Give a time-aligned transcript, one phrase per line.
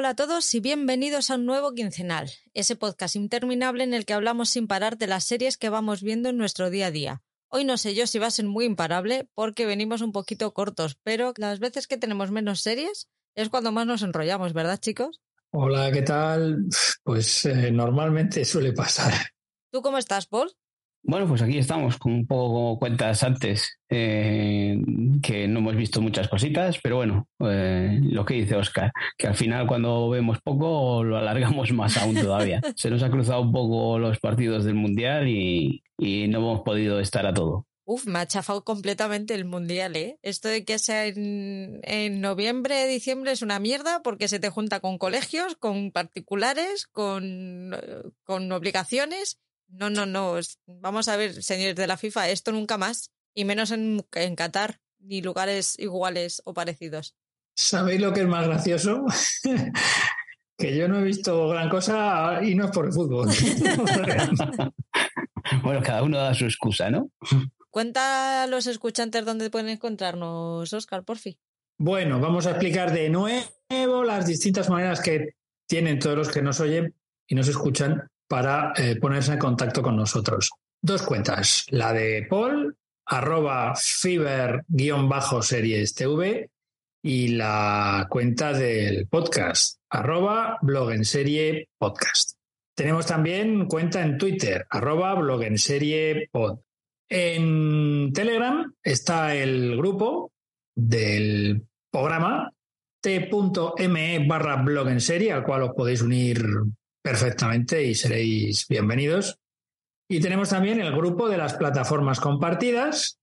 [0.00, 4.14] Hola a todos y bienvenidos a un nuevo quincenal, ese podcast interminable en el que
[4.14, 7.22] hablamos sin parar de las series que vamos viendo en nuestro día a día.
[7.48, 10.96] Hoy no sé yo si va a ser muy imparable porque venimos un poquito cortos,
[11.02, 15.20] pero las veces que tenemos menos series es cuando más nos enrollamos, ¿verdad chicos?
[15.50, 16.64] Hola, ¿qué tal?
[17.02, 19.12] Pues eh, normalmente suele pasar.
[19.70, 20.50] ¿Tú cómo estás, Paul?
[21.02, 24.78] Bueno, pues aquí estamos con un poco cuentas antes, eh,
[25.22, 29.34] que no hemos visto muchas cositas, pero bueno, eh, lo que dice Oscar, que al
[29.34, 32.60] final cuando vemos poco lo alargamos más aún todavía.
[32.76, 37.26] Se nos ha cruzado un poco los partidos del Mundial y, no hemos podido estar
[37.26, 37.66] a todo.
[37.84, 40.18] Uf, me ha chafado completamente el mundial, ¿eh?
[40.22, 44.80] Esto de que sea en, en, noviembre, diciembre es una mierda porque se te junta
[44.80, 47.76] con colegios, con particulares, con,
[48.22, 49.40] con obligaciones
[49.70, 50.38] no, no, no.
[50.66, 53.10] Vamos a ver, señores de la FIFA, esto nunca más.
[53.34, 57.14] Y menos en, en Qatar, ni lugares iguales o parecidos.
[57.54, 59.04] ¿Sabéis lo que es más gracioso?
[60.58, 63.28] que yo no he visto gran cosa y no es por el fútbol.
[65.62, 67.10] bueno, cada uno da su excusa, ¿no?
[67.70, 71.38] Cuenta a los escuchantes dónde pueden encontrarnos, Oscar, por fin.
[71.78, 75.34] Bueno, vamos a explicar de nuevo las distintas maneras que
[75.66, 76.94] tienen todos los que nos oyen
[77.26, 80.50] y nos escuchan para eh, ponerse en contacto con nosotros.
[80.80, 84.64] Dos cuentas, la de Paul, arroba fiber-series
[85.94, 86.48] TV
[87.02, 92.36] y la cuenta del podcast, arroba blog en serie podcast.
[92.76, 96.60] Tenemos también cuenta en Twitter, arroba blog en serie pod.
[97.08, 100.30] En Telegram está el grupo
[100.76, 102.52] del programa
[103.02, 106.46] t.me barra blog en serie, al cual os podéis unir
[107.02, 109.38] perfectamente y seréis bienvenidos.
[110.08, 113.18] Y tenemos también el grupo de las plataformas compartidas,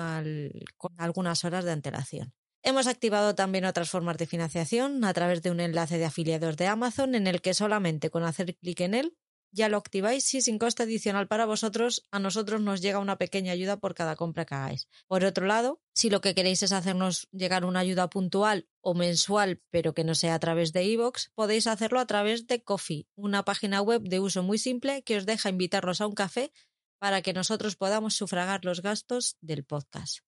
[0.76, 2.32] con algunas horas de antelación.
[2.66, 6.66] Hemos activado también otras formas de financiación a través de un enlace de afiliados de
[6.66, 9.16] Amazon en el que solamente con hacer clic en él
[9.52, 13.52] ya lo activáis y sin coste adicional para vosotros, a nosotros nos llega una pequeña
[13.52, 14.88] ayuda por cada compra que hagáis.
[15.06, 19.62] Por otro lado, si lo que queréis es hacernos llegar una ayuda puntual o mensual,
[19.70, 23.44] pero que no sea a través de iVoox, podéis hacerlo a través de Coffee, una
[23.44, 26.52] página web de uso muy simple que os deja invitarnos a un café
[26.98, 30.25] para que nosotros podamos sufragar los gastos del podcast.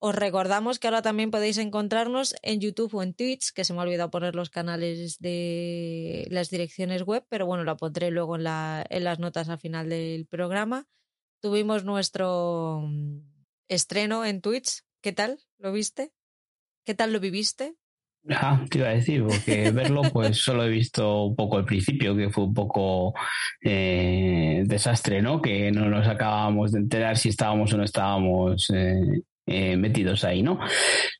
[0.00, 3.80] Os recordamos que ahora también podéis encontrarnos en YouTube o en Twitch, que se me
[3.80, 8.44] ha olvidado poner los canales de las direcciones web, pero bueno, la pondré luego en,
[8.44, 10.86] la, en las notas al final del programa.
[11.40, 13.18] Tuvimos nuestro mm,
[13.68, 14.82] estreno en Twitch.
[15.02, 15.40] ¿Qué tal?
[15.58, 16.12] ¿Lo viste?
[16.84, 17.74] ¿Qué tal lo viviste?
[18.30, 22.16] Ah, te iba a decir, porque verlo, pues solo he visto un poco el principio,
[22.16, 23.14] que fue un poco
[23.62, 25.40] eh, desastre, ¿no?
[25.40, 30.42] Que no nos acabábamos de enterar si estábamos o no estábamos eh, eh, metidos ahí,
[30.42, 30.58] ¿no?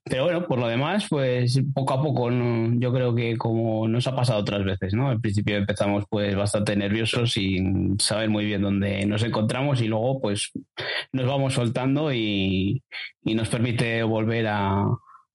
[0.05, 4.15] Pero bueno, por lo demás, pues poco a poco, yo creo que como nos ha
[4.15, 5.09] pasado otras veces, ¿no?
[5.09, 10.21] Al principio empezamos pues bastante nerviosos sin saber muy bien dónde nos encontramos y luego
[10.21, 10.51] pues
[11.13, 12.83] nos vamos soltando y,
[13.25, 14.85] nos permite volver a,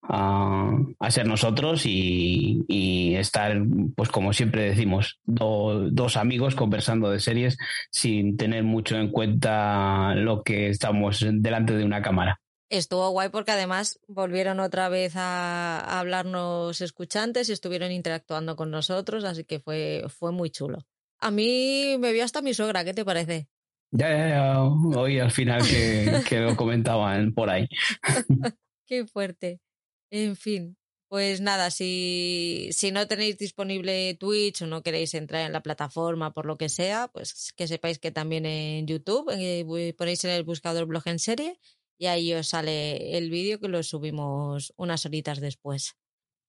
[0.03, 3.61] a, ser nosotros y, estar,
[3.95, 7.57] pues como siempre decimos, dos amigos conversando de series
[7.91, 12.42] sin tener mucho en cuenta lo que estamos delante de una cámara
[12.77, 19.23] estuvo guay porque además volvieron otra vez a, hablarnos escuchantes y estuvieron interactuando con nosotros,
[19.23, 20.85] así que fue, fue muy chulo.
[21.19, 23.47] A mí me vio hasta mi suegra, ¿qué te parece?
[23.91, 27.67] Ya, ya, ya, hoy al final que, que lo comentaban por ahí.
[28.87, 29.61] Qué fuerte.
[30.09, 30.75] En fin,
[31.13, 36.33] pues nada, si, si no tenéis disponible Twitch o no queréis entrar en la plataforma
[36.33, 40.43] por lo que sea, pues que sepáis que también en YouTube eh, ponéis en el
[40.43, 41.59] buscador blog en serie
[42.03, 45.95] y ahí os sale el vídeo que lo subimos unas horitas después.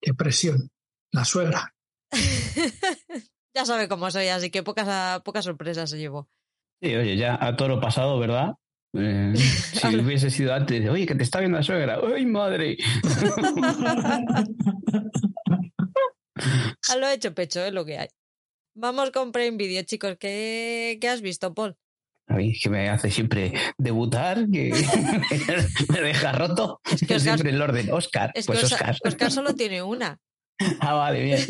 [0.03, 0.69] ¡Qué presión!
[1.13, 1.77] La suegra.
[3.55, 6.29] ya sabe cómo soy, así que pocas, pocas sorpresas se llevó.
[6.83, 8.55] Sí, oye, ya a todo lo pasado, ¿verdad?
[8.95, 12.77] Eh, si hubiese sido antes, oye, que te está viendo la suegra, ¡ay, madre!
[16.91, 18.09] A lo hecho pecho es lo que hay.
[18.75, 20.17] Vamos con Prime Video, chicos.
[20.19, 21.77] ¿Qué, qué has visto, Paul?
[22.35, 24.73] A mí que me hace siempre debutar, que
[25.89, 26.81] me deja roto.
[26.91, 27.93] Es que Oscar- siempre el orden.
[27.93, 29.31] Oscar, Es que pues Oscar, Oscar.
[29.31, 30.19] Solo tiene una.
[30.79, 31.41] Ah, vale, bien.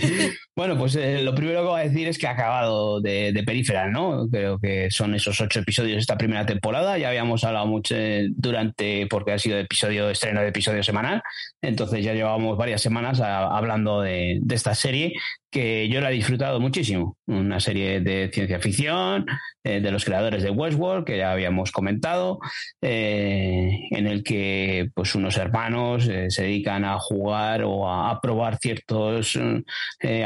[0.56, 3.42] Bueno, pues eh, lo primero que voy a decir es que ha acabado de, de
[3.42, 4.26] Peripheral, ¿no?
[4.30, 6.96] Creo que son esos ocho episodios de esta primera temporada.
[6.96, 11.20] Ya habíamos hablado mucho eh, durante, porque ha sido episodio, estreno de episodio semanal.
[11.60, 15.12] Entonces ya llevábamos varias semanas a- hablando de, de esta serie
[15.54, 17.16] que yo la he disfrutado muchísimo.
[17.26, 19.24] Una serie de ciencia ficción,
[19.62, 22.40] eh, de los creadores de Westworld, que ya habíamos comentado,
[22.82, 28.58] eh, en el que pues unos hermanos eh, se dedican a jugar o a, probar
[28.58, 29.38] ciertos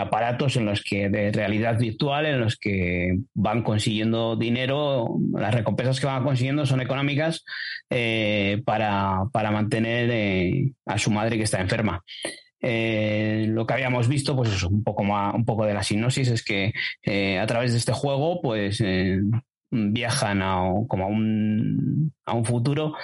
[0.01, 5.99] aparatos en los que de realidad virtual en los que van consiguiendo dinero las recompensas
[5.99, 7.45] que van consiguiendo son económicas
[8.65, 12.05] para, para mantener a su madre que está enferma
[12.61, 16.29] eh, lo que habíamos visto, pues eso, un poco más, un poco de la sinopsis
[16.29, 16.73] es que
[17.05, 19.21] eh, a través de este juego, pues eh,
[19.71, 22.95] viajan a, como a un, a un futuro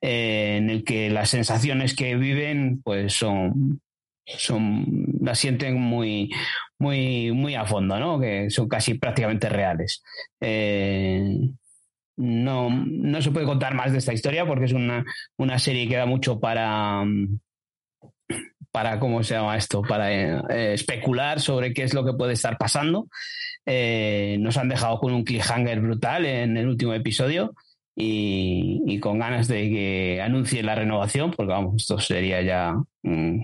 [0.00, 3.80] en el que las sensaciones que viven, pues son,
[4.26, 4.86] son,
[5.20, 6.30] las sienten muy,
[6.78, 8.20] muy, muy a fondo, ¿no?
[8.20, 10.02] Que son casi prácticamente reales.
[12.16, 15.04] No, no se puede contar más de esta historia porque es una,
[15.36, 17.04] una serie que da mucho para,
[18.74, 19.82] para ¿cómo se llama esto?
[19.82, 23.06] Para eh, especular sobre qué es lo que puede estar pasando.
[23.64, 27.54] Eh, nos han dejado con un cliffhanger brutal en el último episodio
[27.94, 32.74] y, con ganas de que anuncie la renovación, porque vamos, esto sería ya
[33.04, 33.42] mm,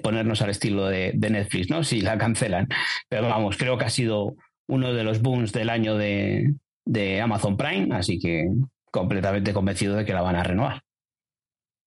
[0.00, 1.82] ponernos al estilo de, de Netflix, ¿no?
[1.82, 2.68] Si la cancelan.
[3.08, 4.36] Pero vamos, creo que ha sido
[4.68, 6.54] uno de los booms del año de,
[6.84, 8.46] de Amazon Prime, así que
[8.92, 10.82] completamente convencido de que la van a renovar.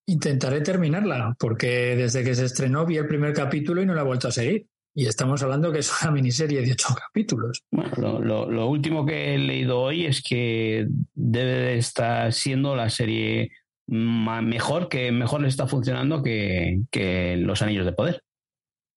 [0.08, 4.06] Intentaré terminarla, porque desde que se estrenó vi el primer capítulo y no la he
[4.06, 4.68] vuelto a seguir.
[4.98, 7.64] Y estamos hablando que es una miniserie de ocho capítulos.
[7.72, 12.76] Bueno, lo, lo- lo último que he leído hoy es que debe de estar siendo
[12.76, 13.52] la serie
[13.88, 18.22] mejor, que mejor le está funcionando que, que Los Anillos de Poder.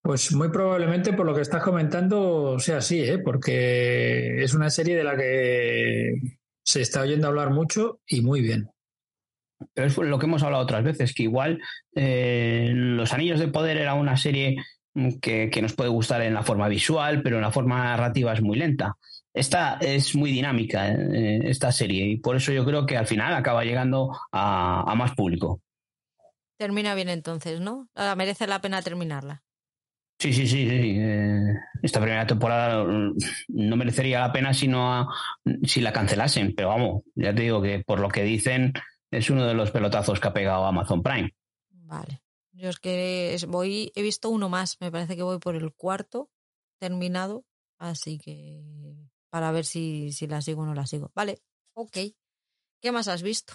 [0.02, 3.18] Pues muy probablemente por lo que estás comentando sea así, ¿eh?
[3.18, 6.12] porque es una serie de la que
[6.64, 8.68] se está oyendo hablar mucho y muy bien.
[9.74, 11.60] Pero es lo que hemos hablado otras veces, que igual
[11.94, 14.56] eh, Los Anillos de Poder era una serie
[14.94, 18.32] mm, que, que nos puede gustar en la forma visual, pero en la forma narrativa
[18.32, 18.96] es muy lenta.
[19.34, 23.34] Esta es muy dinámica, eh, esta serie, y por eso yo creo que al final
[23.34, 25.60] acaba llegando a, a más público.
[26.56, 27.88] Termina bien entonces, ¿no?
[27.94, 29.42] Ah, merece la pena terminarla.
[30.20, 30.96] Sí, sí, sí, sí.
[30.98, 33.14] eh, esta primera temporada mm,
[33.50, 35.08] no merecería la pena si, no a-
[35.62, 38.72] si la cancelasen, pero vamos, ya te digo que por lo que dicen
[39.10, 41.34] es uno de los pelotazos que ha pegado Amazon Prime.
[41.70, 42.22] Vale.
[42.52, 46.28] Yo es que voy, he visto uno más, me parece que voy por el cuarto
[46.78, 47.44] terminado,
[47.78, 48.62] así que
[49.30, 51.10] para ver si, si la sigo o no la sigo.
[51.14, 51.38] Vale,
[51.74, 51.96] ok.
[52.80, 53.54] ¿Qué más has visto?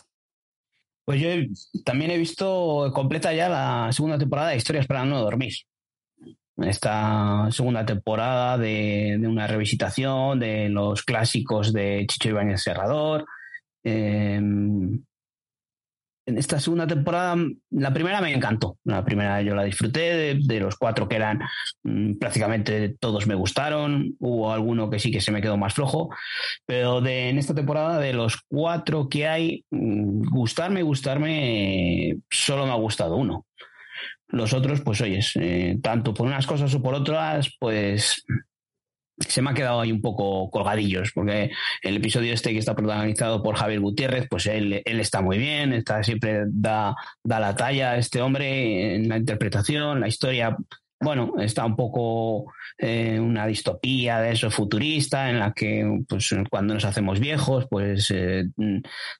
[1.06, 1.50] Pues yo he-
[1.84, 5.54] también he visto completa ya la segunda temporada de Historias para no dormir.
[6.58, 13.26] Esta segunda temporada de, de una revisitación de los clásicos de Chicho Ibáñez Serrador.
[13.84, 14.40] Eh,
[16.26, 17.36] en esta segunda temporada,
[17.72, 18.78] la primera me encantó.
[18.86, 21.42] La primera yo la disfruté, de, los cuatro que eran,
[21.84, 24.16] mm, prácticamente todos me gustaron.
[24.20, 26.10] Hubo alguno que sí que se me quedó más flojo.
[26.66, 32.72] Pero de, en esta temporada, de los cuatro que hay, mm, gustarme, gustarme, solo me
[32.72, 33.46] ha gustado uno.
[34.30, 38.24] Los otros, pues oyes, eh, tanto por unas cosas o por otras, pues
[39.20, 41.52] se me ha quedado ahí un poco colgadillos, porque
[41.82, 46.04] el episodio este que está protagonizado por Javier Gutiérrez, pues él, está muy bien, está
[46.04, 50.58] siempre da, da la talla a este hombre en la interpretación, la historia,
[51.04, 56.74] bueno, está un poco eh, una distopía de eso futurista, en la que pues cuando
[56.74, 58.46] nos hacemos viejos, pues eh,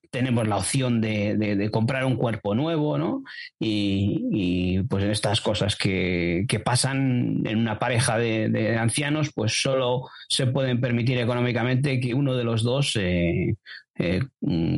[0.10, 3.24] tenemos la opción de, comprar un cuerpo nuevo, ¿no?
[3.60, 10.48] Y, pues estas cosas que, que pasan en una pareja de, ancianos, pues solo se
[10.48, 13.56] pueden permitir económicamente que uno de los dos eh,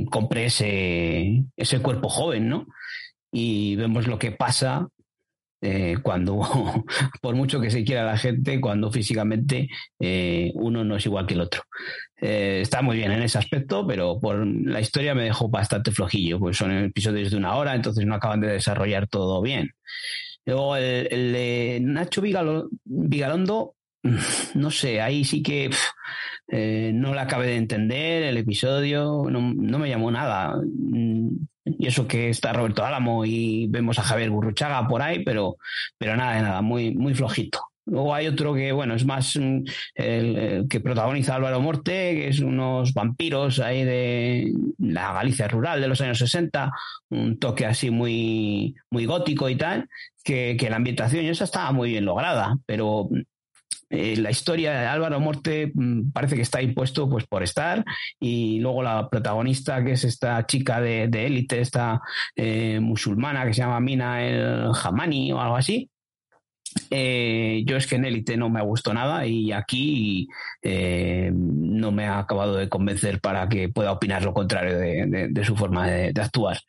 [0.10, 2.68] compre ese, ese cuerpo joven, ¿no?
[3.32, 4.88] Y vemos lo que pasa
[5.65, 6.39] eh, cuando,
[7.22, 9.67] por mucho que se quiera la gente, cuando físicamente
[10.00, 11.63] eh, uno no es igual que el otro.
[12.22, 16.39] Eh, está muy bien en ese aspecto, pero por la historia me dejó bastante flojillo,
[16.39, 19.72] pues son episodios de una hora, entonces no acaban de desarrollar todo bien.
[20.45, 23.75] Luego el, de Nacho Vigalo- Vigalondo,
[24.53, 25.72] no sé, ahí sí que
[26.50, 30.55] eh, no la acabé de entender, el episodio no, no me llamó nada.
[31.65, 35.57] Y eso que está Roberto Álamo y vemos a Javier Burruchaga por ahí, pero,
[35.98, 37.60] pero nada nada, muy, muy flojito.
[37.88, 39.63] Luego hay otro que, bueno, es más mm,
[39.95, 45.88] el, que protagoniza Álvaro Morte, que es unos vampiros ahí de la Galicia rural de
[45.88, 46.72] los años 60,
[47.10, 49.88] un toque así muy, muy gótico y tal,
[50.24, 53.07] que, que la ambientación y esa estaba muy bien lograda, pero
[53.89, 57.84] eh, la historia de Álvaro Morte mm, parece que está impuesto pues por estar.
[58.20, 62.01] Y luego la protagonista que es esta chica de élite, esta
[62.36, 65.89] eh, musulmana que se llama Mina el Hamani o algo así,
[66.89, 70.27] eh, yo es que en Élite no me gustó nada y aquí
[70.62, 75.55] eh, no me ha acabado de convencer para que pueda opinar lo contrario de, su
[75.55, 76.60] forma de, actuar.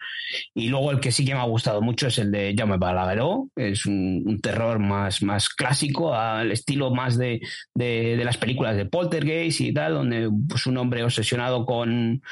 [0.55, 3.49] Y luego el que sí que me ha gustado mucho es el de Jaume Balagueró,
[3.57, 7.41] es un, terror más, más clásico, al estilo más de,
[7.75, 12.23] las películas de Poltergeist y tal, donde pues, un hombre obsesionado con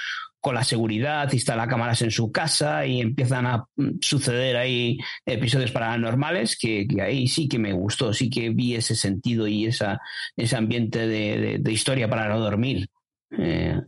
[0.44, 5.72] con la seguridad, instala cámaras en su casa y empiezan a mm, suceder ahí episodios
[5.72, 10.02] paranormales que, ahí sí que me gustó, sí que vi ese sentido y esa,
[10.36, 12.90] ese ambiente de, historia para no dormir.
[13.38, 13.80] Eh,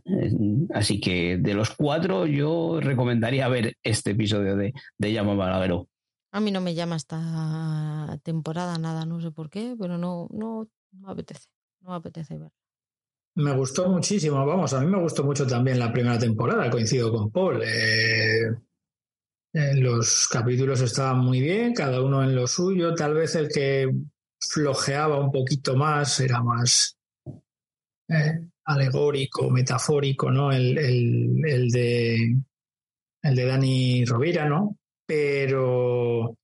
[0.73, 5.87] así que de los cuatro yo recomendaría ver este episodio de, de Llama Balavero.
[6.31, 10.67] A mí no me llama esta temporada nada, no sé por qué, pero no, no,
[10.91, 11.49] no apetece,
[11.81, 12.51] no me apetece ver.
[13.37, 17.29] Me gustó muchísimo, vamos, a mí me gustó mucho también la primera temporada, coincido con
[17.29, 17.61] Paul.
[17.63, 18.49] Eh,
[19.75, 23.91] los capítulos estaban muy bien, cada uno en lo suyo, tal vez el que
[24.39, 26.97] flojeaba un poquito más era más
[28.09, 30.51] eh, alegórico, metafórico, ¿no?
[30.51, 30.73] El,
[31.71, 32.35] de
[33.21, 34.79] el de Dani Rovira, ¿no?
[35.05, 36.35] Pero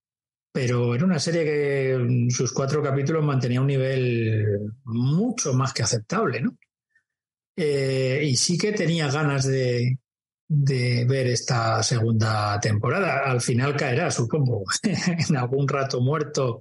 [0.52, 6.40] pero era una serie que sus cuatro capítulos mantenía un nivel mucho más que aceptable,
[6.40, 6.56] ¿no?
[7.56, 9.98] Eh, y sí que tenía ganas de,
[10.48, 13.24] ver esta segunda temporada.
[13.26, 16.60] Al final caerá, supongo, en algún rato muerto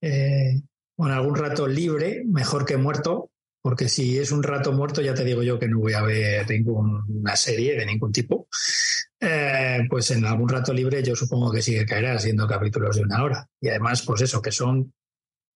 [0.00, 0.60] eh,
[0.96, 3.30] o en algún rato libre, mejor que muerto,
[3.62, 6.48] porque si es un rato muerto ya te digo yo que no voy a ver
[6.48, 8.48] ninguna serie de ningún tipo.
[9.20, 13.02] Eh, pues en algún rato libre yo supongo que sí que caerá siendo capítulos de
[13.02, 13.48] una hora.
[13.60, 14.92] Y además, pues eso, que son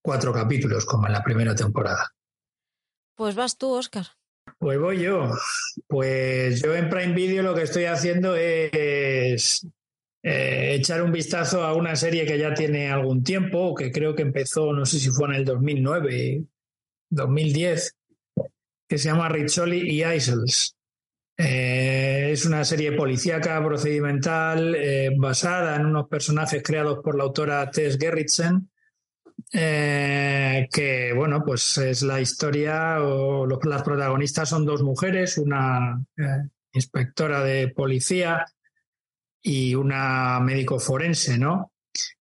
[0.03, 2.11] cuatro capítulos como en la primera temporada.
[3.19, 4.07] Pues vas tú, Oscar.
[4.59, 5.29] Pues voy yo.
[5.89, 9.67] Pues yo en Prime Video lo que estoy haciendo es
[10.23, 14.23] eh, echar un vistazo a una serie que ya tiene algún tiempo, que creo que
[14.23, 16.45] empezó, no sé si fue en el 2009,
[17.11, 17.97] 2010,
[18.89, 20.77] que se llama Rizzoli y Isles.
[21.37, 27.69] Eh, es una serie policíaca procedimental eh, basada en unos personajes creados por la autora
[27.73, 28.71] Tess Gerritsen
[29.53, 37.43] eh, que bueno, pues es la historia, las protagonistas son dos mujeres, una eh, inspectora
[37.43, 38.45] de policía
[39.43, 41.73] y una médico forense, ¿no?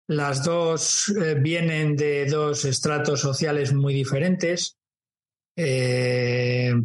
[0.06, 4.76] Las dos eh, vienen de dos estratos sociales muy diferentes,
[5.54, 6.78] de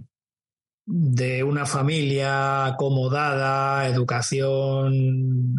[1.43, 5.55] una familia acomodada, educación,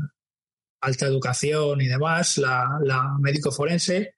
[0.81, 4.14] alta educación y demás, la, la médico forense,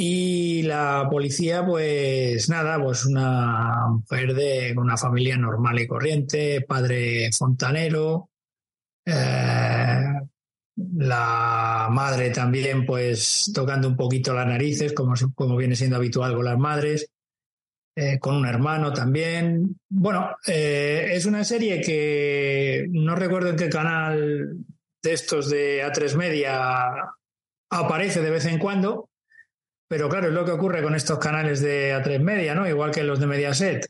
[0.00, 7.32] y la policía, pues nada, pues una mujer de una familia normal y corriente, padre
[7.32, 8.30] fontanero,
[9.04, 10.04] eh,
[10.76, 16.44] la madre también, pues tocando un poquito las narices, como, como viene siendo habitual con
[16.44, 17.10] las madres,
[17.96, 19.80] eh, con un hermano también.
[19.88, 24.58] Bueno, eh, es una serie que no recuerdo en qué canal
[25.02, 26.92] de estos de A3 Media
[27.68, 29.08] aparece de vez en cuando,
[29.88, 32.68] pero claro, es lo que ocurre con estos canales de A3 Media, ¿no?
[32.68, 33.86] Igual que los de Mediaset.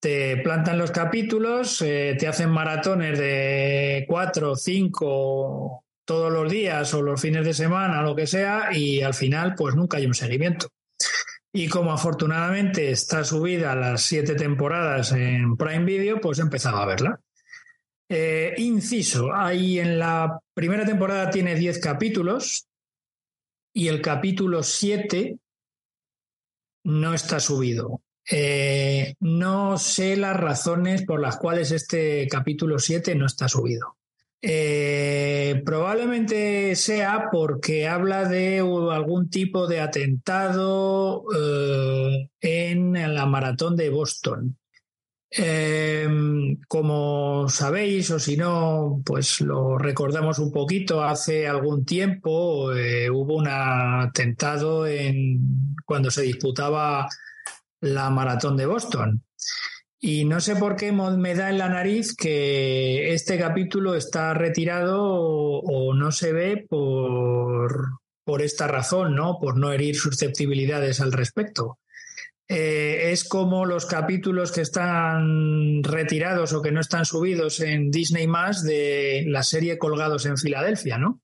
[0.00, 7.02] Te plantan los capítulos, eh, te hacen maratones de cuatro, cinco todos los días o
[7.02, 10.68] los fines de semana, lo que sea, y al final, pues nunca hay un seguimiento.
[11.52, 16.86] Y como afortunadamente está subida las siete temporadas en Prime Video, pues he empezado a
[16.86, 17.20] verla.
[18.08, 22.67] Eh, inciso, ahí en la primera temporada tiene diez capítulos,
[23.78, 25.38] y el capítulo 7
[26.82, 28.02] no está subido.
[28.28, 33.96] Eh, no sé las razones por las cuales este capítulo 7 no está subido.
[34.42, 43.90] Eh, probablemente sea porque habla de algún tipo de atentado eh, en la maratón de
[43.90, 44.58] Boston.
[45.30, 53.10] Em, como sabéis, o si no, pues lo recordamos un poquito, hace algún tiempo eh,
[53.10, 57.08] hubo un atentado en, cuando se disputaba
[57.80, 59.22] la maratón de Boston.
[60.00, 65.02] Y no sé por qué me da en la nariz que este capítulo está retirado
[65.02, 69.38] o, no se ve por, por esta razón, ¿no?
[69.40, 71.78] Por no herir susceptibilidades al respecto.
[72.50, 78.26] Eh, es como los capítulos que están retirados o que no están subidos en Disney
[78.26, 81.20] más de la serie Colgados en Filadelfia, ¿no?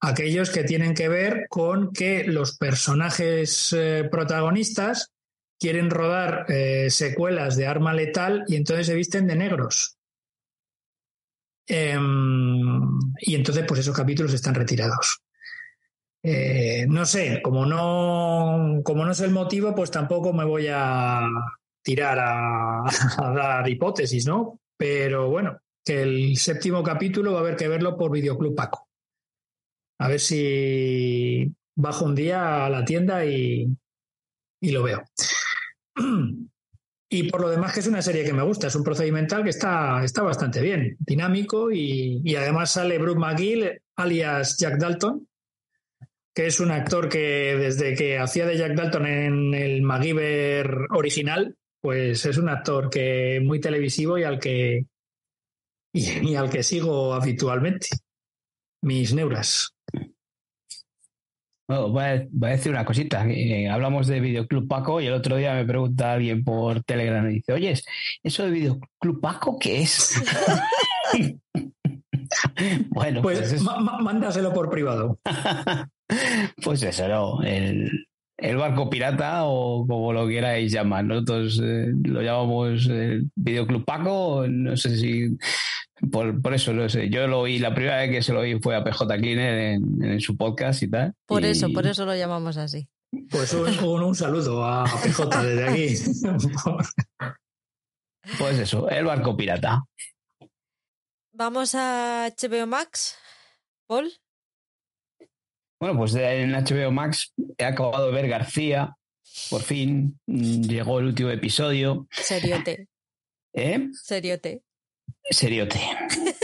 [0.00, 5.12] Aquellos que tienen que ver con que los personajes eh, protagonistas
[5.58, 9.96] quieren rodar eh, secuelas de arma letal y entonces se visten de negros.
[11.66, 15.22] Em, y entonces, pues esos capítulos están retirados.
[16.28, 21.24] Eh, no sé, como no, como no es el motivo, pues tampoco me voy a
[21.84, 24.58] tirar a, dar hipótesis, ¿no?
[24.76, 28.88] Pero bueno, que el séptimo capítulo va a haber que verlo por Videoclub Paco.
[30.00, 33.68] A ver si bajo un día a la tienda y,
[34.60, 35.04] y lo veo.
[37.08, 39.50] Y por lo demás que es una serie que me gusta, es un procedimental que
[39.50, 45.24] está, está bastante bien, dinámico y, y además sale Bruce McGill, alias Jack Dalton,
[46.36, 51.56] que es un actor que desde que hacía de Jack Dalton en el MacGyver original,
[51.80, 54.84] pues es un actor que muy televisivo y al que
[55.94, 57.88] y, al que sigo habitualmente.
[58.82, 59.74] Mis neuras.
[61.68, 63.26] voy, a, decir una cosita.
[63.26, 67.36] Eh, hablamos de Videoclub Paco y el otro día me pregunta alguien por Telegram y
[67.36, 67.74] dice, oye,
[68.22, 70.22] ¿eso de Videoclub Paco qué es?
[72.88, 75.18] bueno, pues, pues mándaselo por privado.
[76.62, 77.42] Pues eso, ¿no?
[77.42, 81.04] El, barco pirata o como lo queráis llamar.
[81.04, 85.36] Nosotros eh, lo llamamos el Videoclub Paco, no sé si...
[86.12, 87.08] Por, eso, no sé.
[87.08, 90.20] Yo lo oí, la primera vez que se lo oí fue a PJ Cleaner en,
[90.20, 91.14] su podcast y tal.
[91.26, 92.86] Por eso, por eso lo llamamos así.
[93.30, 95.96] Pues un, un saludo a PJ desde aquí.
[98.38, 99.82] pues eso, el barco pirata.
[101.38, 103.18] Vamos a HBO Max,
[103.86, 104.10] Paul.
[105.78, 108.96] Bueno, pues en HBO Max he acabado de ver García.
[109.50, 112.08] Por fin llegó el último episodio.
[112.10, 112.88] Seriote.
[113.52, 113.86] ¿Eh?
[113.92, 114.62] Seriote.
[115.28, 115.78] Seriote.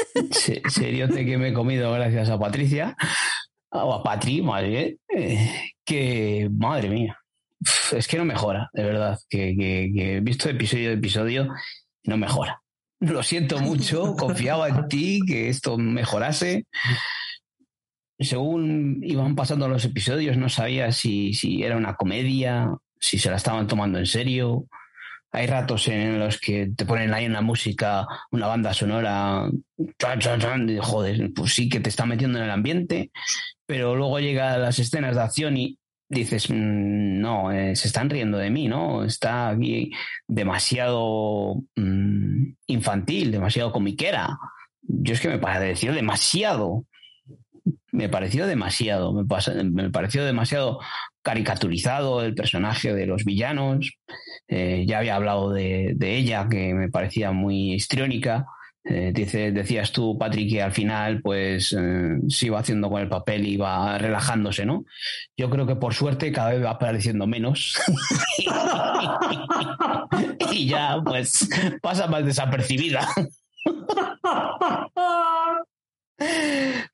[0.69, 2.95] Seriote que me he comido gracias a Patricia.
[3.71, 4.99] O a Patri, más bien.
[5.87, 7.19] Que, madre mía.
[7.97, 9.19] Es que no mejora, de verdad.
[9.31, 11.49] Que, que he visto episodio de episodio
[12.05, 12.62] no mejora.
[13.03, 16.65] Lo siento mucho, confiaba en ti que esto mejorase
[18.25, 23.37] según iban pasando los episodios, no sabía si, si era una comedia, si se la
[23.37, 24.67] estaban tomando en serio.
[25.33, 29.49] Hay ratos en los que te ponen ahí una música, una banda sonora,
[30.81, 33.11] joder, pues sí que te está metiendo en el ambiente,
[33.65, 35.79] pero luego llegan las escenas de acción y
[36.13, 39.05] dices, mm, no, eh, se están riendo de mí, ¿no?
[39.05, 39.91] Está aquí
[40.29, 44.39] demasiado mm, infantil, demasiado comiquera.
[44.83, 46.87] Yo es que me pareció demasiado
[47.93, 50.81] me pareció demasiado, me, pareció demasiado
[51.23, 53.93] caricaturizado el personaje de los villanos.
[54.49, 58.47] Eh, ya había hablado de, ella, que me parecía muy histriónica.
[58.85, 63.47] Eh, decías tú, Patrick, que al final pues eh, se iba haciendo con el papel
[63.47, 64.85] y iba relajándose, ¿no?
[65.37, 67.79] Yo creo que por suerte cada vez va apareciendo menos.
[70.53, 71.49] y ya pues
[71.81, 73.07] pasa más desapercibida.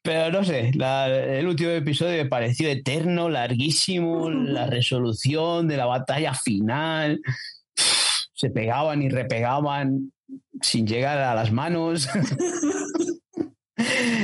[0.02, 6.34] Pero no sé, el último episodio me pareció eterno, larguísimo, la resolución de la batalla
[6.34, 7.20] final.
[8.34, 10.12] Se pegaban y repegaban
[10.60, 12.08] sin llegar a las manos.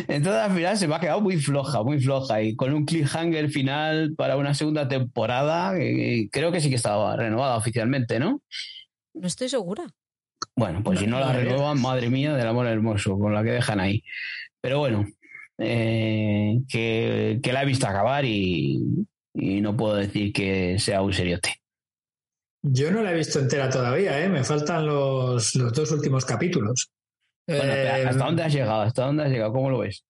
[0.08, 2.42] Entonces al final se me ha quedado muy floja, muy floja.
[2.42, 5.72] Y con un cliffhanger final para una segunda temporada,
[6.30, 8.42] creo que sí que estaba renovada oficialmente, ¿no?
[9.14, 9.84] No estoy segura.
[10.56, 13.80] Bueno, pues si no la renuevan, madre mía del amor hermoso, con la que dejan
[13.80, 14.02] ahí.
[14.60, 15.06] Pero bueno,
[15.58, 21.60] eh, que, la he visto acabar y, no puedo decir que sea un seriote.
[22.66, 24.29] Yo no la he visto entera todavía, ¿eh?
[24.29, 26.90] me faltan los, dos últimos capítulos.
[27.46, 28.81] ¿Hasta eh, dónde has llegado?
[28.81, 29.53] ¿Hasta dónde has llegado?
[29.53, 30.05] ¿Cómo lo ves?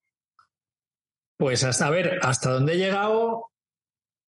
[1.37, 3.51] Pues hasta ver, hasta dónde he llegado,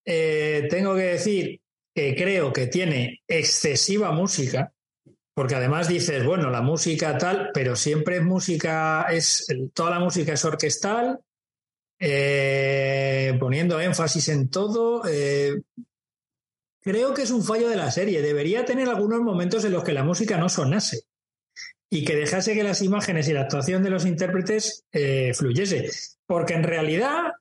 [0.04, 1.60] eh, tengo que decir
[1.94, 4.72] que creo que tiene excesiva música
[5.36, 10.32] porque además dices, bueno, la música tal, pero siempre es música, es, toda la música
[10.32, 11.20] es orquestal,
[12.00, 15.02] eh, poniendo énfasis en todo.
[15.06, 15.60] Eh,
[16.86, 18.22] creo que es un fallo de la serie.
[18.22, 21.00] Debería tener algunos momentos en los que la música no sonase
[21.90, 25.90] y que dejase que las imágenes y la actuación de los intérpretes eh, fluyese.
[26.26, 27.32] Porque en realidad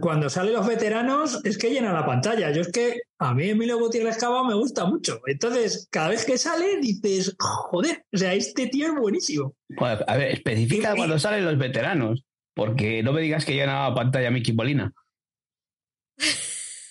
[0.00, 2.50] cuando salen los veteranos es que llena la pantalla.
[2.50, 5.20] Yo es que a mí Emilio Gutiérrez Cava me gusta mucho.
[5.26, 9.54] Entonces, cada vez que sale dices, joder, o sea, este tío es buenísimo.
[9.78, 12.24] a ver, especifica cuando salen los veteranos.
[12.54, 14.94] porque no me digas que llega a la pantalla Mickey Molina.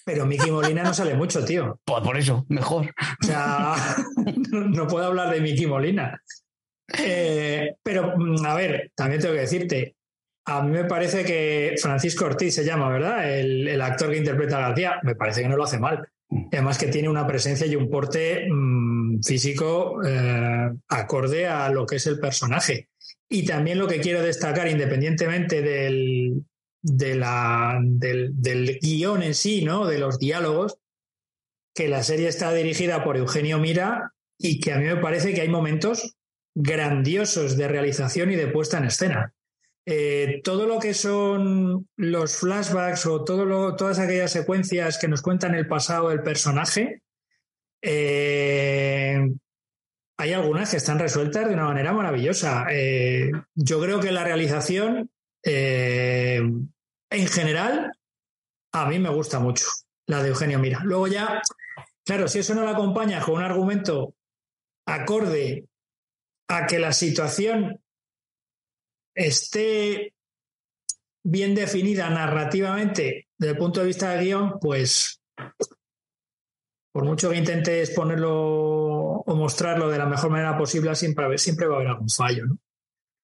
[0.06, 1.82] Pero Mickey Molina no sale mucho, tío.
[1.84, 2.94] Pues por eso, mejor.
[3.22, 3.76] O sea,
[4.52, 6.22] no, puedo hablar de Mickey Molina.
[6.98, 9.98] Eh, pero, mm, a ver, también tengo que decirte,
[10.46, 13.30] a mí me parece que Francisco Ortiz se llama, ¿verdad?
[13.38, 16.08] El, actor que interpreta a García, me parece que no lo hace mal.
[16.54, 21.98] Además que tiene una presencia y un porte mm, físico eh, acorde a lo que
[21.98, 22.88] es el personaje.
[23.28, 26.46] Y también lo que quiero destacar, independientemente del,
[26.82, 27.22] del,
[28.00, 29.86] del guion en sí, ¿no?
[29.86, 30.78] De los diálogos,
[31.74, 35.42] que la serie está dirigida por Eugenio Mira y que a mí me parece que
[35.42, 36.16] hay momentos
[36.56, 39.34] grandiosos de realización y de puesta en escena.
[39.86, 45.68] Eh, todo lo que son los flashbacks o todas aquellas secuencias que nos cuentan el
[45.68, 47.04] pasado del personaje,
[47.82, 49.18] eh,
[50.18, 52.66] hay algunas que están resueltas de una manera maravillosa.
[52.72, 55.10] Eh, yo creo que la realización,
[55.44, 57.92] en general,
[58.74, 59.66] a mí me gusta mucho,
[60.08, 60.82] la de Eugenio Mira.
[60.84, 61.42] Luego ya,
[62.06, 64.16] claro, si eso no lo acompaña con un argumento
[64.86, 65.68] acorde
[66.50, 67.82] a que la situación
[69.16, 70.14] esté
[71.24, 75.22] bien definida narrativamente desde el punto de vista del guion, pues
[76.94, 81.74] por mucho que intentes ponerlo o mostrarlo de la mejor manera posible, siempre, siempre va
[81.74, 82.46] a haber algún fallo.
[82.46, 82.58] ¿no?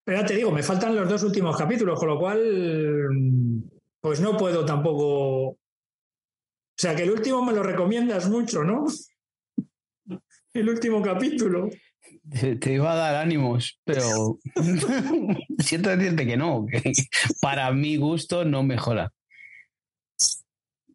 [0.03, 3.59] Pero ya te digo, me faltan los dos últimos capítulos, con lo cual,
[4.01, 5.49] pues no puedo tampoco.
[5.49, 5.57] O
[6.77, 8.85] sea, que el último me lo recomiendas mucho, ¿no?
[10.53, 11.69] El último capítulo.
[12.59, 14.39] Te, iba a dar ánimos, pero
[15.59, 16.91] siento decirte que no, que
[17.41, 19.11] para mi gusto no mejora.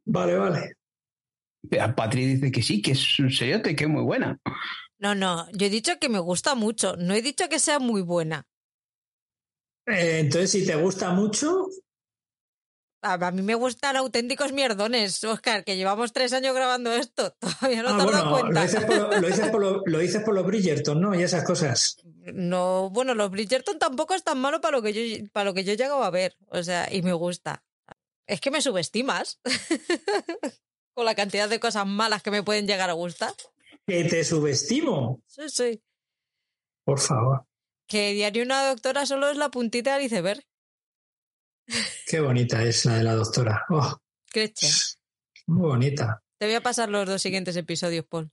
[0.05, 0.75] Vale, vale.
[1.97, 4.38] Patri dice que sí, que es un sellote, que es muy buena.
[4.99, 8.03] No, no, yo he dicho que me gusta mucho, no he dicho que sea muy
[8.03, 8.47] buena.
[9.90, 11.68] Eh, entonces, si te gusta mucho,
[13.01, 17.33] a, mí me gustan auténticos mierdones, Oscar, que llevamos tres años grabando esto.
[17.40, 18.61] Todavía no te has dado cuenta.
[19.20, 21.14] Lo dices, por, lo, dices por los Bridgerton, ¿no?
[21.14, 21.96] Y esas cosas.
[22.05, 25.62] No, bueno, los Bridgerton tampoco es tan malo para lo que yo, para lo que
[25.62, 26.37] yo he llegado a ver.
[26.48, 27.62] O sea, y me gusta.
[28.27, 29.40] Es que me subestimas
[30.94, 33.33] con la cantidad de cosas malas que me pueden llegar a gustar.
[33.87, 35.22] ¿Que te subestimo?
[35.27, 35.83] Sí, sí.
[36.85, 37.44] Por favor.
[37.88, 40.44] Que Diario una doctora solo es la puntita del iceberg.
[42.07, 43.64] Qué bonita es la de la doctora.
[43.70, 43.96] Oh,
[45.46, 46.22] Muy bonita.
[46.38, 48.31] Te voy a pasar los dos siguientes episodios, Paul.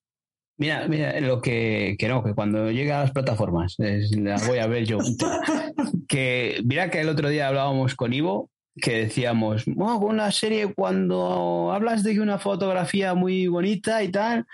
[0.58, 4.68] Mira, mira, lo que, que no, que cuando llegue a las plataformas, la voy a
[4.68, 4.98] ver yo.
[6.08, 10.74] que mira que el otro día hablábamos con Ivo, que decíamos, oh, con una serie
[10.74, 14.46] cuando hablas de una fotografía muy bonita y tal,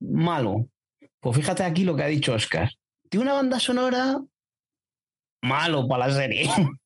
[0.00, 0.68] malo.
[1.20, 2.70] Pues fíjate aquí lo que ha dicho Oscar.
[3.08, 4.20] Tiene una banda sonora
[5.42, 6.48] malo para la serie.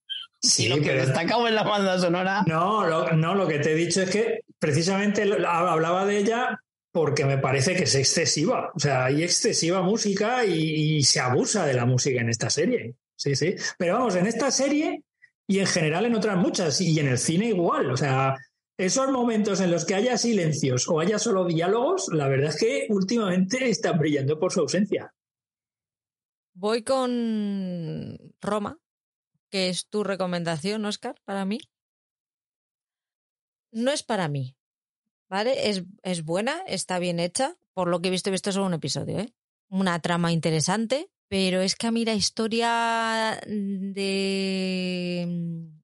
[0.44, 2.42] Sí, lo que destacamos en la banda sonora.
[2.48, 6.60] No lo, no, lo que te he dicho es que precisamente hablaba de ella
[6.92, 8.70] porque me parece que es excesiva.
[8.74, 12.94] O sea, hay excesiva música y, se abusa de la música en esta serie.
[13.16, 13.54] Sí, sí.
[13.78, 15.02] Pero vamos, en esta serie
[15.46, 17.90] y en general en otras muchas, y en el cine igual.
[17.90, 18.36] O sea,
[18.76, 22.86] esos momentos en los que haya silencios o haya solo diálogos, la verdad es que
[22.90, 25.12] últimamente están brillando por su ausencia.
[26.62, 28.78] Voy con Roma,
[29.50, 31.58] que es tu recomendación, Oscar, para mí.
[33.72, 34.56] No es para mí,
[35.28, 35.70] ¿vale?
[35.70, 37.56] Es, es buena, está bien hecha.
[37.74, 39.34] Por lo que he visto, he visto solo un episodio, ¿eh?
[39.70, 44.06] Una trama interesante, pero es que a mí la historia de,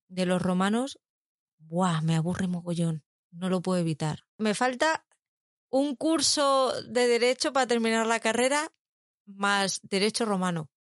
[0.07, 1.01] de los romanos,
[1.59, 2.03] ¡buah!
[2.03, 3.03] Me aburre mogollón.
[3.33, 4.27] No lo puedo evitar.
[4.37, 5.05] Me falta
[5.71, 8.73] un curso de derecho para terminar la carrera
[9.29, 10.71] más derecho romano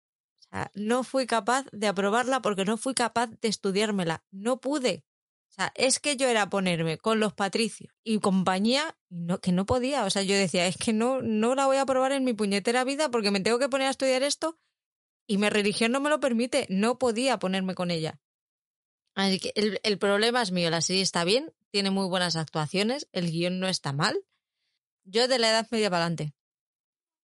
[0.75, 4.25] no fui capaz de aprobarla porque no fui capaz de estudiármela.
[4.31, 5.05] No pude.
[5.51, 9.67] O sea, es que yo era ponerme con los patricios y compañía no, que no
[9.67, 10.05] podía.
[10.05, 12.85] O sea, yo decía, es que no, no la voy a aprobar en mi puñetera
[12.85, 14.59] vida porque me tengo que poner a estudiar esto
[15.27, 16.67] y mi religión no me lo permite.
[16.71, 18.21] No podía ponerme con ella.
[19.15, 20.71] Así que el, el problema es mío.
[20.71, 24.19] La serie está bien, tiene muy buenas actuaciones, el guion no está mal.
[25.05, 26.35] Yo de la edad media para adelante.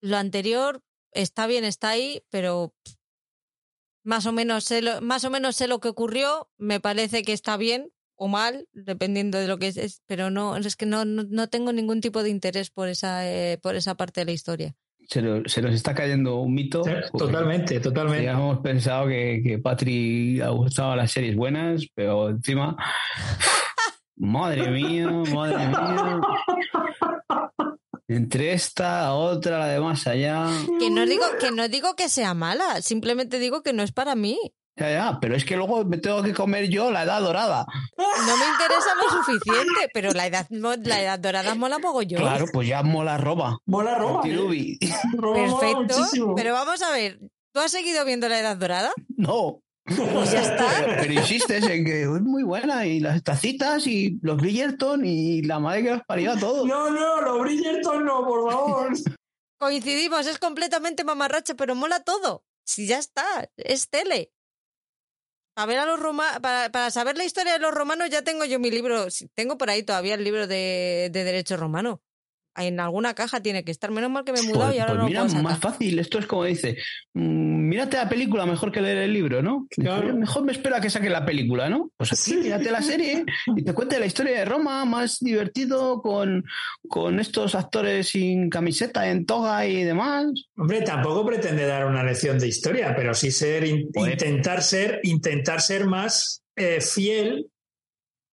[0.01, 0.83] Lo anterior
[1.14, 2.74] está bien, está ahí, pero
[4.05, 7.33] más o menos sé lo, más o menos sé lo que ocurrió, me parece que
[7.33, 11.48] está bien o mal, dependiendo de lo que es, pero no, es que no, no,
[11.48, 14.77] tengo ningún tipo de interés por esa, eh, por esa parte de la historia.
[15.09, 16.83] Se, se, nos está cayendo un mito.
[17.16, 18.27] totalmente, totalmente.
[18.27, 22.77] Hemos pensado que, que Patri ha gustado las series buenas, pero encima.
[24.16, 26.20] madre mía, madre mía.
[28.07, 30.47] Entre esta, otra, la de más allá.
[30.79, 34.14] Que no digo que no digo que sea mala, simplemente digo que no es para
[34.14, 34.38] mí.
[34.77, 37.64] Ya, ya, pero es que luego me tengo que comer yo la edad dorada.
[37.97, 42.19] No me interesa lo suficiente, pero la edad, la edad dorada mola yo.
[42.19, 43.59] Claro, pues ya mola roba.
[43.67, 44.23] Mola roba.
[44.27, 44.79] ¿eh?
[45.12, 46.35] Perfecto.
[46.35, 47.21] Pero vamos a ver,
[47.53, 48.93] ¿tú has seguido viendo la edad dorada?
[49.17, 49.61] No.
[49.85, 50.68] Pues ya está.
[51.01, 55.59] Pero, insistes en que es muy buena y las tacitas y los Bridgerton y la
[55.59, 56.66] madre que los parió a todos.
[56.66, 58.92] No, no, los Bridgerton no, por favor.
[59.59, 62.44] Coincidimos, es completamente mamarracha, pero mola todo.
[62.66, 64.33] Si ya está, es tele.
[65.57, 68.59] A ver a los romanos, para, saber la historia de los romanos ya tengo yo
[68.59, 72.03] mi libro, tengo por ahí todavía el libro de, de derecho romano
[72.57, 73.90] en alguna caja tiene que estar.
[73.90, 75.99] Menos mal que me he mudado y ahora pues mira, más fácil.
[75.99, 76.77] Esto es como dice,
[77.14, 79.67] mm, mírate la película mejor que leer el libro, ¿no?
[79.77, 81.90] Mejor me espera que saque la película, ¿no?
[81.97, 83.25] Pues así, mírate la serie
[83.57, 86.45] y te cuente la historia de Roma más divertido con,
[86.88, 90.27] con estos actores sin camiseta, en toga y demás.
[90.57, 95.87] Hombre, tampoco pretende dar una lección de historia, pero sí ser, intentar ser, intentar ser
[95.87, 97.49] más eh, fiel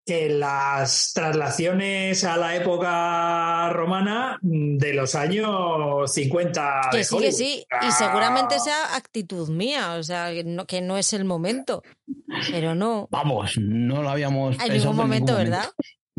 [0.08, 6.88] que las traslaciones a la época romana de los años 50.
[6.90, 10.96] Que sí, que sí, y seguramente sea actitud mía, o sea, que no, que no
[10.96, 11.82] es el momento,
[12.50, 13.06] pero no.
[13.10, 15.66] Vamos, no lo habíamos En ningún momento, ¿verdad?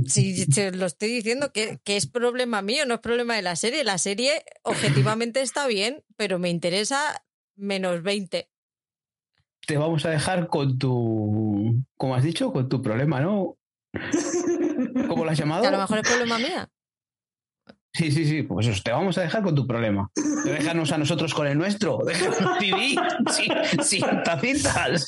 [0.06, 3.56] Sí, te lo estoy diciendo que, que, es problema mío, no es problema de la
[3.56, 3.84] serie.
[3.84, 7.24] La serie objetivamente está bien, pero me interesa
[7.56, 8.48] menos 20.
[9.66, 13.59] Te vamos a dejar con tu, como has dicho, con tu problema, ¿no?
[15.08, 15.68] ¿Cómo lo has llamado?
[15.68, 16.70] a lo mejor es problema mía.
[17.92, 20.10] Sí, sí, sí, pues eso, te vamos a dejar con tu problema.
[20.46, 22.00] Déjanos a nosotros con el nuestro.
[22.06, 22.96] Déjanos TV
[23.32, 25.06] sin, sin, tacitas.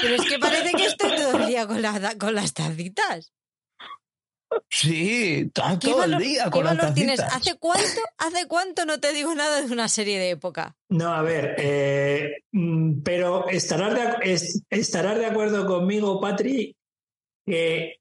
[0.00, 1.82] Pero es que parece que estoy todo el día con,
[2.18, 3.32] con las tacitas.
[4.70, 6.94] Sí, todo el día con las tacitas.
[6.94, 7.20] Tienes?
[7.20, 10.76] ¿Hace cuánto, ¿Hace cuánto no te digo nada de una serie de época?
[10.88, 14.38] No, a ver, eh, mm, pero estarás de,
[14.70, 16.74] estarás de acuerdo conmigo, Patri,
[17.52, 18.00] que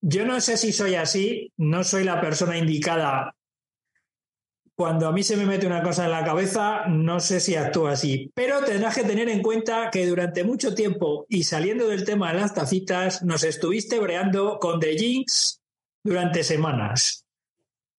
[0.00, 3.34] yo no sé si soy así, no soy la persona indicada.
[4.76, 7.88] Cuando a mí se me mete una cosa en la cabeza, no sé si actúo
[7.88, 8.30] así.
[8.32, 12.38] Pero tendrás que tener en cuenta que durante mucho tiempo, y saliendo del tema de
[12.38, 15.60] las tacitas, nos estuviste breando con The Jinx
[16.04, 17.26] durante semanas.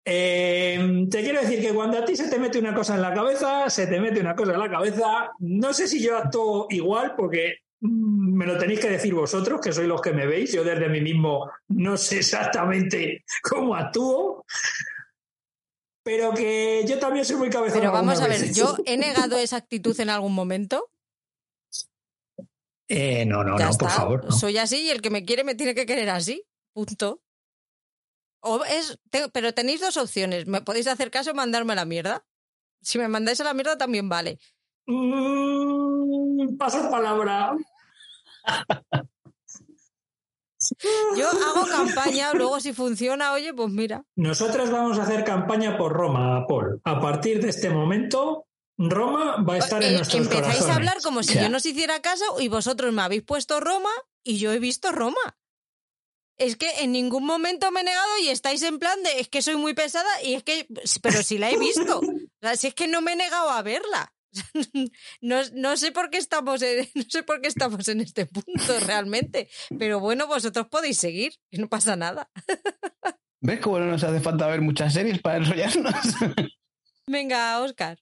[0.05, 3.13] Eh, te quiero decir que cuando a ti se te mete una cosa en la
[3.13, 5.31] cabeza, se te mete una cosa en la cabeza.
[5.39, 7.57] No sé si yo actúo igual, porque
[8.33, 10.51] me lo tenéis que decir vosotros, que sois los que me veis.
[10.51, 14.45] Yo desde mí mismo no sé exactamente cómo actúo.
[16.03, 17.79] Pero que yo también soy muy cabezón.
[17.79, 20.89] Pero vamos a ver, ¿yo he negado esa actitud en algún momento?
[22.89, 24.31] Eh, no, no, no, por favor.
[24.31, 26.45] Soy así y el que me quiere me tiene que querer así.
[26.73, 27.23] Punto.
[28.41, 28.99] O es,
[29.31, 30.45] pero tenéis dos opciones.
[30.47, 32.25] Me podéis hacer caso y mandarme a la mierda.
[32.81, 34.37] Si me mandáis a la mierda también vale.
[34.85, 37.55] Mm, paso palabra.
[41.15, 44.03] Yo hago campaña, luego si funciona, oye, pues mira.
[44.15, 46.81] Nosotros vamos a hacer campaña por Roma, Paul.
[46.83, 50.97] A partir de este momento, Roma va a estar en eh, nuestros Empezáis a hablar
[51.01, 53.91] como si yo no os hiciera caso y vosotros me habéis puesto Roma
[54.23, 55.37] y yo he visto Roma.
[56.37, 59.43] Es que en ningún momento me he negado y estáis en plan de es que
[59.43, 60.67] soy muy pesada y es que,
[61.01, 62.01] pero si la he visto.
[62.43, 64.12] O sea, si es que no me he negado a verla.
[65.21, 68.79] No, no, sé por qué estamos en, no sé por qué estamos en este punto
[68.85, 72.29] realmente, pero bueno, vosotros podéis seguir y no pasa nada.
[73.41, 75.93] ¿Ves cómo no nos hace falta ver muchas series para enrollarnos?
[77.07, 77.99] Venga, Oscar.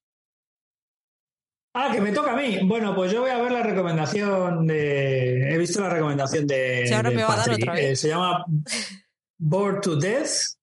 [1.74, 2.60] Ah, que me toca a mí.
[2.63, 5.54] Bueno, pues yo voy a ver la recomendación de.
[5.54, 6.86] He visto la recomendación de.
[6.86, 7.84] Se, ahora me va a dar otra vez.
[7.86, 8.46] Eh, se llama
[9.39, 10.58] Bored to Death.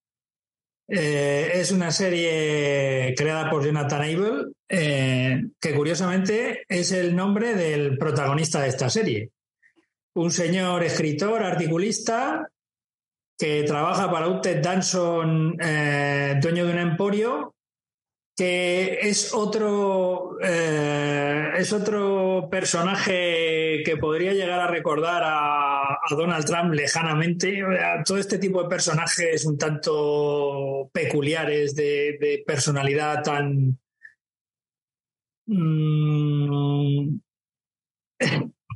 [0.87, 7.96] Eh, es una serie creada por Jonathan Abel, eh, que curiosamente es el nombre del
[7.96, 9.31] protagonista de esta serie.
[10.14, 12.50] Un señor escritor, articulista,
[13.38, 17.54] que trabaja para Utted Danson, eh, dueño de un emporio,
[18.38, 26.72] que es otro, eh, es otro personaje que podría llegar a recordar a, Donald Trump
[26.72, 27.62] lejanamente.
[28.04, 33.78] Todo este tipo de personajes un tanto peculiares, de, personalidad tan...
[35.48, 37.18] Mm,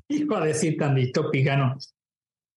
[0.08, 1.76] iba a decir tan distópica, ¿no?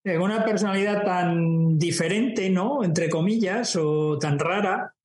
[0.03, 2.83] Eh, una personalidad tan diferente, ¿no?
[2.83, 4.95] Entre comillas, o tan rara,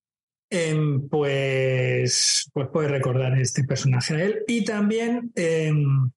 [0.52, 4.44] Em, pues, pues puede recordar este personaje a él.
[4.48, 6.10] Y también em,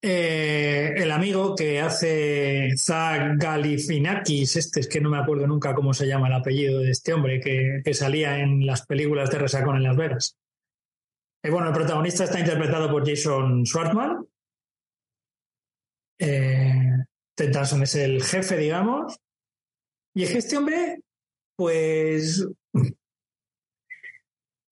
[0.00, 5.92] eh, el amigo que hace Zach Galifianakis, este es que no me acuerdo nunca cómo
[5.92, 9.82] se llama el apellido de este hombre, que, salía en las películas de Resacón en
[9.82, 10.38] Las Vegas.
[11.42, 14.24] Eh, bueno, el protagonista está interpretado por Jason Schwartzman
[16.18, 19.18] Eh, Ted es el jefe, digamos.
[20.14, 21.00] Y es que este hombre,
[21.56, 22.46] pues.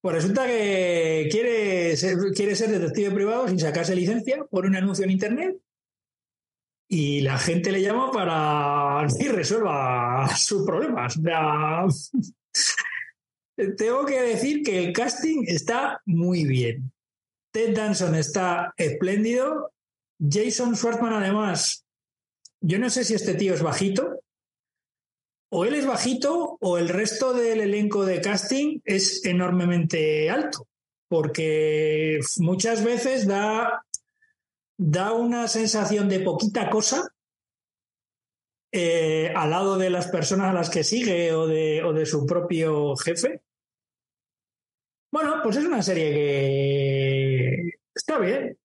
[0.03, 5.05] Pues resulta que quiere ser, quiere ser detective privado sin sacarse licencia por un anuncio
[5.05, 5.61] en internet.
[6.89, 11.17] Y la gente le llama para que resuelva sus problemas.
[11.17, 11.87] O sea,
[13.77, 16.93] tengo que decir que el casting está muy bien.
[17.53, 19.73] Ted Danson está espléndido.
[20.19, 21.85] Jason Schwartzman, además,
[22.61, 24.21] yo no sé si este tío es bajito,
[25.51, 30.69] o él es bajito, o el resto del elenco de casting es enormemente alto,
[31.09, 33.85] porque muchas veces da,
[34.77, 37.13] da una sensación de poquita cosa
[38.73, 42.27] eh, al lado de las personas a las que sigue o de, o de su
[42.27, 43.41] propio jefe.
[45.13, 48.57] Bueno, pues es una serie que está bien.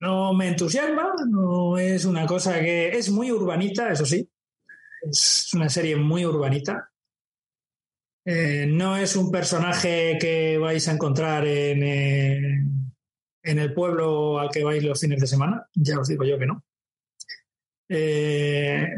[0.00, 4.28] No me entusiasma, no es una cosa que es muy urbanita, eso sí.
[5.02, 6.90] Es una serie muy urbanita.
[8.26, 12.64] Eh, no es un personaje que vais a encontrar en, eh,
[13.42, 15.66] en el pueblo al que vais los fines de semana.
[15.74, 16.64] Ya os digo yo que no.
[17.88, 18.88] Eh,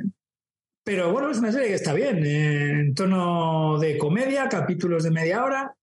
[0.84, 5.44] pero bueno, es una serie que está bien, en tono de comedia, capítulos de media
[5.44, 5.76] hora.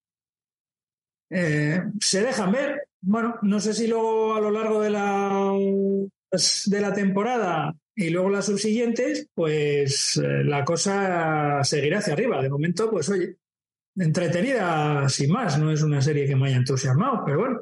[1.30, 5.52] Se dejan ver, bueno, no sé si luego a lo largo de la,
[6.66, 12.42] de la temporada y luego las subsiguientes, pues eh, la cosa seguirá hacia arriba.
[12.42, 13.38] De momento, pues oye,
[13.96, 15.60] entretenida sin más.
[15.60, 17.62] No es una serie que me haya entusiasmado, pero bueno,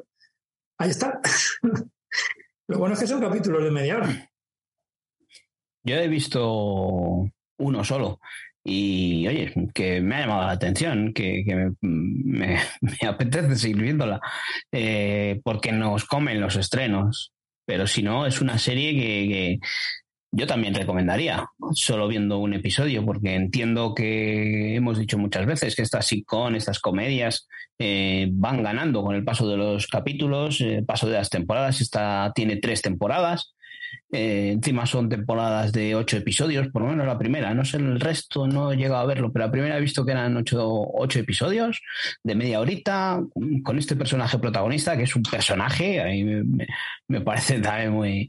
[0.78, 1.20] ahí está.
[2.68, 4.30] lo bueno es que son capítulos de media hora.
[5.84, 8.20] Yo he visto uno solo.
[8.64, 12.58] Y oye, que me ha llamado la atención, que, me,
[13.06, 14.20] apetece seguir viéndola,
[14.70, 17.32] eh, porque nos comen los estrenos.
[17.64, 19.60] Pero si no, es una serie que,
[20.34, 25.82] yo también recomendaría, solo viendo un episodio, porque entiendo que hemos dicho muchas veces que
[25.82, 27.48] estas sitcom, estas comedias,
[27.78, 31.82] eh, van ganando con el paso de los capítulos, el paso de las temporadas.
[31.82, 33.54] Esta tiene tres temporadas.
[34.14, 37.54] Eh, encima son temporadas de ocho episodios, por lo menos la primera.
[37.54, 40.12] No sé el resto, no he llegado a verlo, pero la primera he visto que
[40.12, 40.60] eran ocho,
[40.94, 41.80] ocho episodios
[42.22, 43.22] de media horita
[43.64, 46.24] con este personaje protagonista, que es un personaje, a mí
[47.08, 48.28] me, parece también muy,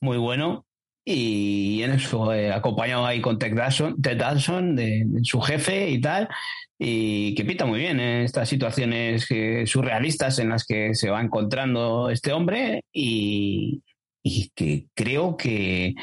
[0.00, 0.64] muy bueno.
[1.04, 6.28] Y en eso, eh, acompañado ahí con Ted Danson, de, su jefe y tal,
[6.78, 9.26] y que pita muy bien en estas situaciones
[9.64, 13.82] surrealistas en las que se va encontrando este hombre y,
[14.28, 15.94] y que creo que,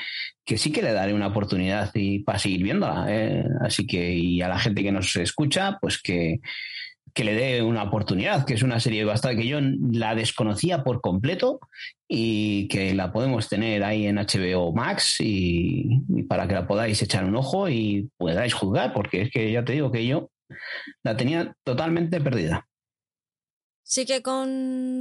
[0.45, 3.05] sí que le daré una oportunidad y para seguir viéndola.
[3.09, 3.45] ¿eh?
[3.61, 6.39] Así que, y a la gente que nos escucha, pues que,
[7.15, 11.59] le dé una oportunidad, que es una serie bastante que yo la desconocía por completo
[12.09, 17.01] y que la podemos tener ahí en HBO Max y, y, para que la podáis
[17.01, 20.29] echar un ojo y podáis juzgar, porque es que ya te digo que yo
[21.03, 22.67] la tenía totalmente perdida.
[23.83, 24.49] Sí que con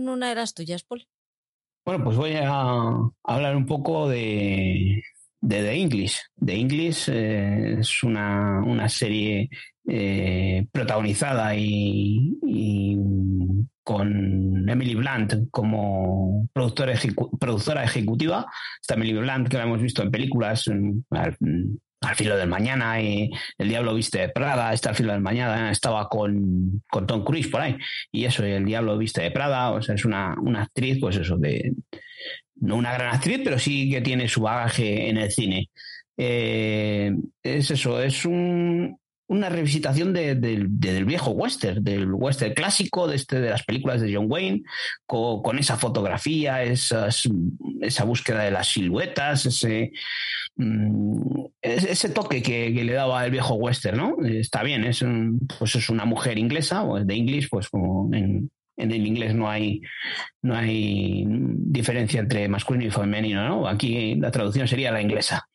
[0.08, 1.08] una de las tuyas, Paul.
[1.84, 2.92] Bueno, pues voy a
[3.24, 5.02] hablar un poco de,
[5.42, 6.18] de The English.
[6.42, 9.50] The English eh, es una, serie
[9.86, 12.38] eh, protagonizada y,
[13.82, 16.94] con Emily Blunt como productora,
[17.38, 18.46] productora ejecutiva.
[18.80, 20.70] Esta Emily Blunt que la hemos visto en películas,
[22.04, 25.70] al filo del mañana y El Diablo Viste de Prada, está al filo del mañana,
[25.70, 27.76] estaba con, con, Tom Cruise por ahí,
[28.12, 31.36] y eso, El Diablo Viste de Prada, o sea, es una, una, actriz, pues eso,
[31.36, 31.72] de
[32.56, 35.70] no una gran actriz, pero sí que tiene su bagaje en el cine.
[36.16, 38.96] Eh, es eso, es un,
[39.26, 44.26] una revisitación del viejo western, del western clásico, de, este, de las películas de John
[44.28, 44.62] Wayne,
[45.06, 47.28] con, esa fotografía, esas,
[47.80, 49.92] esa búsqueda de las siluetas, ese,
[50.56, 54.16] mm, ese toque que, le daba el viejo western, ¿no?
[54.24, 55.02] Está bien, es,
[55.58, 59.48] pues es una mujer inglesa, o de inglés, pues como en, en el inglés no
[59.48, 59.80] hay,
[60.42, 63.68] no hay diferencia entre masculino y femenino, ¿no?
[63.68, 65.48] Aquí la traducción sería la inglesa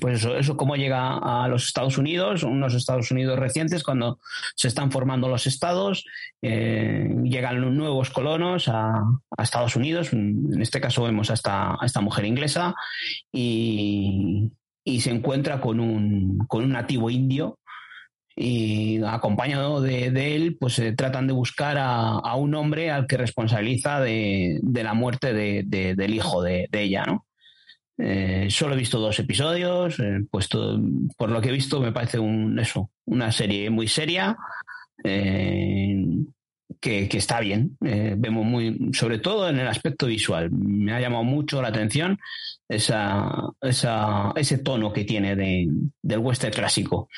[0.00, 4.18] pues eso, eso cómo llega a los Estados Unidos, unos Estados Unidos recientes, cuando
[4.56, 6.04] se están formando los estados,
[6.42, 9.02] eh, llegan nuevos colonos a,
[9.38, 12.74] Estados Unidos, en este caso vemos a esta, esta mujer inglesa,
[13.32, 14.50] y,
[15.00, 17.58] se encuentra con un, con un nativo indio
[18.36, 24.00] y acompañado de, él, pues se tratan de buscar a, un hombre al que responsabiliza
[24.00, 27.26] de, la muerte del hijo de, ella, ¿no?
[27.96, 32.18] Eh, solo he visto dos episodios, eh, pues por lo que he visto me parece
[32.18, 34.36] un, eso, una serie muy seria,
[35.04, 36.04] eh,
[36.80, 37.76] que, está bien.
[37.84, 40.50] Eh, vemos muy, sobre todo en el aspecto visual.
[40.50, 42.18] Me ha llamado mucho la atención
[42.68, 45.68] ese tono que tiene de,
[46.02, 47.08] del western clásico.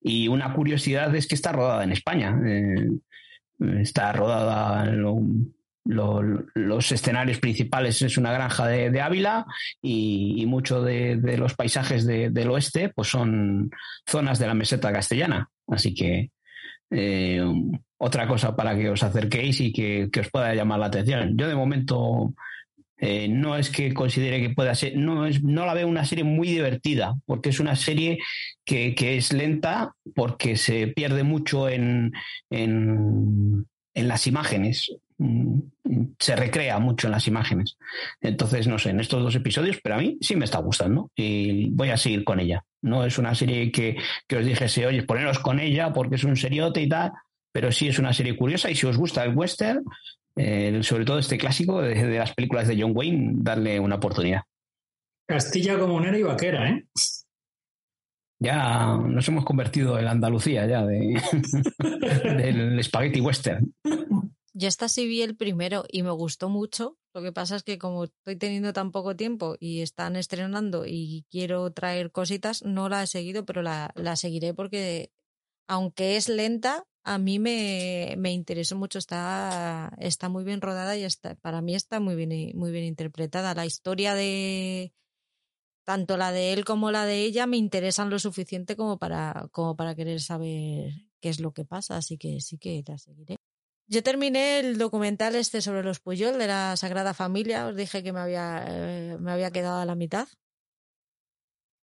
[0.00, 2.38] Y una curiosidad es que está rodada en España.
[3.58, 5.02] Está rodada en
[5.90, 9.46] los escenarios principales es una granja de, Ávila
[9.82, 13.70] y, muchos de, los paisajes del oeste pues son
[14.08, 15.48] zonas de la meseta castellana.
[15.66, 16.30] Así que
[16.90, 17.42] eh,
[17.98, 21.36] otra cosa para que os acerquéis y que, os pueda llamar la atención.
[21.36, 22.34] Yo de momento
[22.98, 26.24] eh, no es que considere que pueda ser, no, es, no la veo una serie
[26.24, 28.18] muy divertida, porque es una serie
[28.64, 32.12] que, es lenta, porque se pierde mucho en,
[32.50, 34.90] en, las imágenes
[36.18, 37.76] se recrea mucho en las imágenes.
[38.20, 41.70] Entonces, no sé, en estos dos episodios, pero a mí sí me está gustando y
[41.70, 42.64] voy a seguir con ella.
[42.82, 43.96] No es una serie que,
[44.26, 47.12] que os dijese, oye, poneros con ella porque es un seriote y tal
[47.52, 49.84] pero sí es una serie curiosa y si os gusta el western,
[50.36, 54.42] eh, sobre todo este clásico de, las películas de John Wayne, darle una oportunidad.
[55.26, 56.86] Castilla comunera y vaquera, ¿eh?
[58.42, 61.20] Ya nos hemos convertido en Andalucía ya de,
[62.24, 63.74] del spaghetti western.
[64.52, 66.98] Yo esta sí vi el primero y me gustó mucho.
[67.14, 71.26] Lo que pasa es que como estoy teniendo tan poco tiempo y están estrenando y
[71.30, 75.12] quiero traer cositas, no la he seguido, pero la, la seguiré porque
[75.68, 81.04] aunque es lenta, a mí me, me, interesó mucho, está, está muy bien rodada y
[81.04, 83.54] está, para mí está muy bien, muy bien interpretada.
[83.54, 84.92] La historia de
[85.84, 89.76] tanto la de él como la de ella me interesan lo suficiente como para, como
[89.76, 93.39] para querer saber qué es lo que pasa, así que sí que la seguiré.
[93.90, 98.12] Yo terminé el documental este sobre los Puyol de la Sagrada Familia, os dije que
[98.12, 100.28] me había, eh, me había quedado a la mitad.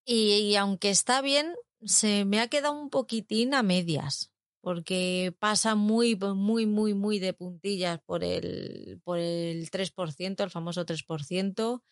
[0.07, 4.35] y aunque está bien, se me ha quedado un poquitín a medias
[4.65, 10.87] porque pasa muy, muy, muy, muy de puntillas por el, por el 3%, el famoso
[10.87, 11.83] 3%,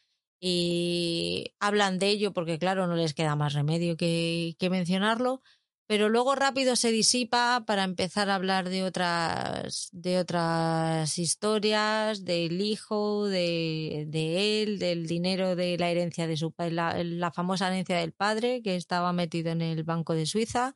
[0.41, 5.43] y hablan de ello porque, claro, no les queda más remedio que, que mencionarlo,
[5.87, 12.61] pero luego rápido se disipa para empezar a hablar de otras, de otras historias, del
[12.61, 17.99] hijo, de, de él, del dinero de la herencia de su padre, la, famosa herencia
[17.99, 20.75] del padre que estaba metido en el Banco de Suiza.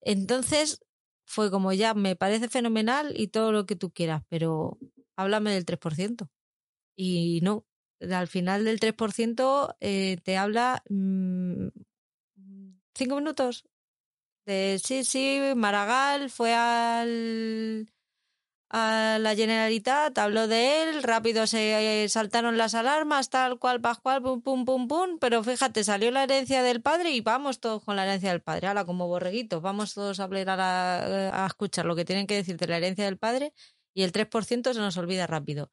[0.00, 0.80] Entonces,
[1.26, 4.78] fue como ya, me parece fenomenal y todo lo que tú quieras, pero
[5.16, 6.28] háblame del 3%.
[6.96, 7.66] Y no,
[8.00, 11.68] al final del 3% eh, te habla mm,
[12.94, 13.64] cinco minutos.
[14.46, 17.88] De, sí, sí, Maragall fue al
[18.70, 24.42] a la Generalitat, habló de él, rápido se saltaron las alarmas, tal cual, pascual, pum,
[24.42, 28.04] pum, pum, pum, pero fíjate, salió la herencia del padre y vamos todos con la
[28.04, 32.04] herencia del padre, ahora como borreguitos, vamos todos a hablar a, a escuchar lo que
[32.04, 33.52] tienen que decir de la herencia del padre
[33.94, 35.70] y el 3% se nos olvida rápido.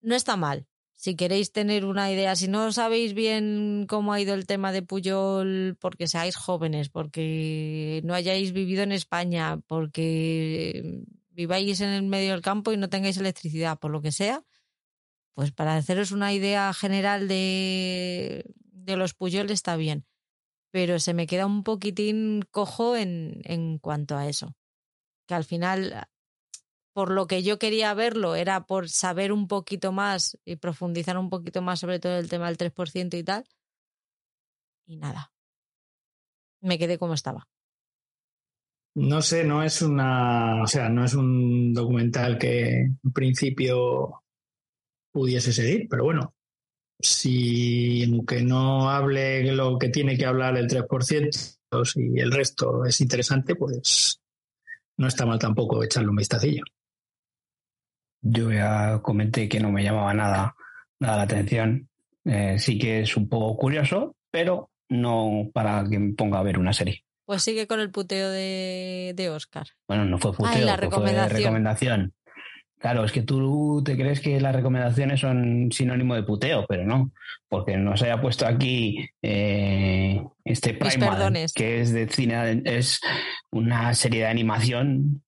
[0.00, 0.66] No está mal.
[0.96, 4.82] Si queréis tener una idea, si no sabéis bien cómo ha ido el tema de
[4.82, 12.32] Puyol, porque seáis jóvenes, porque no hayáis vivido en España, porque viváis en el medio
[12.32, 14.42] del campo y no tengáis electricidad, por lo que sea,
[15.34, 20.06] pues para haceros una idea general de, de los Puyol está bien.
[20.70, 24.56] Pero se me queda un poquitín cojo en, en cuanto a eso.
[25.26, 26.08] Que al final,
[26.96, 31.28] por lo que yo quería verlo, era por saber un poquito más y profundizar un
[31.28, 33.44] poquito más sobre todo el tema del 3% y tal.
[34.86, 35.30] Y nada.
[36.62, 37.46] Me quedé como estaba.
[38.94, 44.22] No sé, no es una, o sea, no es un documental que en principio
[45.12, 46.34] pudiese seguir, pero bueno,
[46.98, 51.58] si aunque no hable lo que tiene que hablar el 3%,
[51.96, 54.18] y el resto es interesante, pues
[54.96, 56.64] no está mal tampoco echarle un vistacillo.
[58.28, 60.54] Yo ya comenté que no me llamaba nada,
[60.98, 61.88] nada la atención.
[62.24, 66.58] Eh, sí que es un poco curioso, pero no para que me ponga a ver
[66.58, 67.04] una serie.
[67.24, 69.66] Pues sigue con el puteo de, de Oscar.
[69.88, 71.30] Bueno, no fue puteo, la recomendación.
[71.30, 72.14] fue recomendación.
[72.78, 77.10] Claro, es que tú te crees que las recomendaciones son sinónimo de puteo, pero no,
[77.48, 83.00] porque nos haya puesto aquí eh, este Primal, que es de cine, es
[83.50, 85.22] una serie de animación,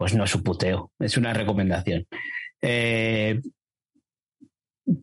[0.00, 2.06] pues no es un puteo, es una recomendación.
[2.62, 3.38] Eh,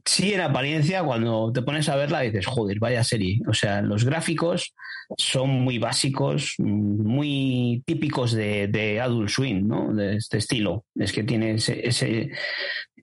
[0.03, 3.39] sí en apariencia cuando te pones a verla dices, joder, vaya serie.
[3.47, 4.73] O sea, los gráficos
[5.15, 9.93] son muy básicos, muy típicos de, Adult Swim, ¿no?
[9.93, 10.83] De este estilo.
[10.95, 12.31] Es que tiene ese,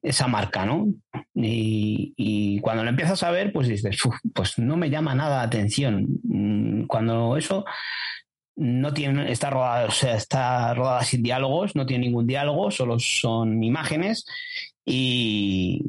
[0.03, 0.89] esa marca, ¿no?
[1.33, 3.97] Y, cuando lo empiezas a ver, pues dices,
[4.35, 6.09] pues no me llama nada la atención.
[6.25, 7.65] Mm, cuando eso
[8.57, 14.27] no tiene, está rodada, está rodada sin diálogos, no tiene ningún diálogo, solo son imágenes
[14.85, 15.83] y,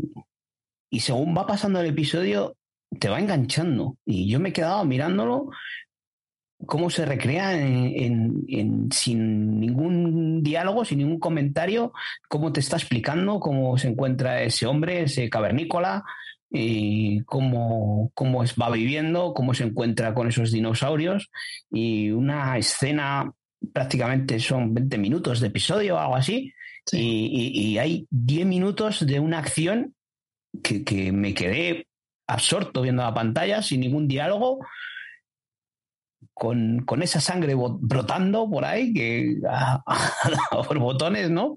[0.90, 2.56] y según va pasando el episodio
[3.00, 3.98] te va enganchando.
[4.06, 5.50] Y yo me he quedado mirándolo
[6.66, 11.94] cómo se recrea en, sin ningún diálogo, sin ningún comentario,
[12.28, 16.04] cómo te está explicando cómo se encuentra ese hombre, ese cavernícola,
[16.50, 21.30] y cómo, cómo va viviendo, cómo se encuentra con esos dinosaurios.
[21.72, 23.32] Y una escena
[23.74, 26.54] prácticamente son 20 minutos de episodio o algo así.
[26.92, 29.96] Y, hay 10 minutos de una acción
[30.64, 31.88] que, que me quedé
[32.28, 34.60] absorto viendo la pantalla sin ningún diálogo
[36.36, 39.38] con, esa sangre brotando por ahí, que
[40.52, 41.56] por botones, ¿no?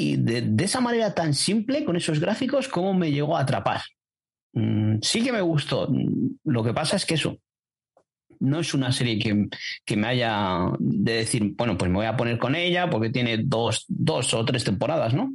[0.00, 3.80] Y de, esa manera tan simple, con esos gráficos, ¿cómo me llegó a atrapar?
[4.52, 5.88] Mm, sí que me gustó.
[6.44, 7.36] Lo que pasa es que eso,
[8.38, 9.18] no es una serie
[9.84, 13.38] que, me haya de decir, bueno, pues me voy a poner con ella porque tiene
[13.38, 15.32] dos, dos o tres temporadas, ¿no?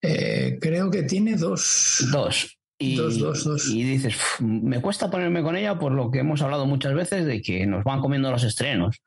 [0.00, 2.08] Eh, creo que tiene dos.
[2.10, 2.58] Dos.
[2.78, 7.26] Y, y dices, me cuesta ponerme con ella por lo que hemos hablado muchas veces
[7.26, 9.02] de que nos van comiendo los estrenos.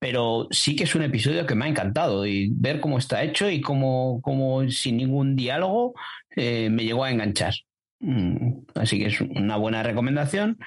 [0.00, 3.48] Pero sí que es un episodio que me ha encantado y ver cómo está hecho
[3.48, 5.94] y cómo, cómo sin ningún diálogo
[6.34, 7.54] eh, me llegó a enganchar.
[8.00, 10.58] Mm, así que es una buena recomendación.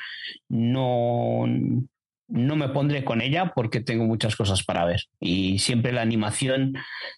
[0.47, 1.45] No,
[2.33, 5.01] no me pondré con ella porque tengo muchas cosas para ver.
[5.19, 6.75] Y siempre la animación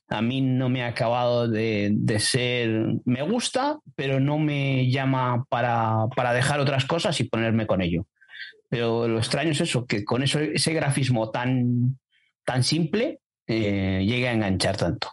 [0.10, 6.08] a mí no me ha acabado de, ser, me gusta, pero no me llama para,
[6.34, 8.08] dejar otras cosas y ponerme con ello.
[8.68, 11.98] Pero lo extraño es eso, que con eso, ese grafismo tan,
[12.46, 15.12] tan simple eh, llegue a enganchar tanto.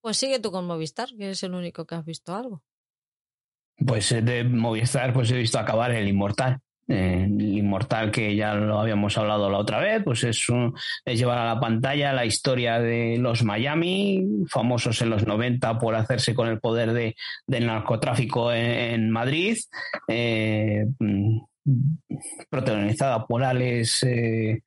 [0.00, 2.62] Pues sigue tú con Movistar, que es el único que has visto algo.
[3.86, 8.78] Pues eh, de Movistar pues he visto acabar el Inmortal el inmortal que ya lo
[8.78, 10.46] habíamos hablado la otra vez, pues es,
[11.04, 15.94] es llevar a la pantalla la historia de los Miami, famosos en los 90 por
[15.94, 17.16] hacerse con el poder de,
[17.46, 19.58] del narcotráfico en, Madrid,
[20.08, 21.40] eh, mm,
[22.50, 24.62] protagonizada por Alex, eh,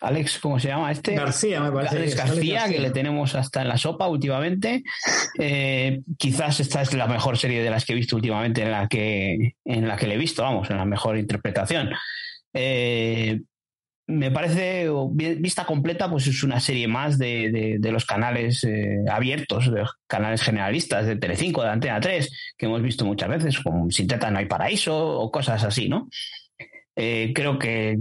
[0.00, 1.14] Alex, ¿cómo se llama este?
[1.14, 1.96] García, me parece.
[1.96, 4.82] Alex García, que le tenemos hasta en la sopa últimamente.
[5.38, 8.88] Eh, quizás esta es la mejor serie de las que he visto últimamente en la
[8.88, 11.90] que, en la que le he visto, vamos, en la mejor interpretación.
[12.54, 13.40] Eh,
[14.06, 19.80] me parece, vista completa, pues es una serie más de, los canales eh, abiertos, de
[19.80, 24.08] los canales generalistas de Telecinco, de Antena 3, que hemos visto muchas veces, como Sin
[24.08, 26.08] Teta no hay paraíso o cosas así, ¿no?
[27.02, 27.98] Eh, creo que,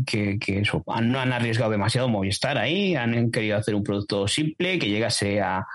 [1.01, 5.65] no han arriesgado demasiado Movistar ahí, han querido hacer un producto simple que llegase a,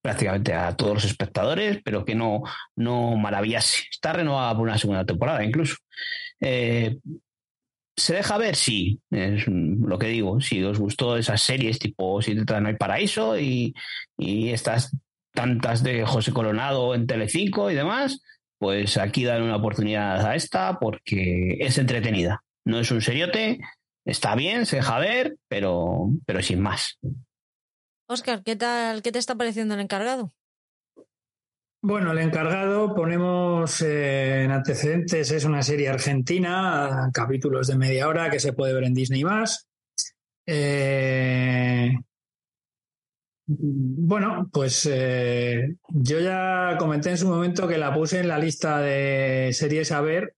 [0.00, 2.42] prácticamente a todos los espectadores, pero que no,
[2.74, 3.82] no maravillase.
[3.90, 5.76] Está renovada por una segunda temporada incluso.
[6.40, 6.96] Eh,
[7.94, 8.56] ¿Se deja ver?
[8.56, 10.40] Sí, es lo que digo.
[10.40, 13.74] Si os gustó esas series tipo Si te no hay paraíso y,
[14.16, 14.96] y estas
[15.34, 18.22] tantas de José Coronado en Telecinco y demás,
[18.58, 22.42] pues aquí dan una oportunidad a esta porque es entretenida.
[22.64, 23.60] No es un seriote,
[24.04, 26.98] está bien, se deja ver, pero, pero sin más.
[28.08, 29.02] Oscar, ¿qué tal?
[29.02, 30.32] ¿Qué te está pareciendo el encargado?
[31.80, 38.30] Bueno, el encargado, ponemos eh, en antecedentes, es una serie argentina, capítulos de media hora
[38.30, 39.68] que se puede ver en Disney más.
[40.44, 41.94] Eh,
[43.50, 48.78] bueno, pues eh, yo ya comenté en su momento que la puse en la lista
[48.80, 50.34] de series a ver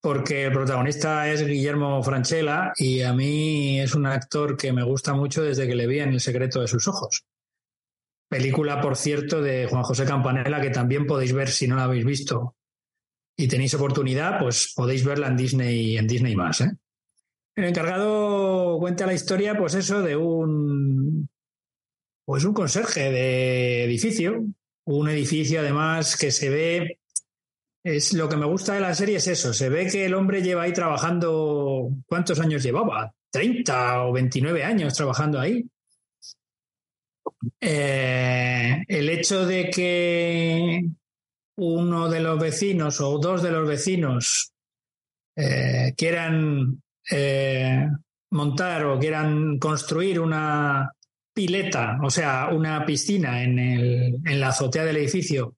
[0.00, 5.14] porque el protagonista es Guillermo Franchella y a mí es un actor que me gusta
[5.14, 7.24] mucho desde que le vi en El secreto de sus ojos.
[8.28, 12.04] Película, por cierto, de Juan José Campanella que también podéis ver si no la habéis
[12.04, 12.56] visto
[13.36, 16.60] y tenéis oportunidad, pues podéis verla en Disney en Disney más.
[16.62, 16.70] ¿eh?
[17.54, 21.30] El encargado cuenta la historia, pues eso, de un
[22.24, 24.44] pues un conserje de edificio,
[24.84, 26.98] un edificio además que se ve,
[27.84, 30.42] es lo que me gusta de la serie es eso, se ve que el hombre
[30.42, 33.12] lleva ahí trabajando, ¿cuántos años llevaba?
[33.30, 35.66] 30 o 29 años trabajando ahí.
[37.60, 40.82] Eh, el hecho de que
[41.56, 44.52] uno de los vecinos o dos de los vecinos
[45.36, 47.86] eh, quieran eh,
[48.30, 50.90] montar o quieran construir una,
[51.34, 55.56] pileta, o sea, una piscina en, el, en la azotea del edificio,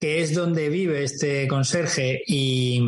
[0.00, 2.80] que es donde vive este conserje y,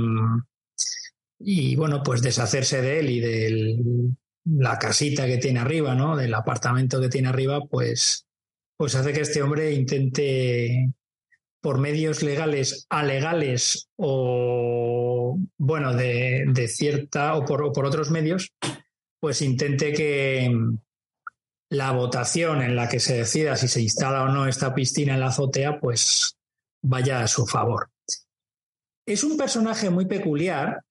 [1.40, 3.76] y bueno, pues deshacerse de él y de
[4.44, 6.16] la casita que tiene arriba, ¿no?
[6.16, 8.26] Del apartamento que tiene arriba, pues,
[8.76, 10.92] pues hace que este hombre intente
[11.60, 18.52] por medios legales, alegales o bueno, de, de cierta o por, o por otros medios,
[19.18, 20.50] pues intente que
[21.70, 25.20] la votación en la que se decida si se instala o no esta piscina en
[25.20, 26.36] la azotea, pues
[26.82, 27.88] vaya a su favor.
[29.06, 30.82] Es un personaje muy peculiar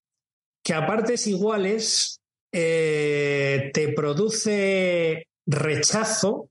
[0.63, 2.21] que a partes iguales
[2.51, 6.49] eh, te produce rechazo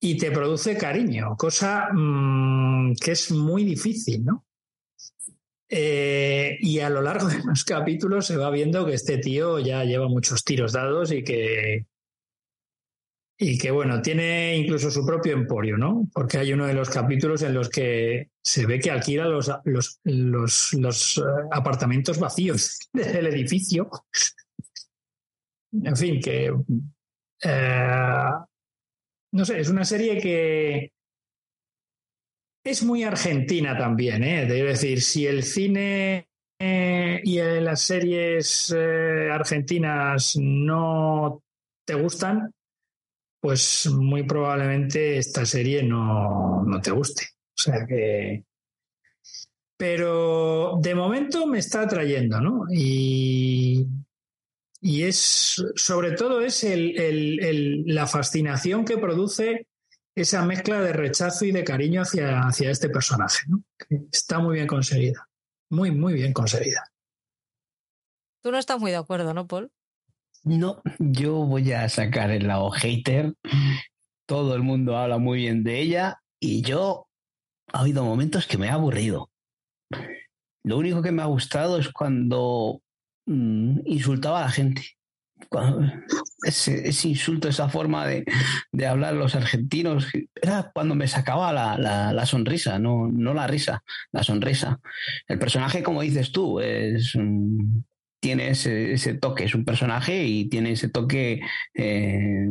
[0.00, 4.44] y te produce cariño, cosa mm, que es muy difícil, ¿no?
[5.68, 9.84] Eh, y a lo largo de los capítulos se va viendo que este tío ya
[9.84, 11.86] lleva muchos tiros dados y que,
[13.46, 16.08] y que bueno, tiene incluso su propio emporio, ¿no?
[16.14, 20.00] Porque hay uno de los capítulos en los que se ve que alquila los, los,
[20.72, 21.20] los, eh,
[21.52, 23.90] apartamentos vacíos del edificio.
[25.72, 26.54] en fin, que...
[27.42, 28.30] Eh,
[29.32, 30.92] no sé, es una serie que
[32.64, 34.46] es muy argentina también, ¿eh?
[34.46, 41.42] Decir, si el cine eh, y las series argentinas no
[41.84, 42.50] te gustan,
[43.44, 47.24] pues muy probablemente esta serie no, te guste.
[47.50, 48.42] O sea que.
[49.76, 52.64] Pero de momento me está atrayendo, ¿no?
[52.70, 53.86] Y,
[54.80, 59.66] y es, sobre todo, es la fascinación que produce
[60.14, 63.62] esa mezcla de rechazo y de cariño hacia, hacia este personaje, ¿no?
[64.10, 65.28] está muy bien conseguida.
[65.68, 66.82] Muy, muy bien conseguida.
[68.40, 69.70] Tú no estás muy de acuerdo, ¿no, Paul?
[70.44, 73.34] No, yo voy a sacar el lado hater.
[74.26, 77.08] Todo el mundo habla muy bien de ella y yo
[77.72, 79.30] ha habido momentos que me ha aburrido.
[80.62, 82.82] Lo único que me ha gustado es cuando
[83.26, 84.82] mm, insultaba a la gente.
[86.42, 90.08] ese, insulto, esa forma de, hablar los argentinos,
[90.40, 93.82] era cuando me sacaba la, sonrisa, no, no la risa,
[94.12, 94.78] la sonrisa.
[95.26, 97.14] El personaje, como dices tú, es,
[98.24, 101.42] tiene ese, toque, es un personaje y tiene ese toque
[101.74, 102.48] eh,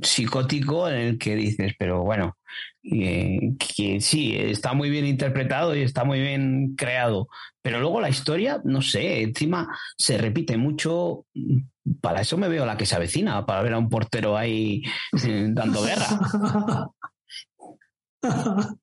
[0.00, 2.38] psicótico en el que dices, pero bueno,
[2.82, 7.28] eh, que sí, está muy bien interpretado y está muy bien creado,
[7.60, 9.68] pero luego la historia, no sé, encima
[9.98, 11.26] se repite mucho.
[12.00, 14.82] Para eso me veo la que se avecina, para ver a un portero ahí
[15.22, 16.06] eh, dando guerra.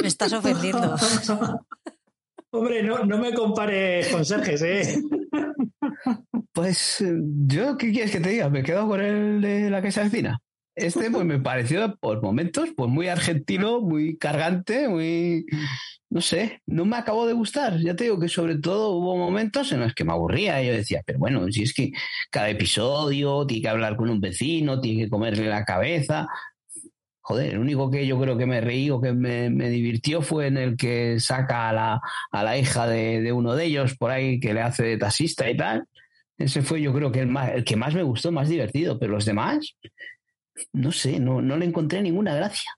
[0.00, 0.94] Me estás ofendiendo.
[2.50, 5.02] Hombre, no, no me compares con Serges, ¿eh?
[6.52, 7.04] Pues
[7.46, 8.48] yo, ¿qué quieres que te diga?
[8.48, 10.38] Me quedo con el de la que se avecina.
[10.74, 15.44] Este pues me pareció por momentos pues muy argentino, muy cargante, muy
[16.08, 17.78] no sé, no me acabó de gustar.
[17.80, 20.62] Ya te digo que sobre todo hubo momentos en los que me aburría.
[20.62, 21.90] Yo decía, pero bueno, si es que
[22.30, 26.28] cada episodio tiene que hablar con un vecino, tiene que comerle la cabeza
[27.28, 30.56] joder, el único que yo creo que me reí o que me, divirtió fue en
[30.56, 32.00] el que saca a la,
[32.30, 35.54] a la hija de, uno de ellos por ahí que le hace de taxista y
[35.54, 35.84] tal.
[36.38, 39.12] Ese fue yo creo que el, más, el que más me gustó, más divertido, pero
[39.12, 39.76] los demás,
[40.72, 42.70] no sé, no, no le encontré ninguna gracia.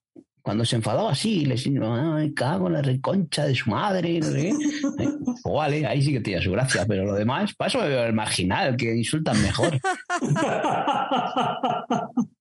[0.42, 1.80] Cuando se enfadaba así, le decía,
[2.16, 4.52] ay, cago en la reconcha de su madre, no sé
[5.42, 8.76] pues vale, ahí sí que tenía su gracia, pero lo demás, me veo el marginal,
[8.76, 9.78] que insultan mejor.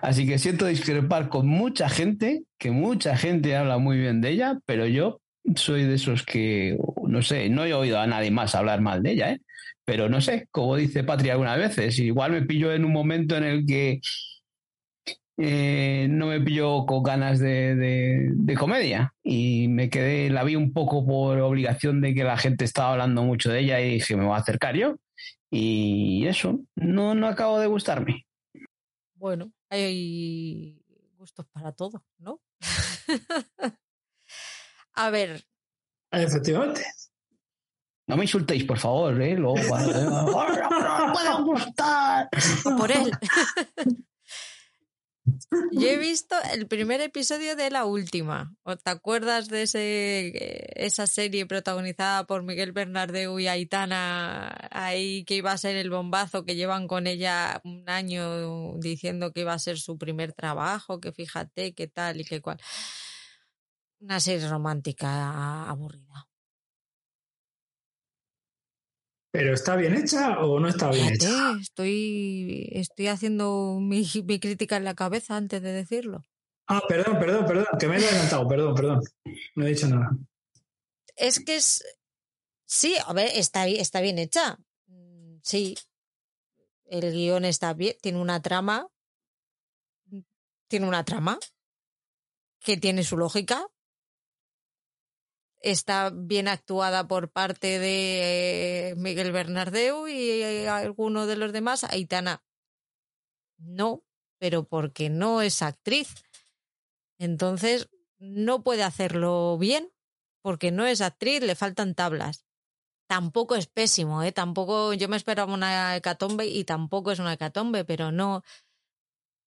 [0.00, 4.58] Así que siento discrepar con mucha gente, que mucha gente habla muy bien de ella,
[4.66, 5.20] pero yo
[5.56, 9.12] soy de esos que, no sé, no he oído a nadie más hablar mal de
[9.12, 9.40] ella, ¿eh?
[9.84, 13.44] pero no sé, como dice Patria algunas veces, igual me pillo en un momento en
[13.44, 14.00] el que
[15.36, 20.72] eh, no me pillo con ganas de, de, comedia y me quedé, la vi un
[20.72, 24.24] poco por obligación de que la gente estaba hablando mucho de ella y dije, me
[24.24, 24.96] voy a acercar yo.
[25.50, 28.26] Y eso, no, no acabo de gustarme.
[29.24, 30.84] Bueno, hay
[31.16, 32.42] gustos para todo, ¿no?
[34.92, 35.46] A ver.
[36.10, 36.84] Efectivamente.
[38.06, 39.34] No me insultéis, por favor, ¿eh?
[39.34, 39.54] Luego,
[41.14, 42.28] puedo gustar.
[42.76, 43.10] Por él.
[45.72, 48.54] Yo he visto el primer episodio de la última.
[48.82, 55.52] ¿Te acuerdas de ese, esa serie protagonizada por Miguel Bernardeu y Aitana ahí que iba
[55.52, 59.78] a ser el bombazo que llevan con ella un año diciendo que iba a ser
[59.78, 62.58] su primer trabajo, que fíjate qué tal y qué cual.
[64.00, 66.23] Una serie romántica aburrida.
[69.34, 71.56] ¿Pero está bien hecha o no está bien hecha?
[71.60, 74.06] Estoy, estoy haciendo mi,
[74.38, 76.22] crítica en la cabeza antes de decirlo.
[76.68, 79.00] Ah, perdón, perdón, perdón, que me he adelantado, perdón, perdón.
[79.56, 80.10] No he dicho nada.
[81.16, 81.84] Es que es.
[82.64, 84.56] Sí, a ver, está, está bien hecha.
[84.86, 85.74] Mm, sí.
[86.84, 88.86] El guion está bien, tiene una trama.
[90.68, 91.40] Tiene una trama
[92.60, 93.66] que tiene su lógica.
[95.64, 101.84] Está bien actuada por parte de Miguel Bernardeu y alguno de los demás.
[101.84, 102.44] Aitana,
[103.56, 104.04] no,
[104.38, 106.22] pero porque no es actriz.
[107.18, 107.88] Entonces,
[108.18, 109.90] no puede hacerlo bien,
[110.42, 112.44] porque no es actriz, le faltan tablas.
[113.06, 114.32] Tampoco es pésimo, ¿eh?
[114.32, 118.42] Tampoco, yo me esperaba una hecatombe y tampoco es una hecatombe, pero no.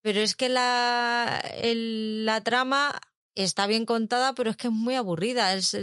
[0.03, 3.01] Pero es que la, la trama
[3.37, 5.55] está bien contada, pero es que es muy aburrida.
[5.55, 5.77] Es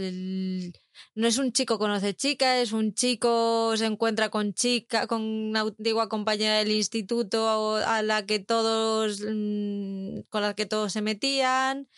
[1.14, 5.60] no es un chico conoce chica, es un chico se encuentra con chica, con una
[5.60, 11.88] antigua compañera del instituto a la que todos, mm, con la que todos se metían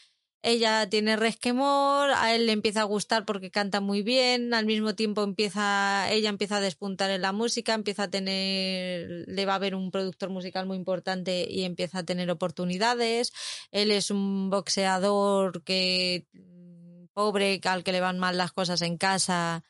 [0.43, 4.95] ella tiene resquemor, a él le empieza a gustar porque canta muy bien, al mismo
[4.95, 9.59] tiempo empieza, ella empieza a despuntar en la música, empieza a tener, le va a
[9.59, 13.33] ver un productor musical muy importante y empieza a tener oportunidades.
[13.73, 16.27] Él es un boxeador que
[17.13, 19.65] pobre, al que le van mal las cosas en casa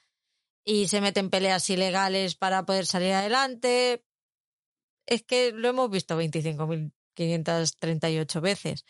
[0.65, 4.05] y se mete en peleas ilegales para poder salir adelante.
[5.07, 8.85] Es que lo hemos visto 25.538 veces.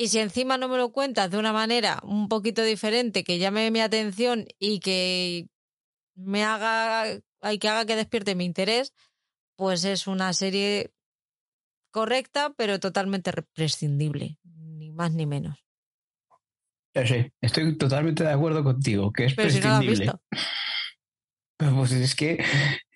[0.00, 3.70] Y si encima no me lo cuentas de una manera un poquito diferente, que llame
[3.70, 5.50] mi atención y que
[6.14, 8.94] me haga, hay que haga que despierte mi interés,
[9.56, 10.94] pues es una serie
[11.90, 15.62] correcta, pero totalmente prescindible, ni más ni menos.
[16.94, 20.14] Sí, estoy totalmente de acuerdo contigo, que es prescindible.
[21.76, 22.42] Pues es que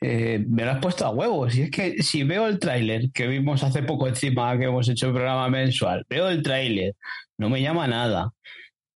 [0.01, 1.55] eh, me lo has puesto a huevos.
[1.55, 5.09] Y es que si veo el tráiler que vimos hace poco encima que hemos hecho
[5.09, 6.95] el programa mensual, veo el tráiler,
[7.39, 8.31] no me llama nada.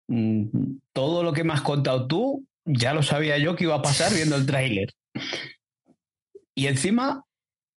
[0.09, 3.83] Mm, todo lo que me has contado tú, ya lo sabía yo que iba a
[3.83, 4.93] pasar viendo el tráiler.
[6.55, 7.25] Y encima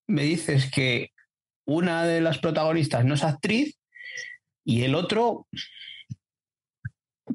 [0.08, 1.12] me dices que
[1.66, 3.78] una de las protagonistas no es actriz
[4.66, 5.48] y el otro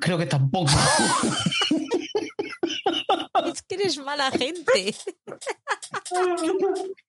[0.01, 0.73] creo que tampoco.
[3.53, 4.95] es que eres mala gente.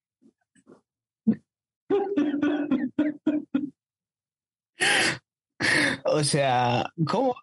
[6.06, 7.36] o sea, ¿cómo?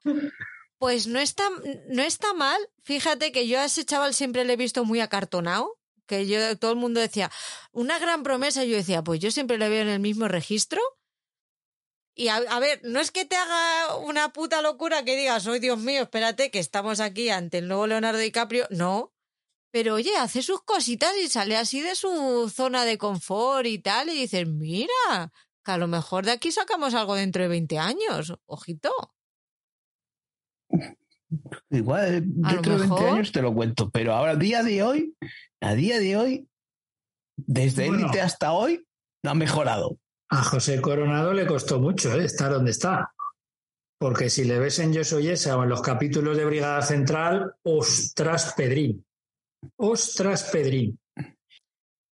[0.79, 1.45] Pues no está,
[1.89, 2.61] no está mal.
[2.83, 5.79] Fíjate que yo a ese chaval siempre le he visto muy acartonado.
[6.07, 7.31] Que yo, todo el mundo decía,
[7.73, 8.65] una gran promesa.
[8.65, 10.81] Yo decía, pues yo siempre le veo en el mismo registro.
[12.17, 15.79] Y a, ver, no es que te haga una puta locura que digas, ¡ay, Dios
[15.79, 18.67] mío, espérate, que estamos aquí ante el nuevo Leonardo DiCaprio.
[18.71, 19.13] No.
[19.73, 24.09] Pero oye, hace sus cositas y sale así de su zona de confort y tal.
[24.11, 25.33] Y dices, mira,
[25.65, 28.33] que a lo mejor de aquí sacamos algo dentro de 20 años.
[28.47, 28.93] Ojito.
[31.71, 33.91] Igual, dentro de 20 años te lo cuento.
[33.91, 35.17] Pero ahora, a día de hoy,
[35.61, 36.49] a día de hoy,
[37.37, 38.87] desde élite hasta hoy,
[39.25, 39.99] no ha mejorado.
[40.35, 42.25] A José Coronado le costó mucho ¿eh?
[42.25, 43.15] estar donde está.
[43.97, 47.55] Porque si le ves en Yo Soy Esa o en los capítulos de Brigada Central,
[47.63, 49.07] ostras, Pedrín.
[49.77, 50.99] Ostras, Pedrín.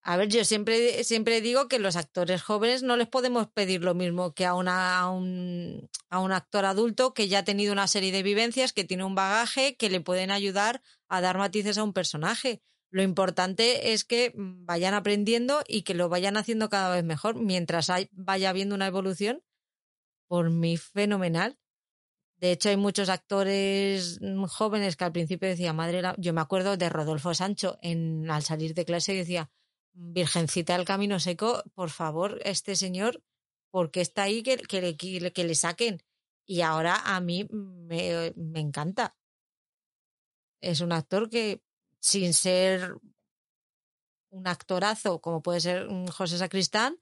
[0.03, 3.95] A ver, yo siempre, siempre digo que los actores jóvenes no les podemos pedir lo
[3.95, 8.11] mismo que a, a, un, a un actor adulto que ya ha tenido una serie
[8.11, 11.93] de vivencias, que tiene un bagaje, que le pueden ayudar a dar matices a un
[11.93, 12.61] personaje.
[12.91, 17.35] Lo importante es que mm, vayan aprendiendo y que lo vayan haciendo cada vez mejor.
[17.35, 19.41] Mientras vaya habiendo una evolución,
[20.27, 21.57] por mí fenomenal.
[22.37, 26.75] De hecho, hay muchos actores mm, jóvenes que al principio decía, madre, yo me acuerdo
[26.75, 29.49] de Rodolfo Sancho en al salir de clase decía,
[29.93, 33.23] Virgencita del Camino Seco, por favor, este señor,
[33.71, 36.03] porque está ahí que, que, le, que le saquen?
[36.45, 39.15] Y ahora a mí me encanta.
[40.61, 41.61] Es un actor que
[42.01, 42.95] sin ser
[44.31, 46.97] un actorazo como puede ser José Sacristán,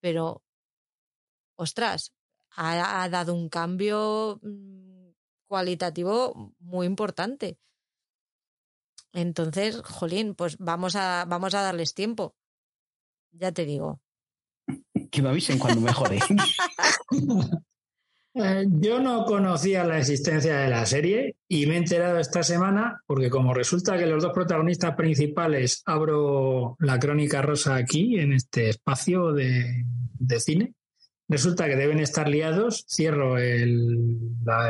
[0.00, 0.42] pero
[1.56, 2.12] ostras,
[2.56, 5.10] ha, dado un cambio mm,
[5.46, 7.58] cualitativo muy importante.
[9.12, 12.34] Entonces, jolín, pues vamos a, vamos a darles tiempo.
[13.32, 14.00] Ya te digo.
[15.10, 16.20] Que me avisen cuando mejore.
[18.34, 23.02] Eh, yo no conocía la existencia de la serie y me he enterado esta semana
[23.06, 28.70] porque como resulta que los dos protagonistas principales abro la crónica rosa aquí en este
[28.70, 29.84] espacio de,
[30.38, 30.72] cine,
[31.28, 34.18] resulta que deben estar liados, cierro el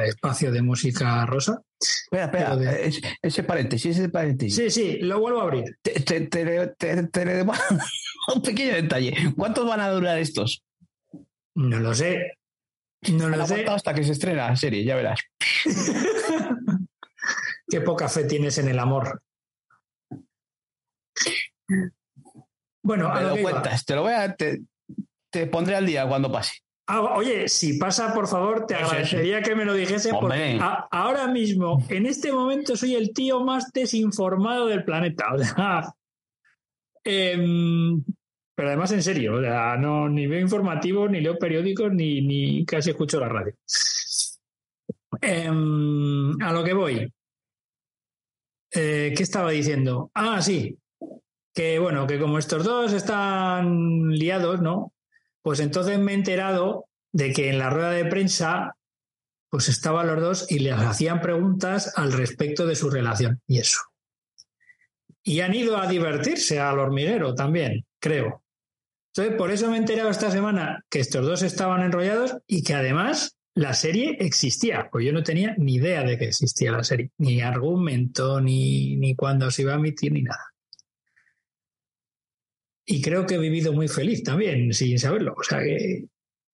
[0.06, 1.62] espacio de música rosa.
[1.80, 2.76] Espera, espera,
[3.22, 4.56] ese paréntesis, ese paréntesis.
[4.56, 5.78] Sí, sí, lo vuelvo a abrir.
[8.34, 9.14] un pequeño detalle.
[9.36, 10.64] ¿Cuántos van a durar estos?
[11.54, 12.38] No lo sé.
[13.10, 13.64] No lo sé.
[13.66, 15.20] Hasta que se estrena la serie, ya verás.
[17.68, 19.22] Qué poca fe tienes en el amor.
[22.82, 24.36] Bueno, a lo, cuentas, te lo voy a.
[24.36, 26.52] Te, pondré al día cuando pase.
[26.86, 30.10] Ah, oye, si pasa, por favor, te agradecería que me lo dijese.
[30.10, 30.58] Porque
[30.90, 35.26] ahora mismo, en este momento, soy el tío más desinformado del planeta.
[35.34, 35.94] O sea,
[37.04, 38.04] em,
[38.54, 42.64] pero además en serio, o sea, no, ni veo informativos, ni leo periódicos, ni, ni
[42.64, 43.54] casi escucho la radio.
[45.20, 47.12] Em, a lo que voy.
[48.70, 50.10] Eh, ¿Qué estaba diciendo?
[50.14, 50.78] Ah, sí.
[51.54, 54.92] Que bueno, que como estos dos están liados, ¿no?
[55.42, 58.76] Pues entonces me he enterado de que en la rueda de prensa,
[59.50, 63.80] pues estaban los dos y les hacían preguntas al respecto de su relación y eso.
[65.22, 68.41] Y han ido a divertirse al hormiguero también, creo.
[69.14, 72.74] Entonces, por eso me he enterado esta semana que estos dos estaban enrollados y que
[72.74, 77.10] además la serie existía, pues yo no tenía ni idea de que existía la serie,
[77.18, 80.52] ni argumento, ni, ni cuándo se iba a emitir, ni nada.
[82.86, 85.34] Y creo que he vivido muy feliz también, sin saberlo.
[85.38, 86.06] O sea que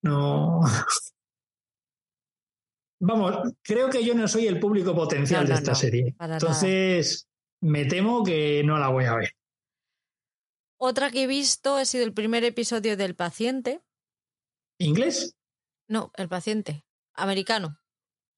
[0.02, 0.60] no.
[3.00, 6.16] Vamos, creo que yo no soy el público potencial de esta serie.
[6.18, 7.28] Entonces,
[7.60, 9.37] me temo que no la voy a ver.
[10.80, 13.82] Otra que he visto ha sido el primer episodio del paciente.
[14.78, 15.36] ¿Inglés?
[15.88, 17.80] No, el paciente americano.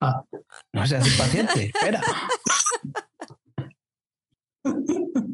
[0.01, 0.24] Ah,
[0.72, 2.01] no seas impaciente, espera.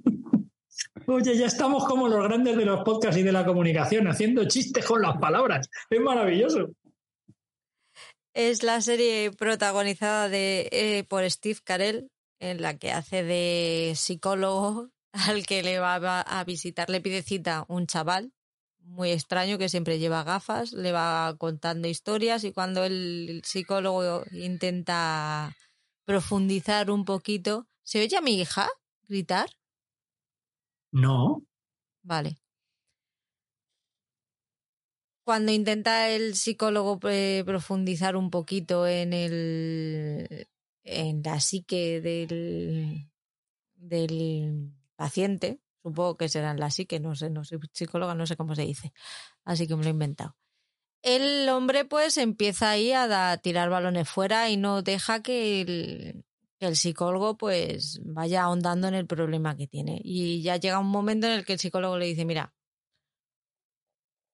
[1.09, 4.84] Oye, ya estamos como los grandes de los podcasts y de la comunicación, haciendo chistes
[4.84, 5.70] con las palabras.
[5.88, 6.70] Es maravilloso.
[8.34, 14.90] Es la serie protagonizada de, eh, por Steve Carell, en la que hace de psicólogo
[15.28, 18.32] al que le va a visitar, le pide cita un chaval
[18.86, 25.56] muy extraño que siempre lleva gafas, le va contando historias y cuando el psicólogo intenta
[26.04, 28.68] profundizar un poquito, ¿se oye a mi hija
[29.08, 29.50] gritar?
[30.92, 31.42] No.
[32.02, 32.38] Vale.
[35.24, 40.48] Cuando intenta el psicólogo eh, profundizar un poquito en el
[40.84, 43.10] en la psique del,
[43.74, 48.57] del paciente, Supongo que serán las que no sé, no soy psicóloga, no sé cómo
[48.57, 48.92] se dice.
[49.44, 50.36] Así que me lo he inventado.
[51.01, 56.24] El hombre pues empieza ahí a tirar balones fuera y no deja que el,
[56.59, 60.01] el psicólogo pues vaya ahondando en el problema que tiene.
[60.03, 62.53] Y ya llega un momento en el que el psicólogo le dice, mira,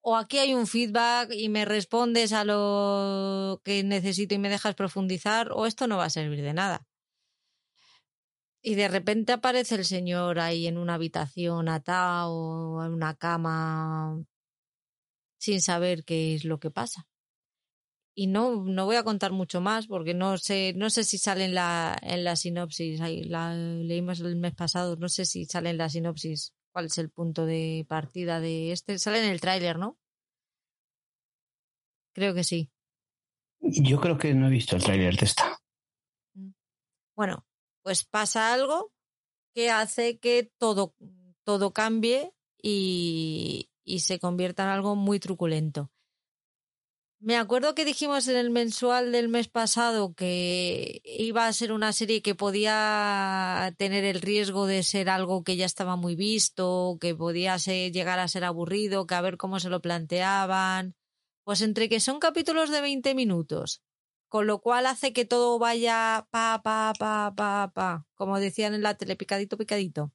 [0.00, 4.74] o aquí hay un feedback y me respondes a lo que necesito y me dejas
[4.74, 6.86] profundizar, o esto no va a servir de nada.
[8.62, 14.24] Y de repente aparece el señor ahí en una habitación atado, en una cama,
[15.38, 17.08] sin saber qué es lo que pasa.
[18.14, 21.44] Y no, no voy a contar mucho más porque no sé, no sé si sale
[21.44, 25.70] en la, en la sinopsis, ahí la leímos el mes pasado, no sé si sale
[25.70, 28.98] en la sinopsis cuál es el punto de partida de este.
[28.98, 29.98] Sale en el tráiler, ¿no?
[32.14, 32.70] Creo que sí.
[33.60, 35.58] Yo creo que no he visto el tráiler de esta.
[36.34, 36.50] Mm.
[37.16, 37.46] Bueno,
[37.82, 38.92] pues pasa algo
[39.54, 40.94] que hace que todo,
[41.44, 45.90] todo cambie y, y se convierta en algo muy truculento.
[47.24, 51.92] Me acuerdo que dijimos en el mensual del mes pasado que iba a ser una
[51.92, 57.14] serie que podía tener el riesgo de ser algo que ya estaba muy visto, que
[57.14, 60.96] podía llegar a ser aburrido, que a ver cómo se lo planteaban.
[61.44, 63.82] Pues entre que son capítulos de 20 minutos,
[64.32, 68.80] con lo cual hace que todo vaya pa, pa, pa, pa, pa, como decían en
[68.80, 70.10] la tele, picadito, picadito.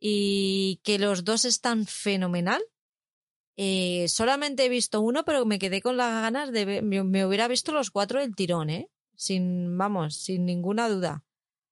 [0.00, 2.60] Y que los dos están fenomenal.
[3.56, 7.46] Eh, solamente he visto uno, pero me quedé con las ganas de ver, me, hubiera
[7.46, 8.90] visto los cuatro del tirón, ¿eh?
[9.14, 11.22] Sin, vamos, sin ninguna duda.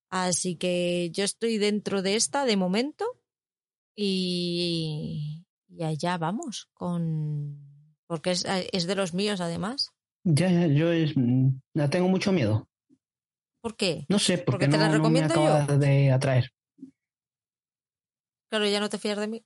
[0.09, 3.05] Así que yo estoy dentro de esta de momento
[3.97, 7.59] y, y allá vamos con...
[8.07, 9.96] porque es, es de los míos además.
[10.29, 12.69] Ya, ya, yo es, mm, la tengo mucho miedo.
[13.61, 14.07] ¿Por qué?
[14.09, 16.51] No sé, porque, te la recomiendo me acaba de atraer.
[18.51, 19.45] Claro, ya no te fías de mí.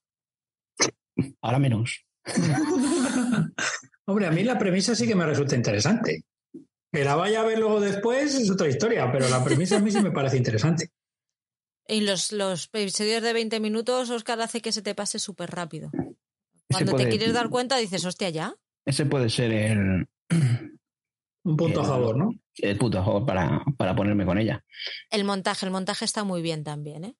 [1.43, 2.07] Ahora menos.
[4.07, 6.25] Hombre, a mí la premisa sí que me resulta interesante.
[6.91, 9.91] Que la vaya a ver luego después es otra historia, pero la premisa a mí
[9.91, 10.89] sí me parece interesante.
[11.87, 15.91] Y los, los episodios de 20 minutos, Oscar, hace que se te pase súper rápido.
[16.71, 18.55] Cuando te quieres dar cuenta, dices, hostia, ya.
[18.87, 20.07] Ese puede ser el,
[21.45, 22.31] un punto a favor, ¿no?
[22.57, 24.65] El punto a favor para, para, ponerme con ella.
[25.11, 27.17] El montaje, el montaje está muy bien también, ¿eh?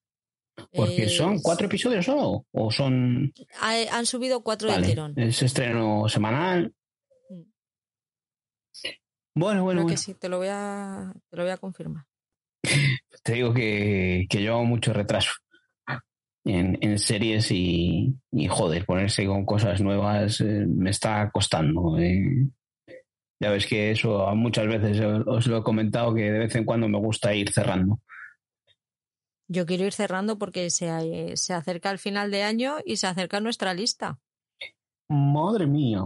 [0.73, 3.33] Porque son cuatro episodios solo, o son.
[3.61, 5.13] Han subido cuatro de tirón.
[5.17, 6.73] Es estreno semanal.
[7.29, 7.41] Mm.
[9.33, 9.87] Bueno, bueno.
[9.87, 12.05] que sí, te lo voy a, te lo voy a confirmar.
[13.23, 15.31] te digo que, que llevo mucho retraso
[16.43, 21.97] en, en series y, y, joder, ponerse con cosas nuevas eh, me está costando.
[21.97, 22.47] Eh.
[23.41, 26.87] Ya ves que eso muchas veces os lo he comentado que de vez en cuando
[26.87, 27.99] me gusta ir cerrando.
[29.47, 33.39] Yo quiero ir cerrando porque se, se acerca el final de año y se acerca
[33.39, 34.19] nuestra lista.
[35.09, 36.05] Madre mía,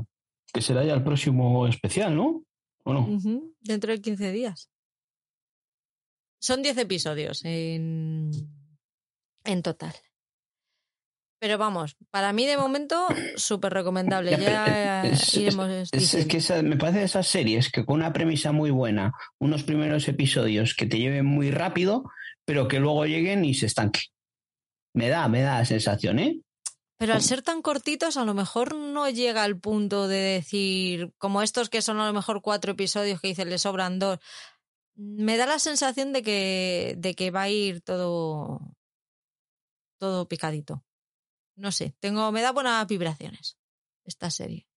[0.53, 2.45] que será ya el próximo especial, ¿no?
[2.85, 3.19] ¿O no?
[3.59, 4.71] Dentro de 15 días.
[6.39, 8.31] Son 10 episodios en,
[9.43, 9.93] en total.
[11.39, 14.31] Pero vamos, para mí de momento súper recomendable.
[14.31, 15.89] Ya, iremos.
[15.91, 20.75] Es, que me parece esas series que con una premisa muy buena, unos primeros episodios
[20.75, 22.09] que te lleven muy rápido,
[22.45, 24.03] pero que luego lleguen y se estanquen.
[24.93, 26.39] Me da, me da la sensación, ¿eh?
[26.97, 31.41] Pero al ser tan cortitos, a lo mejor no llega al punto de decir, como
[31.41, 34.19] estos que son a lo mejor cuatro episodios que dicen le sobran dos.
[34.95, 38.61] Me da la sensación de que, de que va a ir todo,
[39.99, 40.84] todo picadito.
[41.55, 43.57] No sé, tengo, me da buenas vibraciones
[44.03, 44.67] esta serie.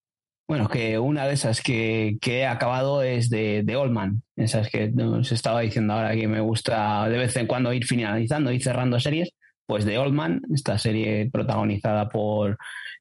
[0.46, 4.22] Bueno, que una de esas que, que he acabado es de, de Oldman.
[4.34, 8.50] Esas que nos estaba diciendo ahora que me gusta de vez en cuando ir finalizando
[8.50, 9.30] y cerrando series
[9.66, 12.56] pues de Oldman, esta serie protagonizada por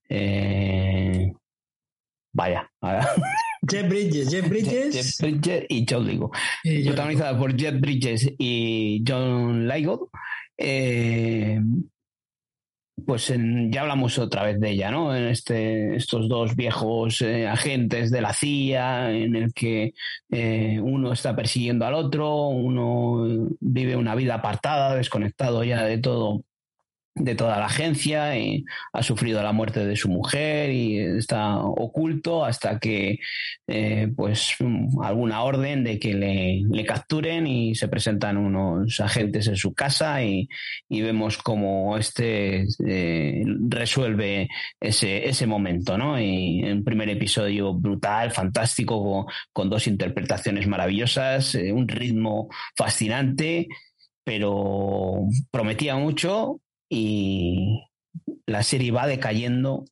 [0.10, 1.32] eh,
[2.34, 2.70] vaya,
[3.70, 4.96] Jeff Bridges, Jeff Bridges.
[4.96, 6.32] Jeff Bridges y John Ligo.
[6.86, 10.10] protagonizada por Jeff Bridges y John Ligo.
[10.58, 11.60] Eh,
[13.06, 13.34] pues
[13.70, 15.16] ya hablamos otra vez de ella, ¿no?
[15.16, 19.94] En este, estos dos viejos eh, agentes de la CIA, en el que
[20.82, 26.44] uno está persiguiendo al otro, uno vive una vida apartada, desconectado ya de todo
[27.20, 32.46] de toda la agencia, y ha sufrido la muerte de su mujer y está oculto
[32.46, 33.20] hasta que
[33.68, 34.56] eh, pues
[35.02, 40.48] alguna orden de que le, capturen y se presentan unos agentes en su casa y,
[40.90, 44.50] vemos cómo este eh, resuelve
[44.80, 46.20] ese, ese momento, ¿no?
[46.20, 53.68] Y un primer episodio brutal, fantástico, con, dos interpretaciones maravillosas, eh, un ritmo fascinante
[54.28, 56.60] pero prometía mucho
[56.90, 57.84] y
[58.46, 59.86] la serie va decayendo,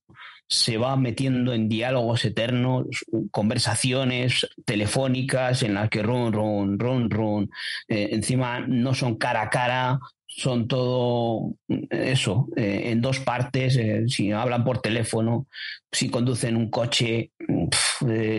[0.47, 2.85] se va metiendo en diálogos eternos,
[3.31, 7.49] conversaciones telefónicas en las que run, run, run, run,
[7.87, 11.55] eh, encima no son cara a cara, son todo
[11.89, 15.47] eso, eh, en dos partes, eh, si hablan por teléfono,
[15.91, 17.31] si conducen un coche,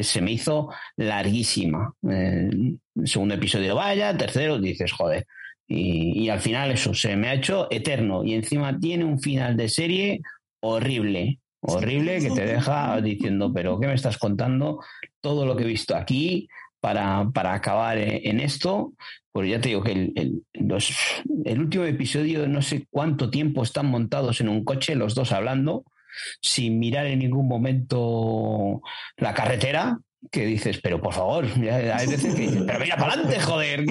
[0.02, 1.94] se me hizo larguísima.
[3.04, 5.26] segundo episodio, vaya, tercero, dices, joder,
[5.68, 8.24] y, al final eso se me ha hecho eterno.
[8.24, 10.20] Y encima tiene un final de serie
[10.60, 14.80] horrible, horrible, que te deja diciendo, pero ¿qué me estás contando?
[15.20, 16.48] Todo lo que he visto aquí
[16.80, 18.92] para, para acabar en esto.
[19.32, 24.40] Pues ya te digo que el, el último episodio, no sé cuánto tiempo están montados
[24.40, 25.84] en un coche, los dos hablando,
[26.40, 28.80] sin mirar en ningún momento
[29.16, 29.98] la carretera,
[30.30, 33.84] que dices, pero por favor, hay veces que dices, pero mira para adelante, joder,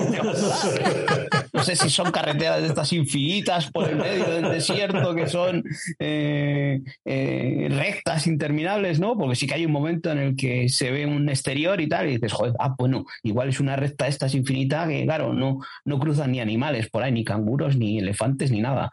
[1.53, 5.63] No sé si son carreteras de estas infinitas por el medio del desierto que son
[5.99, 9.17] eh, eh, rectas, interminables, ¿no?
[9.17, 12.07] Porque sí que hay un momento en el que se ve un exterior y tal,
[12.07, 15.99] y dices, joder, ah, bueno, igual es una recta estas infinita que, claro, no, no
[15.99, 18.89] cruzan ni animales por ahí, ni canguros, ni elefantes, ni nada.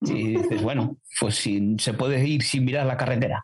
[0.00, 3.42] Y dices, bueno, pues si, se puede ir sin mirar la carretera.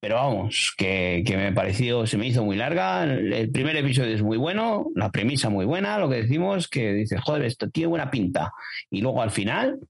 [0.00, 3.02] Pero vamos, que, me pareció, se me hizo muy larga.
[3.04, 7.20] El primer episodio es muy bueno, la premisa muy buena, lo que decimos, que dices,
[7.20, 8.52] joder, esto tiene buena pinta.
[8.90, 9.80] Y luego al final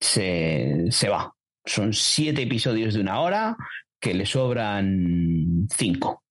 [0.00, 1.34] se, se va.
[1.66, 3.56] Son siete episodios de una hora
[4.00, 6.24] que le sobran cinco.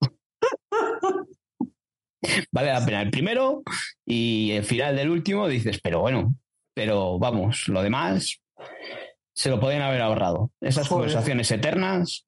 [2.52, 3.62] vale la pena el primero
[4.04, 6.34] y el final del último dices, pero bueno,
[6.74, 8.42] pero vamos, lo demás
[9.36, 10.50] se lo podían haber ahorrado.
[10.60, 12.24] Esas conversaciones eternas,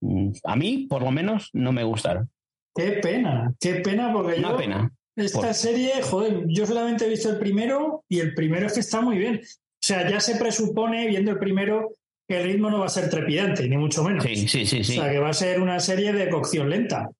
[0.00, 2.30] mm, a mí, por lo menos, no me gustaron.
[2.74, 4.92] Qué pena, qué pena, porque Una pena.
[5.16, 9.00] Esta serie, joder, yo solamente he visto el primero y el primero es que está
[9.00, 9.40] muy bien.
[9.42, 11.96] O sea, ya se presupone, viendo el primero,
[12.28, 14.22] que el ritmo no va a ser trepidante, ni mucho menos.
[14.22, 14.84] Sí, sí, sí.
[14.84, 14.98] sí.
[14.98, 17.10] O sea, que va a ser una serie de cocción lenta.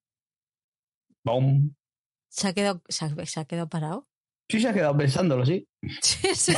[1.25, 1.73] ¡Bum!
[2.29, 4.07] ¿Se ha quedado, se ha, quedado parado?
[4.49, 5.67] Sí, se ha quedado pensándolo, sí.
[6.03, 6.55] sí, sí.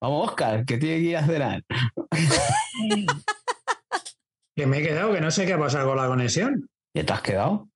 [0.00, 1.62] Vamos, Oscar, que tiene que ir a cenar.
[4.56, 6.68] que me he quedado, que no sé qué ha pasado con la conexión.
[6.94, 7.68] ¿Qué te has quedado?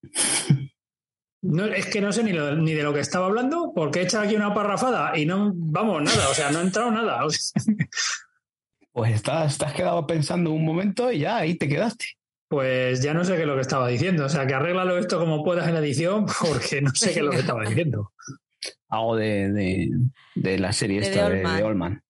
[1.42, 4.24] No, es que no sé ni, ni, de lo que estaba hablando, porque he echado
[4.24, 7.20] aquí una parrafada y no, vamos, nada, o sea, no ha entrado nada.
[8.92, 12.06] Pues estás, te has quedado pensando un momento y ya ahí te quedaste.
[12.46, 14.24] Pues ya no sé qué es lo que estaba diciendo.
[14.24, 17.24] O sea, que arréglalo esto como puedas en la edición, porque no sé qué es
[17.24, 18.12] lo que estaba diciendo
[18.88, 19.90] algo de,
[20.34, 22.02] de, la serie esta de, Allman.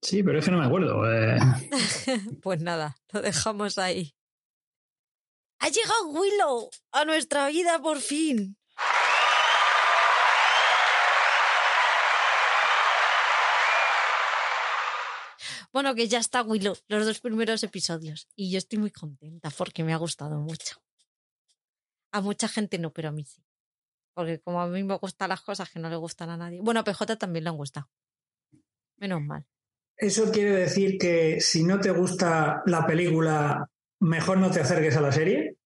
[0.00, 1.10] Sí, pero es que no me acuerdo.
[1.12, 1.38] Eh.
[2.42, 4.14] pues nada, lo dejamos ahí.
[5.60, 8.56] Ha llegado Willow a nuestra vida por fin.
[15.72, 18.28] Bueno, que ya está Willow, los dos primeros episodios.
[18.34, 20.82] Y yo estoy muy contenta porque me ha gustado mucho.
[22.10, 23.47] A mucha gente no, pero a mí sí.
[24.18, 26.60] Porque como a mí me gustan las cosas que no le gustan a nadie.
[26.60, 27.88] Bueno, a PJ también le han gustado.
[28.96, 29.46] Menos mal.
[29.96, 35.02] Eso quiere decir que si no te gusta la película, mejor no te acerques a
[35.02, 35.56] la serie.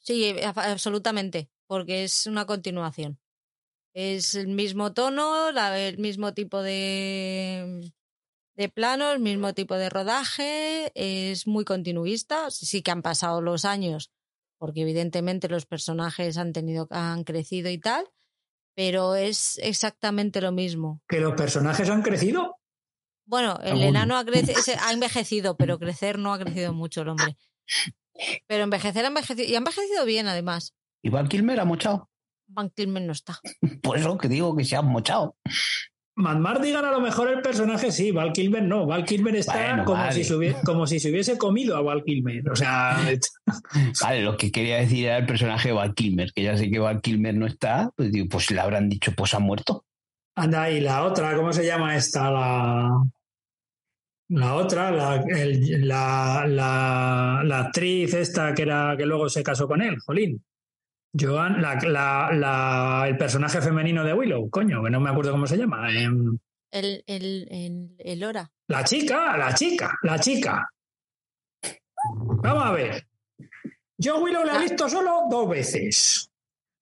[0.00, 3.20] Sí, absolutamente, porque es una continuación.
[3.94, 7.92] Es el mismo tono, el mismo tipo de,
[8.56, 12.50] de plano, el mismo tipo de rodaje, es muy continuista.
[12.50, 14.10] Sí que han pasado los años,
[14.62, 18.08] porque evidentemente los personajes han tenido, han crecido y tal,
[18.76, 21.02] pero es exactamente lo mismo.
[21.08, 22.60] ¿Que los personajes han crecido?
[23.26, 24.20] Bueno, el enano ha,
[24.86, 27.36] ha envejecido, pero crecer no ha crecido mucho el hombre.
[28.46, 29.48] Pero envejecer ha envejecido.
[29.48, 30.76] Y ha envejecido bien, además.
[31.02, 32.08] ¿Y Van Kilmer ha mochado?
[32.46, 33.40] Van Kilmer no está.
[33.82, 35.36] Por eso que digo que se ha mochado.
[36.14, 38.86] Matt Mardigan a lo mejor el personaje sí, Val Kilmer no.
[38.86, 42.50] Val Kilmer está como, si se hubiese, como si se hubiese comido a Val Kilmer.
[42.50, 42.98] O sea.
[44.02, 46.78] vale, lo que quería decir era el personaje de Val Kilmer, que ya sé que
[46.78, 49.86] Val Kilmer no está, pues, digo, pues le habrán dicho, pues ha muerto.
[50.34, 52.30] Anda, y la otra, ¿cómo se llama esta?
[52.30, 53.02] La.
[54.28, 55.22] La otra, la,
[56.46, 60.42] la, la, actriz esta que era que luego se casó con él, Jolín.
[61.18, 65.90] Joan, la, el personaje femenino de Willow, coño, que no me acuerdo cómo se llama.
[65.92, 66.38] Em,
[66.70, 68.50] el, el, el, el Hora.
[68.68, 70.68] La chica, la chica, la chica.
[72.16, 73.06] Vamos a ver.
[73.98, 74.60] Yo Willow la he ah.
[74.60, 76.30] visto solo dos veces.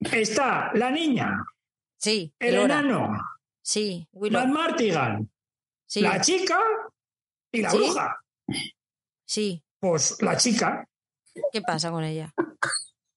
[0.01, 1.45] Está la niña.
[1.99, 2.33] Sí.
[2.39, 3.20] El, enano.
[3.61, 4.41] Sí, Willow.
[4.41, 5.31] Matt Martigan.
[5.87, 6.01] Sí.
[6.01, 6.59] La chica
[7.53, 8.24] ¿Y la bruja?
[9.24, 9.62] Sí.
[9.78, 10.89] Pues la chica.
[11.53, 12.33] ¿Qué pasa con ella?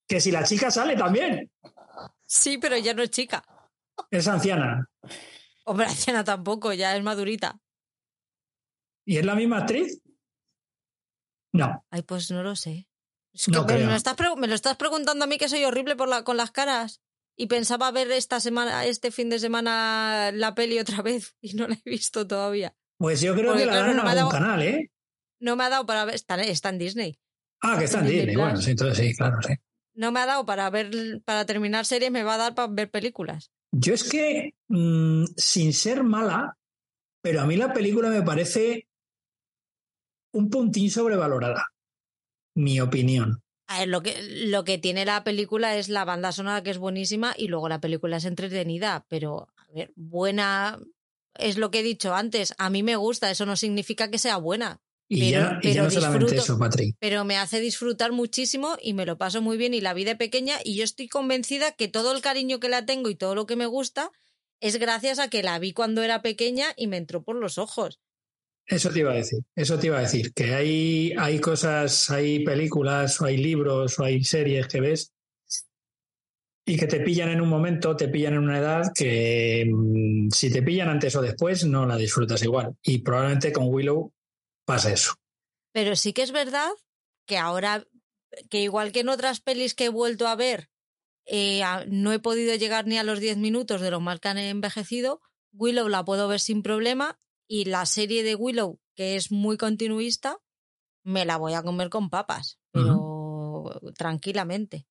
[0.07, 1.51] Que si la chica sale también.
[2.25, 3.43] Sí, pero ya no es chica.
[4.09, 4.89] Es anciana.
[5.65, 7.59] Hombre, anciana tampoco, ya es madurita.
[9.05, 10.01] ¿Y es la misma actriz?
[11.53, 11.85] No.
[11.89, 12.87] Ay, pues no lo sé.
[13.47, 16.37] me, lo estás me, lo estás preguntando a mí que soy horrible por la, con
[16.37, 17.01] las caras.
[17.35, 21.67] Y pensaba ver esta semana, este fin de semana la peli otra vez y no
[21.67, 22.75] la he visto todavía.
[22.97, 24.91] Pues yo creo que la dan en algún canal, ¿eh?
[25.39, 26.15] No me ha dado para ver.
[26.15, 27.19] Está, en Disney.
[27.61, 28.35] Ah, que está en Disney.
[28.35, 29.53] Bueno, sí, entonces sí, claro, sí.
[29.93, 32.89] No me ha dado para ver, para terminar series, me va a dar para ver
[32.89, 33.51] películas.
[33.71, 36.57] Yo es que, mm, sin ser mala,
[37.21, 38.87] pero a mí la película me parece
[40.33, 41.67] un puntín sobrevalorada.
[42.55, 43.41] Mi opinión.
[43.67, 46.77] A ver, lo que, lo que tiene la película es la banda sonora que es
[46.77, 50.79] buenísima y luego la película es entretenida, pero a ver, buena
[51.35, 54.37] es lo que he dicho antes, a mí me gusta, eso no significa que sea
[54.37, 54.81] buena.
[55.07, 56.95] Y ya, no solamente eso, Patrick.
[56.99, 60.17] Pero me hace disfrutar muchísimo y me lo paso muy bien y la vida es
[60.17, 63.45] pequeña y yo estoy convencida que todo el cariño que la tengo y todo lo
[63.45, 64.11] que me gusta
[64.59, 67.99] es gracias a que la vi cuando era pequeña y me entró por los ojos.
[68.65, 72.45] Eso te iba a decir, eso te iba a decir, que hay, hay cosas, hay
[72.45, 75.11] películas o hay libros o hay series que ves
[76.65, 80.49] y que te pillan en un momento, te pillan en una edad que mm, si
[80.49, 82.73] te pillan antes o después no la disfrutas igual.
[82.81, 84.13] Y probablemente con Willow
[84.65, 85.13] pasa eso.
[85.71, 86.69] Pero sí que es verdad
[87.25, 87.85] que ahora,
[88.49, 90.69] que igual que en otras pelis que he vuelto a ver,
[91.25, 94.37] eh, no he podido llegar ni a los 10 minutos de lo mal que han
[94.37, 95.21] envejecido,
[95.53, 100.39] Willow la puedo ver sin problema y la serie de Willow, que es muy continuista,
[101.03, 104.87] me la voy a comer con papas, pero tranquilamente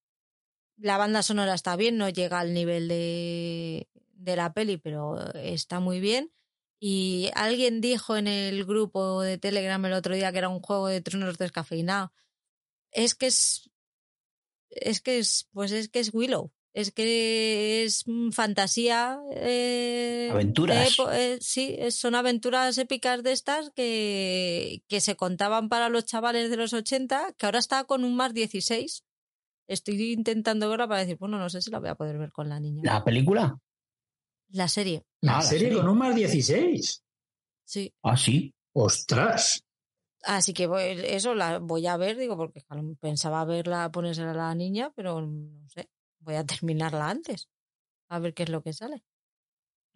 [0.83, 5.81] la banda sonora está bien, no llega al nivel de, de la peli, pero está
[5.81, 6.33] muy bien.
[6.85, 10.89] Y alguien dijo en el grupo de Telegram el otro día que era un juego
[10.89, 12.13] de tronos descafeinado.
[12.91, 13.71] Es que es.
[14.69, 15.49] Es que es.
[15.53, 16.51] Pues es que es Willow.
[16.73, 19.21] Es que es fantasía.
[19.31, 20.99] Eh, aventuras.
[21.13, 26.57] Eh, sí, son aventuras épicas de estas que, que se contaban para los chavales de
[26.57, 29.05] los 80, que ahora está con un más 16
[29.69, 32.49] estoy intentando verla para decir, bueno, no sé si la voy a poder ver con
[32.49, 32.83] la niña.
[32.85, 33.59] ¿La película?
[34.53, 35.05] La serie.
[35.23, 37.03] ¿La, ah, serie, con un más 16?
[37.65, 37.93] Sí.
[38.03, 38.55] Ah, sí.
[38.75, 39.65] Ostras.
[40.25, 40.69] Así que
[41.17, 42.63] eso la voy a ver, digo, porque
[43.01, 45.89] pensaba verla, ponerse a la niña, pero no sé,
[46.21, 47.49] voy a terminarla antes.
[48.09, 49.03] A ver qué es lo que sale.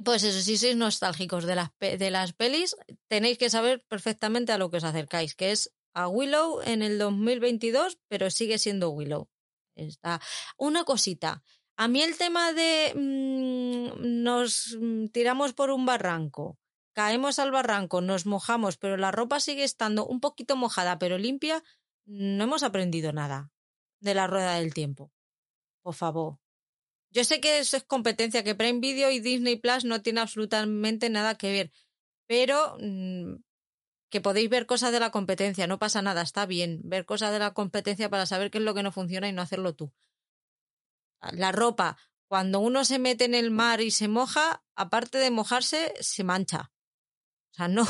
[0.03, 2.77] Pues eso, si sois nostálgicos de las, de las pelis,
[3.09, 6.99] tenéis que saber perfectamente a lo que os acercáis, que es a Willow en el
[6.99, 9.29] 2022, pero sigue siendo Willow.
[9.75, 10.21] Está.
[10.59, 11.43] Una cosita.
[11.77, 16.59] A mí el tema de mm, nos mm, tiramos por un barranco,
[16.95, 21.63] caemos al barranco, nos mojamos, pero la ropa sigue estando un poquito mojada, pero limpia,
[22.07, 23.51] no hemos aprendido nada.
[24.01, 25.11] de la rueda del tiempo.
[25.83, 26.39] Por favor.
[27.11, 31.11] Yo sé que eso es competencia, que Prime Video y Disney Plus no tienen absolutamente
[31.11, 31.73] nada que ver,
[32.27, 33.37] pero mm,
[34.11, 37.39] que podéis ver cosas de la competencia, no pasa nada, está bien ver cosas de
[37.39, 39.93] la competencia para saber qué es lo que no funciona y no hacerlo tú.
[41.33, 41.97] La ropa,
[42.29, 46.73] cuando uno se mete en el mar y se moja, aparte de mojarse, se mancha.
[47.53, 47.87] O sea, no,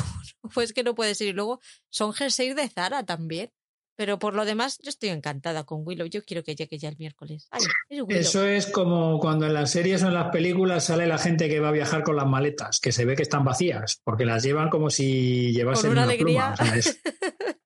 [0.53, 1.27] pues que no puede ser.
[1.27, 1.59] Y luego
[1.89, 3.51] son jerseys de Zara también.
[3.97, 6.05] Pero por lo demás, yo estoy encantada con Willow.
[6.05, 7.47] Yo quiero que llegue ya el miércoles.
[7.49, 8.27] Ay, es.
[8.27, 11.59] Eso es como cuando en las series o en las películas sale la gente que
[11.59, 14.69] va a viajar con las maletas, que se ve que estestán vacías, porque las llevan
[14.69, 16.53] como si llevasen una una, alegría.
[16.55, 16.75] pluma.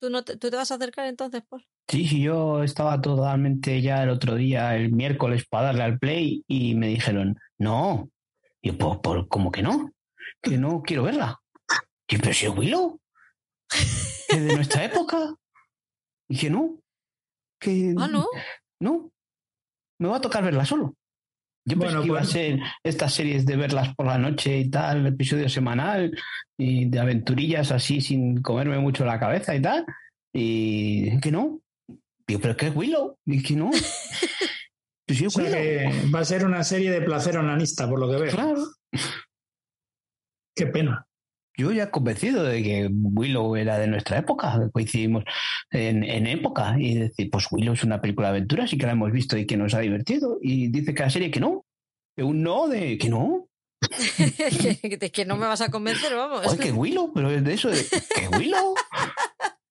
[0.00, 1.66] ¿Tú, no te, ¿Tú te vas a acercar entonces, Paul?
[1.86, 6.42] Sí, sí, yo estaba totalmente ya el otro día, el miércoles, para darle al play
[6.46, 8.08] y me dijeron, no.
[8.62, 9.92] Y yo, pues, por, ¿cómo que no?
[10.40, 11.38] Que no quiero verla.
[12.08, 12.98] Y pero si es Willow,
[14.28, 15.34] que de nuestra época.
[16.28, 16.80] Y que no,
[17.58, 18.26] que Ah, ¿no?
[18.80, 19.12] no,
[19.98, 20.94] me va a tocar verla solo.
[21.66, 24.58] Yo pensé Bueno, que iba a pues- ser estas series de verlas por la noche
[24.58, 26.16] y tal, episodio semanal,
[26.58, 29.84] y de aventurillas así sin comerme mucho la cabeza y tal.
[30.34, 31.60] Y que no.
[32.26, 33.16] Digo, pero ¿qué es Willow?
[33.26, 33.70] Y que no.
[35.06, 35.58] Pues sí o es sea Willow.
[35.58, 38.30] que va a ser una serie de placer onanista, por lo que veo.
[38.32, 38.64] Claro.
[40.56, 41.04] Qué pena.
[41.56, 45.24] Yo ya convencido de que Willow era de nuestra época, coincidimos
[45.70, 48.92] en, en época, y decir, pues Willow es una película de aventuras y que la
[48.92, 50.38] hemos visto y que nos ha divertido.
[50.40, 51.64] Y dice que la serie que no,
[52.16, 53.46] que un no de que no.
[54.80, 56.46] que, que- que no me vas a convencer, vamos.
[56.46, 58.74] Oye, que Willow, pero es de eso, de que Willow,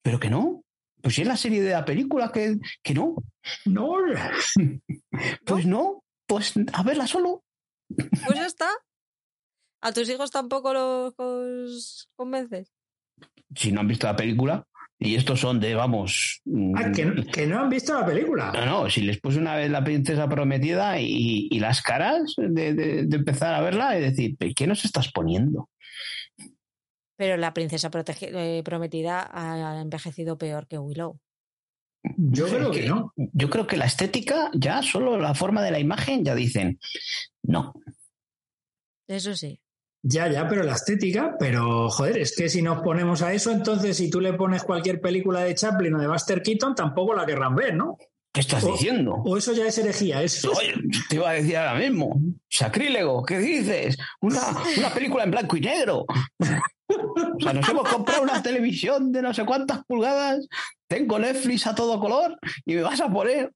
[0.03, 0.61] pero que no.
[1.01, 3.15] Pues si es la serie de la película que, que no,
[3.65, 3.93] No,
[5.45, 7.43] pues no, pues a verla solo.
[7.95, 8.68] Pues ya está.
[9.81, 12.72] ¿A tus hijos tampoco los, los convences?
[13.56, 14.65] Si no han visto la película,
[14.97, 16.41] y estos son de, vamos.
[16.76, 18.51] ah, que, que no han visto la película.
[18.51, 22.73] No, no, si les puse una vez la princesa prometida y, y las caras de,
[22.73, 25.69] de- de empezar a verla y decir, ¿pero ¿qué nos estás poniendo?
[27.18, 31.19] Pero la princesa protege- eh, prometida ha envejecido peor que Willow.
[32.18, 33.14] Yo creo que no.
[33.15, 36.80] Yo creo que la estética, ya solo la forma de la imagen, ya dicen,
[37.43, 37.73] no.
[39.07, 39.60] Eso sí.
[40.02, 43.98] Ya, ya, pero la estética, pero joder, es que si nos ponemos a eso, entonces
[43.98, 47.54] si tú le pones cualquier película de Chaplin o de Buster Keaton, tampoco la querrán
[47.56, 47.98] ver, ¿no?
[48.32, 49.16] ¿Qué estás O- diciendo?
[49.26, 50.52] O eso ya es herejía, eso.
[50.52, 50.74] Oye,
[51.10, 52.18] te iba a decir ahora mismo,
[52.48, 53.98] sacrílego, ¿qué dices?
[54.22, 54.40] Una,
[54.78, 56.06] una película en blanco y negro.
[56.88, 60.48] O sea, nos hemos comprado una televisión de no sé cuántas pulgadas,
[60.88, 63.52] tengo Netflix a todo color y me vas a poner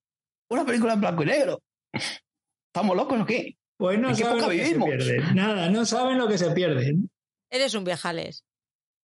[0.49, 1.61] una película en blanco y negro.
[1.93, 3.55] ¿Estamos locos o qué?
[3.77, 4.89] Pues no ¿En qué saben lo que vivimos?
[4.89, 5.35] se pierden.
[5.35, 7.09] Nada, no saben lo que se pierden.
[7.49, 8.43] Eres un viajales.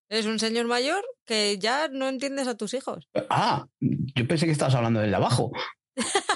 [0.10, 3.08] Eres un señor mayor que ya no entiendes a tus hijos.
[3.30, 5.52] Ah, yo pensé que estabas hablando del de abajo.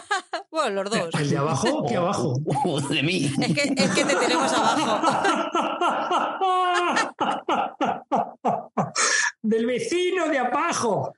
[0.51, 1.09] Bueno, los dos.
[1.19, 2.35] El de abajo, ¿qué abajo?
[2.65, 3.25] O de mí.
[3.41, 5.83] Es que, es que te tenemos abajo.
[9.41, 11.13] Del vecino de abajo.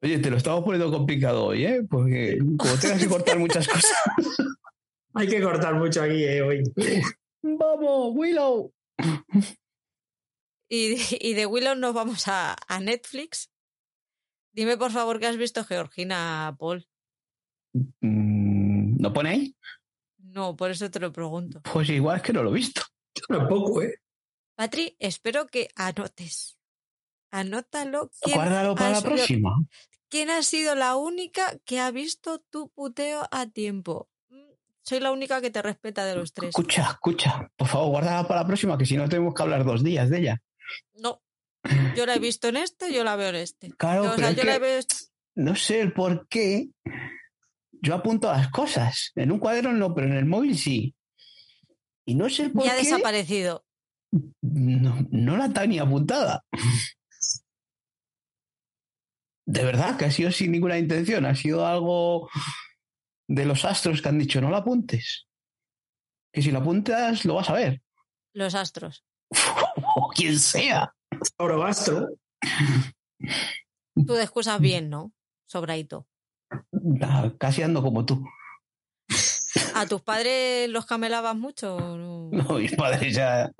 [0.00, 1.82] Oye, te lo estamos poniendo complicado hoy, ¿eh?
[1.90, 3.92] Porque como tengas que cortar muchas cosas.
[5.14, 6.62] Hay que cortar mucho aquí eh, hoy.
[7.42, 8.72] ¡Vamos, Willow!
[10.68, 13.50] Y, y de Willow nos vamos a, a Netflix.
[14.52, 16.86] Dime por favor que has visto Georgina, Paul.
[17.72, 19.56] Mm, ¿No pone ahí?
[20.18, 21.60] No, por eso te lo pregunto.
[21.72, 22.82] Pues igual es que no lo he visto.
[23.14, 24.00] Yo tampoco, ¿eh?
[24.54, 26.58] Patri, espero que anotes.
[27.30, 28.10] Anótalo.
[28.20, 29.50] ¿Quién Guárdalo para la próxima.
[30.08, 34.10] ¿Quién ha sido la única que ha visto tu puteo a tiempo?
[34.92, 36.50] Soy la única que te respeta de los tres.
[36.50, 37.50] Escucha, escucha.
[37.56, 40.18] Por favor, guárdala para la próxima, que si no tenemos que hablar dos días de
[40.18, 40.42] ella.
[40.96, 41.22] No.
[41.96, 43.70] Yo la he visto en este, yo la veo en este.
[43.78, 44.80] Claro, o pero sea, es yo que la veo.
[45.36, 46.68] no sé el por qué.
[47.80, 49.12] Yo apunto las cosas.
[49.14, 50.94] En un cuaderno no, pero en el móvil sí.
[52.04, 52.82] Y no sé el por Y ha qué.
[52.82, 53.64] desaparecido.
[54.42, 56.44] No, no la tenía apuntada.
[59.46, 61.24] De verdad, que ha sido sin ninguna intención.
[61.24, 62.28] Ha sido algo
[63.34, 65.26] de los astros que han dicho, no la apuntes.
[66.32, 67.82] Que si la apuntas, lo vas a ver.
[68.34, 69.04] Los astros.
[69.94, 70.94] O quien sea.
[71.38, 72.08] Orobastro.
[73.94, 75.12] Tú de excusas bien, ¿no?
[75.46, 76.06] Sobradito.
[77.02, 78.24] Ah, Casi ando como tú.
[79.74, 81.76] ¿A tus padres los camelabas mucho?
[81.76, 83.50] o No, No, mis padres ya.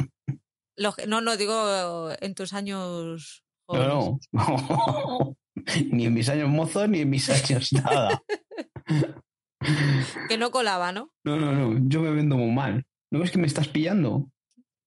[0.76, 3.88] Los que- no, no, digo en tus años jóvenes.
[3.88, 5.36] No, no.
[5.92, 8.22] ni en mis años mozos, ni en mis años nada.
[10.28, 11.12] Que no colaba, ¿no?
[11.24, 11.80] No, no, no.
[11.88, 12.86] Yo me vendo muy mal.
[13.10, 14.30] ¿No ves que me estás pillando?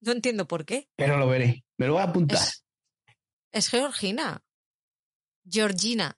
[0.02, 0.90] No entiendo por qué.
[0.96, 1.66] Pero lo veré.
[1.78, 2.38] Me lo voy a apuntar.
[2.38, 2.66] Es,
[3.52, 4.44] es Georgina.
[5.48, 6.18] Georgina.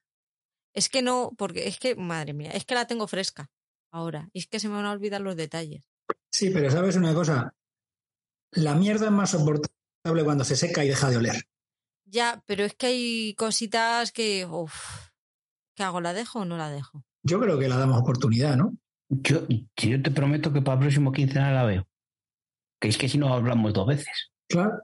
[0.74, 3.50] Es que no, porque es que, madre mía, es que la tengo fresca
[3.92, 4.30] ahora.
[4.34, 5.90] Y es que se me van a olvidar los detalles.
[6.32, 7.56] Sí, pero sabes una cosa.
[8.52, 11.44] La mierda es más soportable cuando se seca y deja de oler.
[12.06, 14.46] Ya, pero es que hay cositas que.
[14.46, 15.10] Uf,
[15.78, 16.02] ¿Qué hago?
[16.02, 17.06] ¿La dejo o no la dejo?
[17.28, 18.74] Yo creo que la damos oportunidad, ¿no?
[19.10, 19.46] Yo,
[19.76, 21.88] yo te prometo que para el próximo quincena la veo.
[22.80, 24.32] Que es que si no hablamos dos veces.
[24.48, 24.82] Claro.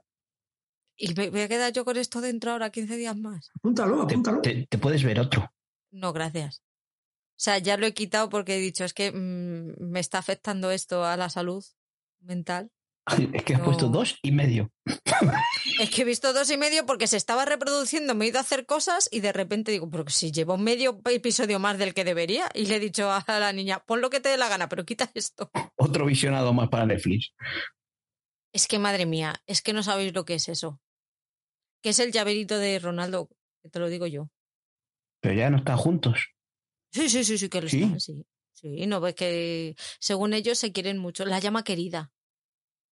[0.97, 3.49] ¿Y me voy a quedar yo con esto dentro ahora 15 días más?
[3.55, 4.41] Apúntalo, Te, apúntalo.
[4.41, 5.51] te- te puedes ver otro.
[5.91, 6.61] No, gracias.
[7.35, 10.71] O sea, ya lo he quitado porque he dicho, es que mm, me está afectando
[10.71, 11.63] esto a la salud
[12.19, 12.71] mental.
[13.33, 13.65] Es que has No.
[13.65, 14.71] puesto dos y medio.
[15.79, 18.41] Es que he visto dos y medio porque se estaba reproduciendo, me he ido a
[18.41, 22.49] hacer cosas y de repente digo, pero si llevo medio episodio más del que debería.
[22.53, 24.85] Y le he dicho a la niña, pon lo que te dé la gana, pero
[24.85, 25.51] quita esto.
[25.75, 27.33] Otro visionado más para Netflix.
[28.53, 30.79] Es que, madre mía, es que no sabéis lo que es eso.
[31.81, 33.27] Que es el llaverito de Ronaldo,
[33.61, 34.29] que te lo digo yo.
[35.19, 36.29] Pero ya no están juntos.
[36.93, 37.83] Sí, sí, sí, sí, que lo ¿Sí?
[37.83, 38.25] están, sí.
[38.53, 41.25] Sí, no ves que según ellos se quieren mucho.
[41.25, 42.12] La llama querida.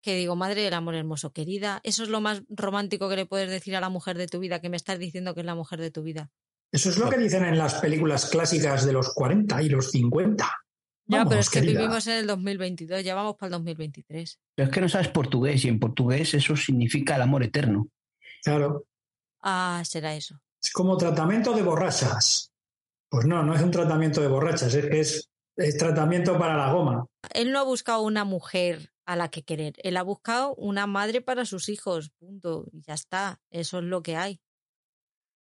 [0.02, 1.80] Que digo, madre del amor hermoso, querida.
[1.82, 4.60] Eso es lo más romántico que le puedes decir a la mujer de tu vida,
[4.60, 6.30] que me estás diciendo que es la mujer de tu vida.
[6.72, 10.44] Eso es lo que dicen en las películas clásicas de los 40 y los 50.
[11.08, 14.40] Ya, Vamos, pero es que vivimos en el 2022, ya vamos para el 2023.
[14.54, 17.88] Pero es que no sabes portugués y en portugués eso significa el amor eterno.
[18.42, 18.86] Claro.
[19.40, 20.40] Ah, será eso.
[20.60, 22.52] Es como tratamiento de borrachas.
[23.08, 26.72] Pues no, no es un tratamiento de borrachas, es que es, es tratamiento para la
[26.72, 27.06] goma.
[27.32, 31.20] Él no ha buscado una mujer a la que querer, él ha buscado una madre
[31.22, 32.66] para sus hijos, punto.
[32.72, 34.40] Y ya está, eso es lo que hay.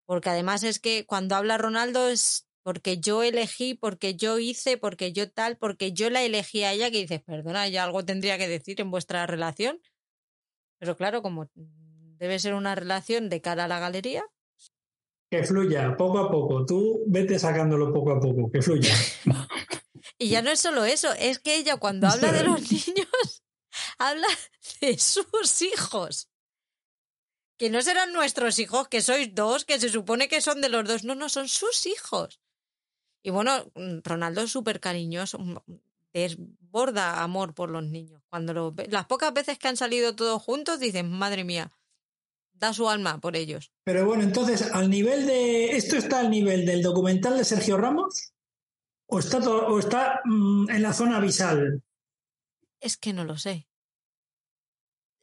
[0.06, 5.14] Porque además es que cuando habla Ronaldo es porque yo elegí, porque yo hice, porque
[5.14, 8.48] yo tal, porque yo la elegí a ella, que dices, perdona, ya algo tendría que
[8.48, 9.80] decir en vuestra relación.
[10.80, 14.24] Pero claro, como debe ser una relación de cara a la galería,
[15.30, 16.66] Que fluya poco a poco.
[16.66, 18.94] Tú vete sacándolo poco a poco, que fluya.
[20.18, 23.08] Y ya no es solo eso, es que ella cuando habla de los niños,
[24.10, 24.28] habla
[24.82, 26.30] de sus hijos.
[27.58, 30.88] Que no serán nuestros hijos, que sois dos, que se supone que son de los
[30.88, 31.04] dos.
[31.04, 32.42] No, no, son sus hijos.
[33.24, 35.58] Y bueno, mm, Ronaldo es súper cariñoso, mm,
[36.12, 38.24] desborda amor por los niños.
[38.30, 41.72] Cuando lo las pocas veces que han salido todos juntos, dicen, madre mía,
[42.54, 43.72] da su alma por ellos.
[43.84, 45.76] Pero bueno, entonces, al nivel de.
[45.76, 48.34] ¿Esto está al nivel del documental de Sergio Ramos?
[49.08, 51.84] ¿O está, o está mm, en la zona abisal?
[52.80, 53.68] Es que no lo sé.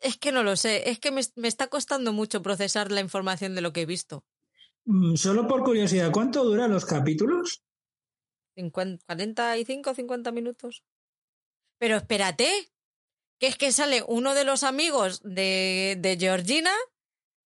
[0.01, 0.91] Es que no lo sé.
[0.91, 4.25] Es que me, me está costando mucho procesar la información de lo que he visto.
[4.85, 7.63] Mm, Solo por curiosidad, ¿cuánto duran los capítulos?
[8.57, 10.83] 50, 45, 50 minutos.
[11.79, 12.73] Pero espérate,
[13.39, 16.73] que es que sale uno de los amigos de, de Georgina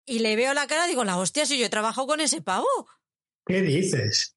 [0.06, 2.42] y le veo la cara y digo, la hostia, si yo he trabajado con ese
[2.42, 2.66] pavo.
[3.46, 4.36] ¿Qué dices?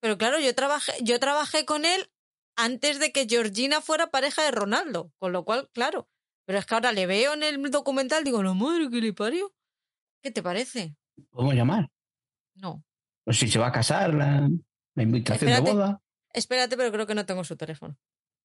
[0.00, 2.10] Pero claro, yo trabajé, yo trabajé con él
[2.56, 6.08] antes de que Georgina fuera pareja de Ronaldo, con lo cual, claro.
[6.50, 9.52] Pero es que ahora le veo en el documental, digo, la madre que le parió.
[10.20, 10.96] ¿Qué te parece?
[11.30, 11.88] ¿Podemos llamar?
[12.56, 12.82] No.
[13.24, 14.50] O si se va a casar, la,
[14.96, 15.70] la invitación Espérate.
[15.70, 16.02] de boda.
[16.32, 17.96] Espérate, pero creo que no tengo su teléfono.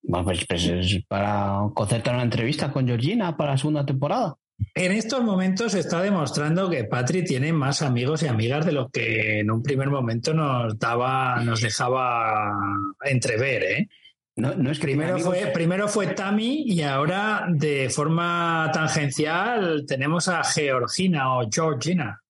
[0.03, 4.36] Bueno, pues, pues es para concertar una entrevista con Georgina para la segunda temporada.
[4.76, 8.88] En estos momentos se está demostrando que Patri tiene más amigos y amigas de lo
[8.90, 12.56] que en un primer momento nos daba, nos dejaba
[13.03, 13.90] entrever, ¿eh?
[14.38, 19.86] No, no es que Primero amigos- fue, primero fue Tami y ahora de forma tangencial
[19.88, 22.22] tenemos a Georgina o Georgina.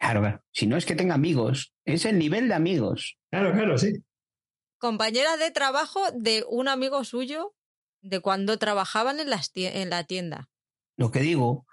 [0.00, 0.42] Claro, claro.
[0.52, 3.18] Si no es que tenga amigos, es el nivel de amigos.
[3.30, 3.92] Claro, claro, sí.
[4.80, 7.52] compañera de trabajo de un amigo suyo
[8.00, 10.48] de cuando trabajaban en, las tie- en la tienda.
[10.96, 11.66] Lo que digo,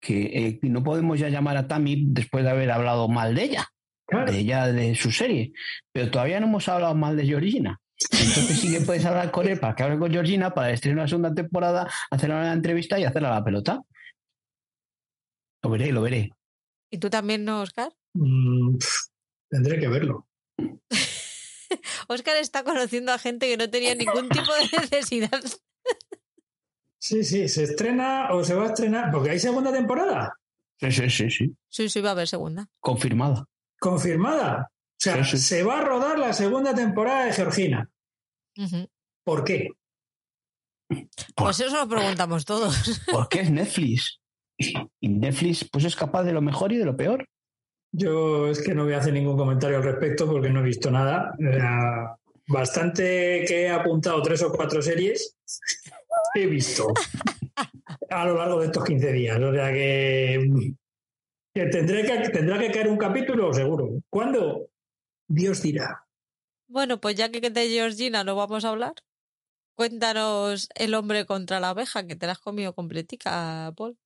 [0.00, 3.68] que eh, no podemos ya llamar a Tami después de haber hablado mal de ella,
[4.08, 4.30] Claro.
[4.32, 5.52] de ella, de su serie.
[5.92, 7.80] Pero todavía no hemos hablado mal de Georgina.
[8.10, 11.08] Entonces sí que puedes hablar con él para que hable con Georgina para estrenar una
[11.08, 13.82] segunda temporada, hacerle una entrevista y hacerle la pelota.
[15.62, 16.30] Lo veré, lo veré.
[16.90, 17.92] ¿Y tú también no, Oscar?
[18.14, 18.76] Mm,
[19.48, 20.26] tendré que verlo.
[22.08, 25.42] Oscar está conociendo a gente que no tenía ningún tipo de necesidad.
[26.98, 30.34] Sí, sí, se estrena o se va a estrenar, porque hay segunda temporada
[30.78, 31.56] Sí, sí, sí, sí.
[31.68, 32.68] Sí, sí, va a haber segunda.
[32.80, 33.46] Confirmada.
[33.80, 34.70] confirmada.
[34.96, 35.38] O sea, Sí, sí.
[35.38, 37.90] se va a rodar la segunda temporada de Georgina.
[39.24, 39.68] ¿Por qué?
[41.34, 43.02] Pues eso lo preguntamos todos.
[43.12, 44.20] Porque es Netflix.
[45.00, 47.28] Y Netflix pues es capaz de lo mejor y de lo peor.
[47.92, 50.90] Yo es que no voy a hacer ningún comentario al respecto porque no he visto
[50.90, 51.34] nada.
[51.38, 52.16] Era
[52.48, 55.36] bastante que he apuntado tres o cuatro series.
[56.34, 56.92] He visto
[58.10, 59.38] a lo largo de estos 15 días.
[59.40, 60.50] O sea que,
[61.54, 63.90] que, tendré que tendrá que caer un capítulo, seguro.
[64.08, 64.68] ¿Cuándo?
[65.28, 66.06] Dios dirá.
[66.68, 68.94] Bueno, pues ya que de Georgina no vamos a hablar,
[69.76, 73.96] cuéntanos el hombre contra la abeja, que te la has comido completica, Paul.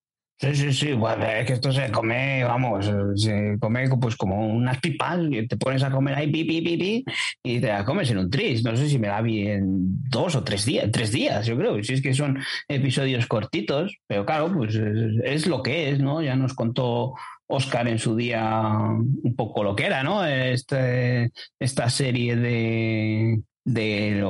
[0.40, 4.80] Sí, sí, sí, bueno, es que esto se come, vamos, se come pues como unas
[4.80, 7.04] pipas, y te pones a comer ahí pi, pi, pi, pi,
[7.42, 8.64] y te la comes en un tris.
[8.64, 9.64] No sé si me la vi en
[10.08, 12.38] dos o tres días, tres días, yo creo, si es que son
[12.68, 16.22] episodios cortitos, pero claro, pues es, lo que es, ¿no?
[16.22, 17.12] Ya nos contó
[17.50, 20.24] Oscar en su día un poco lo que era, ¿no?
[20.24, 24.24] Este, esta serie de, de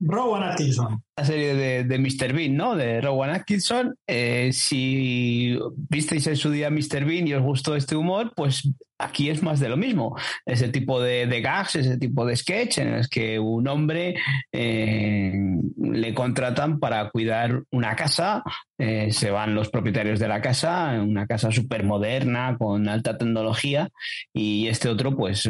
[0.00, 1.02] Rowan Atkinson.
[1.16, 2.32] La serie de, de, Mr.
[2.32, 2.74] Bean, ¿no?
[2.74, 3.94] De Rowan Atkinson.
[4.06, 5.58] Eh, si
[5.88, 7.04] visteis en su día Mr.
[7.04, 10.16] Bean y os gustó este humor, pues aquí es más de lo mismo.
[10.46, 14.16] Ese tipo de, de gags, ese tipo de sketch en el que un hombre
[14.52, 15.34] eh,
[15.76, 18.42] le contratan para cuidar una casa.
[18.78, 23.90] Eh, se van los propietarios de la casa, una casa súper moderna, con alta tecnología,
[24.32, 25.46] y este otro, pues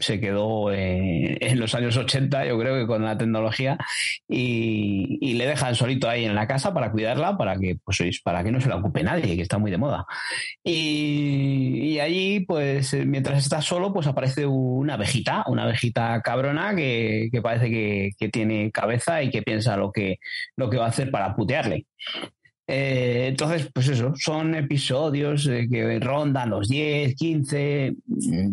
[0.00, 3.78] se quedó eh, en los años 80, yo creo que con la tecnología,
[4.28, 8.50] y, le dejan solito ahí en la casa para cuidarla, para que, pues, para que
[8.50, 10.04] no se la ocupe nadie, que está muy de moda.
[10.64, 17.70] Y, allí, pues, mientras está solo, pues aparece una abejita, una abejita cabrona que, parece
[17.70, 20.18] que, que, tiene cabeza y que piensa lo que,
[20.56, 21.86] lo que va a hacer para putearle.
[22.66, 27.94] Eh, entonces, pues eso, son episodios eh, que rondan los 10, 15.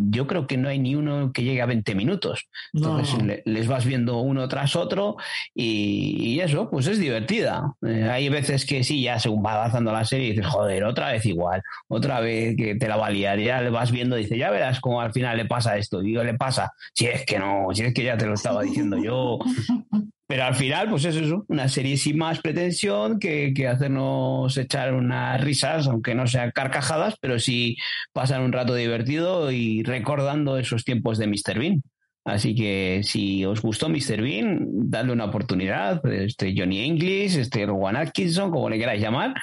[0.10, 2.50] Yo creo que no hay ni uno que llegue a 20 minutos.
[2.74, 5.18] Entonces, les vas viendo uno tras otro
[5.54, 7.74] y, eso, pues es divertida.
[7.86, 11.26] Eh, hay veces que sí, ya según va avanzando la serie, dices, joder, otra vez
[11.26, 13.40] igual, otra vez que te la va a liar.
[13.40, 16.02] Ya le vas viendo, dice, ya verás cómo al final le pasa esto.
[16.02, 18.98] Digo, le pasa, si es que no, si es que ya te lo estaba diciendo
[18.98, 19.40] yo.
[20.30, 21.16] Pero al final, pues es
[21.48, 27.40] una serie sin más pretensión que, hacernos echar unas risas, aunque no sean carcajadas, pero
[27.40, 27.78] sí
[28.14, 31.58] pasar un rato divertido y recordando esos tiempos de Mr.
[31.58, 31.82] Bean.
[32.26, 34.22] Así que si os gustó Mr.
[34.22, 36.06] Bean, dadle una oportunidad.
[36.06, 39.34] Este Johnny English, este Rowan Atkinson, como le queráis llamar,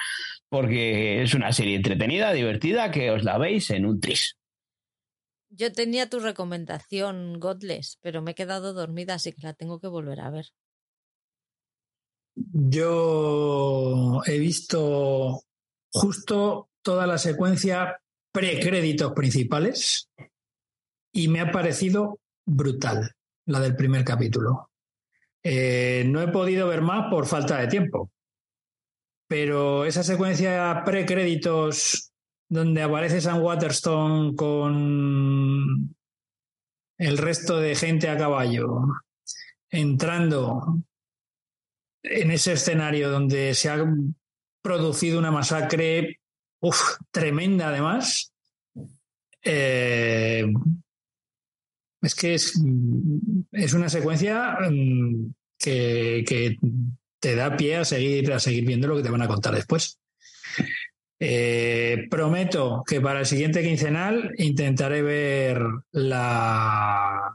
[0.47, 4.37] porque es una serie entretenida, divertida, que os la veis en un tris.
[5.49, 9.87] Yo tenía tu recomendación, Godless, pero me he quedado dormida, así que la tengo que
[9.87, 10.45] volver a ver.
[12.53, 15.41] Yo he visto
[15.91, 17.99] justo toda la secuencia
[18.31, 20.09] precréditos principales
[21.11, 23.15] y me ha parecido brutal
[23.45, 24.69] la del primer capítulo.
[25.41, 28.11] Eh, no he podido ver más por falta de tiempo,
[29.27, 32.11] pero esa secuencia precréditos
[32.49, 35.95] donde aparece Sam Waterstone con
[36.99, 38.83] el resto de gente a caballo
[39.69, 40.77] entrando
[42.09, 43.85] en ese escenario donde se ha
[44.61, 46.19] producido una masacre
[47.11, 48.33] tremenda además,
[49.43, 50.45] eh,
[52.01, 56.57] es que es, una secuencia mm, que,
[57.19, 59.99] te da pie a seguir, a seguir viendo lo que te van a contar después.
[61.19, 65.59] Eh, prometo que para el siguiente quincenal intentaré ver
[65.91, 67.33] la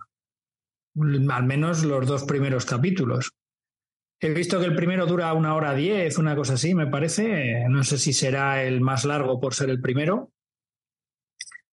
[1.30, 3.32] al menos los dos primeros capítulos.
[4.24, 7.64] He visto que el primero dura una hora diez, una cosa así, me parece.
[7.68, 10.30] No sé si será el más largo por ser el primero.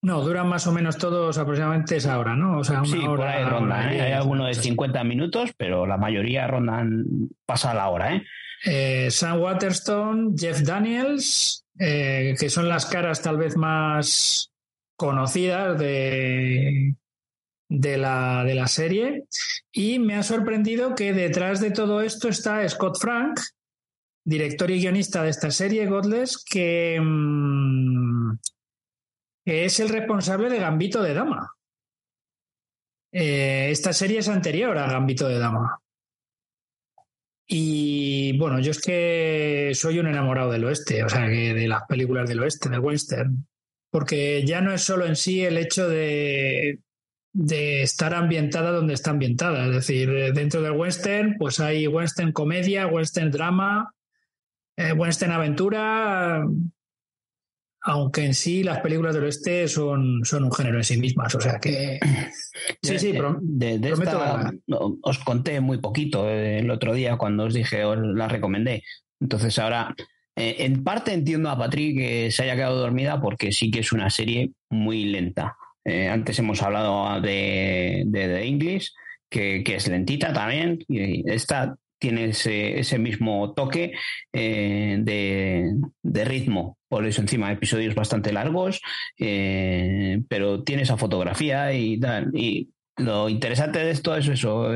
[0.02, 2.58] No, duran más o menos todos aproximadamente esa hora, ¿no?
[2.58, 4.02] O sea, una sí, hora, por ronda, ¿eh?
[4.02, 7.06] Hay alguno de 50 minutos, pero la mayoría rondan,
[7.46, 8.24] pasa la hora, ¿eh?
[8.66, 14.52] eh Sam Waterstone, Jeff Daniels, eh, que son las caras tal vez más
[14.96, 16.96] conocidas de,
[17.70, 19.26] de la, de la serie.
[19.72, 23.40] Y me ha sorprendido que detrás de todo esto está Scott Frank,
[24.26, 28.38] director y guionista de esta serie, Godless, que, mm,
[29.46, 31.56] es el responsable de Gambito de Dama.
[33.12, 35.80] Eh, esta serie es anterior a Gambito de Dama.
[37.48, 41.84] Y bueno, yo es que soy un enamorado del oeste, o sea, que de las
[41.88, 43.48] películas del oeste, del western.
[43.90, 46.80] Porque ya no es solo en sí el hecho de,
[47.34, 49.66] de estar ambientada donde está ambientada.
[49.68, 53.94] Es decir, dentro del western, pues hay western comedia, western drama,
[54.78, 56.44] eh, western aventura,
[57.82, 61.34] aunque en sí las películas del oeste son, son un género en sí mismas.
[61.36, 62.00] O sea que.
[62.82, 63.94] Sí, sí, de,
[65.02, 68.84] os conté muy poquito eh, el otro día cuando os dije, os la recomendé.
[69.20, 69.96] Entonces ahora.
[70.36, 73.92] Eh, en parte entiendo a Patrick que se haya quedado dormida porque sí que es
[73.92, 75.58] una serie muy lenta.
[75.90, 78.92] Eh, antes hemos hablado de, de, English,
[79.30, 80.80] que, es lentita también.
[80.88, 83.94] Y esta tiene ese, mismo toque
[84.34, 86.78] eh, de, ritmo.
[86.88, 88.82] Por eso encima episodios bastante largos,
[89.18, 92.00] eh, pero tiene esa fotografía y.
[92.34, 94.74] Y lo interesante de esto es eso,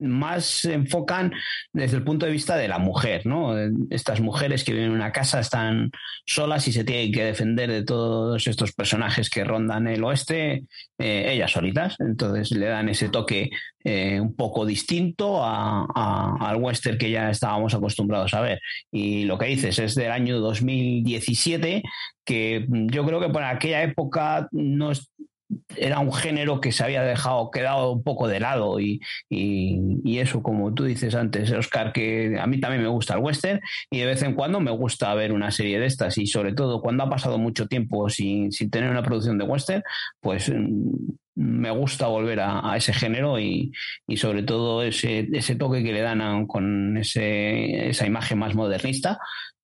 [0.00, 1.32] más se enfocan
[1.72, 3.54] desde el punto de vista de la mujer, ¿no?
[3.90, 5.90] Estas mujeres que viven en una casa están
[6.26, 10.64] solas y se tienen que defender de todos estos personajes que rondan el oeste,
[10.98, 11.96] eh, ellas solitas.
[11.98, 13.50] Entonces le dan ese toque
[13.84, 18.60] eh, un poco distinto al western que ya estábamos acostumbrados a ver.
[18.90, 21.82] Y lo que dices es del año 2017,
[22.24, 24.92] que yo creo que por aquella época no,
[25.76, 29.00] era un género que se había dejado, quedado un poco de lado y,
[30.18, 33.60] eso, como tú dices antes, Oscar, que a mí también me gusta el western
[33.90, 36.80] y de vez en cuando me gusta ver una serie de estas y sobre todo
[36.80, 39.82] cuando ha pasado mucho tiempo sin, tener una producción de western,
[40.20, 40.90] pues mm,
[41.36, 43.72] me gusta volver a, ese género y,
[44.16, 49.18] sobre todo ese, ese, toque que le dan con ese, esa imagen más modernista.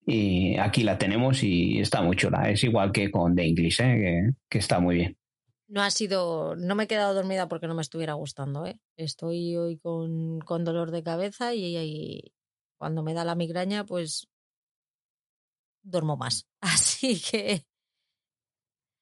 [0.06, 2.50] Y aquí la tenemos y está muy chula.
[2.50, 4.30] Es igual que con The English, ¿eh?
[4.48, 5.16] que está muy bien.
[5.66, 8.78] No ha sido, no me he quedado dormida porque no me estuviera gustando, ¿eh?
[8.96, 12.32] Estoy hoy con, con dolor de cabeza y,
[12.76, 14.28] cuando me da la migraña, pues
[15.82, 16.46] duermo más.
[16.60, 17.64] Así que.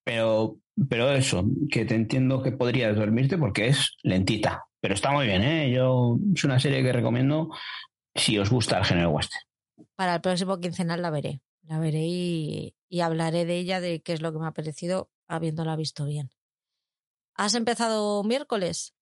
[0.04, 0.58] Pero,
[0.88, 4.64] pero eso, que te entiendo que podrías dormirte porque es lentita.
[4.80, 5.72] Pero está muy bien, ¿eh?
[5.72, 7.50] Yo es una serie que recomiendo
[8.14, 9.44] si os gusta el género western.
[9.94, 11.40] Para el próximo quincenal la veré.
[11.62, 15.10] La veré y, y hablaré de ella, de qué es lo que me ha parecido
[15.28, 16.30] habiéndola visto bien.
[17.36, 18.94] ¿Has empezado miércoles?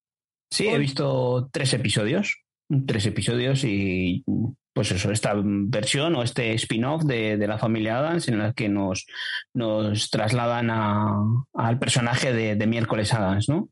[0.51, 2.43] Sí, he visto tres episodios.
[2.87, 4.25] Tres episodios y
[4.73, 9.07] pues eso, esta versión o este spin-off de, la familia Adams en la que nos,
[9.53, 13.69] nos trasladan al personaje de, Miércoles Adams, ¿no?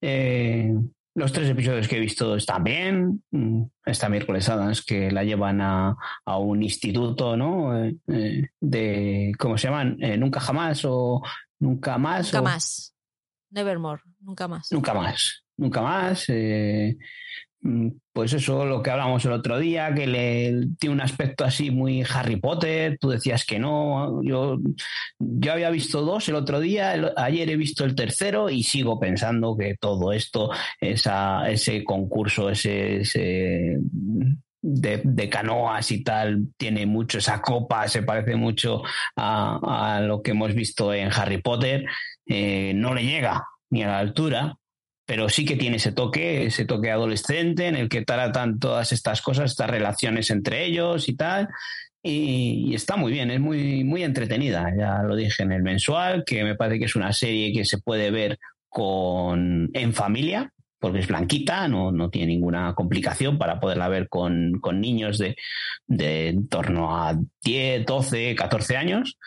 [0.00, 0.72] Eh,
[1.14, 3.22] los tres episodios que he visto están bien.
[3.84, 5.94] Esta miércoles Adams que la llevan a,
[6.38, 7.84] un instituto, ¿no?
[7.84, 9.98] Eh, eh, de, ¿cómo se llaman?
[10.18, 11.22] Nunca jamás o
[11.58, 12.32] nunca más.
[12.32, 12.94] Nunca más.
[13.50, 14.70] Nevermore, nunca más.
[14.70, 16.24] Nunca más, nunca más.
[16.28, 16.96] Eh,
[17.60, 21.70] mm, pues eso, lo que hablamos el otro día, que le tiene un aspecto así
[21.70, 24.58] muy Harry Potter, tú decías que no, yo,
[25.18, 29.56] yo había visto dos el otro día, ayer he visto el tercero y sigo pensando
[29.56, 30.50] que todo esto,
[30.80, 33.78] esa, ese concurso, ese,
[34.62, 38.82] de, canoas y tal, tiene mucho esa copa, se parece mucho
[39.16, 41.86] a, a lo que hemos visto en Harry Potter.
[42.32, 44.56] Eh, no le llega ni a la altura,
[45.04, 49.20] pero sí que tiene ese toque, ese toque adolescente en el que tratan todas estas
[49.20, 51.48] cosas, estas relaciones entre ellos y tal.
[52.02, 54.72] Y, está muy bien, es muy, muy entretenida.
[54.78, 57.78] Ya lo dije en el mensual, que me parece que es una serie que se
[57.78, 58.38] puede ver
[58.68, 64.60] con, en familia, porque es blanquita, no, no tiene ninguna complicación para poderla ver con,
[64.60, 65.34] con niños de,
[65.88, 69.18] de en torno a 10, 12, 14 años.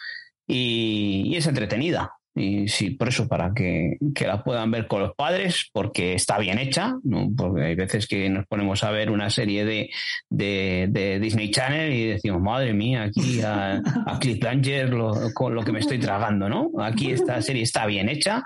[0.47, 2.13] y es entretenida.
[2.35, 6.57] Y sí, por eso, para que, la puedan ver con los padres, porque está bien
[6.57, 7.29] hecha, ¿no?
[7.35, 9.89] porque hay veces que nos ponemos a ver una serie de,
[10.29, 14.91] de, Disney Channel y decimos, madre mía, aquí a, a Cliff Langer
[15.33, 16.71] con lo que me estoy tragando, ¿no?
[16.79, 18.43] Aquí esta serie está bien hecha,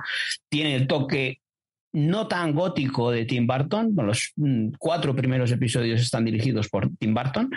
[0.49, 1.41] tiene el toque
[1.97, 7.15] no tan gótico de Tim Burton, los mm, cuatro primeros episodios están dirigidos por Tim
[7.15, 7.49] Burton,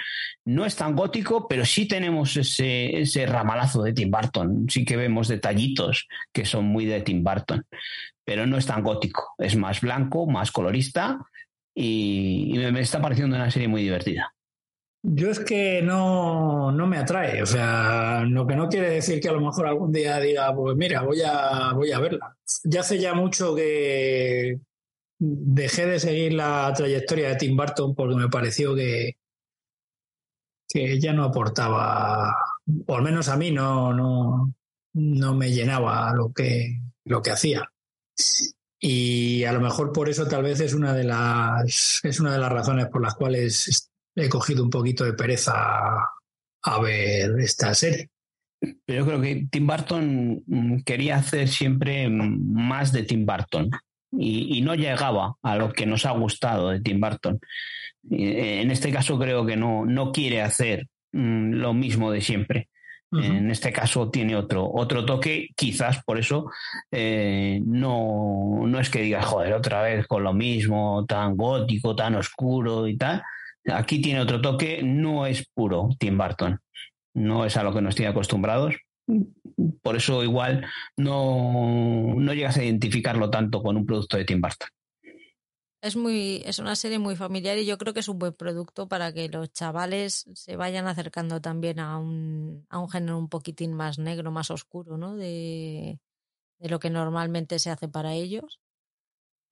[0.46, 5.28] no es tan gótico, pero sí tenemos ese, ramalazo de Tim Burton, sí que vemos
[5.28, 7.66] detallitos que son muy de Tim Burton,
[8.24, 11.18] pero no es tan gótico, es más blanco, más colorista
[11.74, 14.32] y me está pareciendo una serie muy divertida.
[15.02, 19.30] Yo es que no, no, me atrae, o sea, lo que no quiere decir que
[19.30, 22.36] a lo mejor algún día diga, pues mira, voy a, voy a verla.
[22.64, 24.60] Ya hace ya mucho que
[25.18, 29.16] dejé de seguir la trayectoria de Tim Burton porque me pareció que,
[30.68, 32.34] que ya no aportaba,
[32.86, 34.54] o al menos a mí no, no,
[34.92, 37.72] no me llenaba lo que, lo que hacía.
[38.78, 42.38] Y a lo mejor por eso tal vez es una de las, es una de
[42.38, 43.89] las razones por las cuales
[44.20, 45.52] he cogido un poquito de pereza
[46.62, 48.08] a, ver esta serie.
[48.60, 53.70] Pero yo creo que Tim Burton mm, quería hacer siempre más de Tim Burton
[54.12, 57.38] y, no llegaba a lo que nos ha gustado de Tim Burton.
[58.10, 62.68] Eh, en este caso creo que no, no quiere hacer mm, lo mismo de siempre.
[63.12, 66.48] En este caso tiene otro, otro toque, quizás por eso
[66.92, 72.14] eh, no, no es que diga, joder, otra vez con lo mismo, tan gótico, tan
[72.14, 73.20] oscuro y tal,
[73.72, 76.60] Aquí tiene otro toque, no es puro Tim Burton,
[77.14, 78.76] no es a lo que nos tiene acostumbrados.
[79.82, 80.66] Por eso igual
[80.96, 84.68] no, no llegas a identificarlo tanto con un producto de Tim Burton.
[85.82, 88.86] Es muy, es una serie muy familiar y yo creo que es un buen producto
[88.86, 93.72] para que los chavales se vayan acercando también a un, a un género un poquitín
[93.72, 95.16] más negro, más oscuro, ¿no?
[95.16, 95.98] De,
[96.58, 98.59] de lo que normalmente se hace para ellos.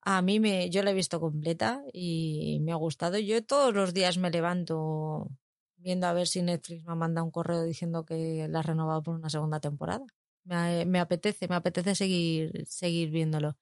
[0.02, 3.18] A mí me, yo la he visto completa y me ha gustado.
[3.18, 5.28] Yo todos los días me levanto
[5.76, 9.14] viendo a ver si Netflix me manda un correo diciendo que la ha renovado por
[9.14, 10.06] una segunda temporada.
[10.44, 13.56] Me, apetece, me apetece seguir, seguir viéndolo.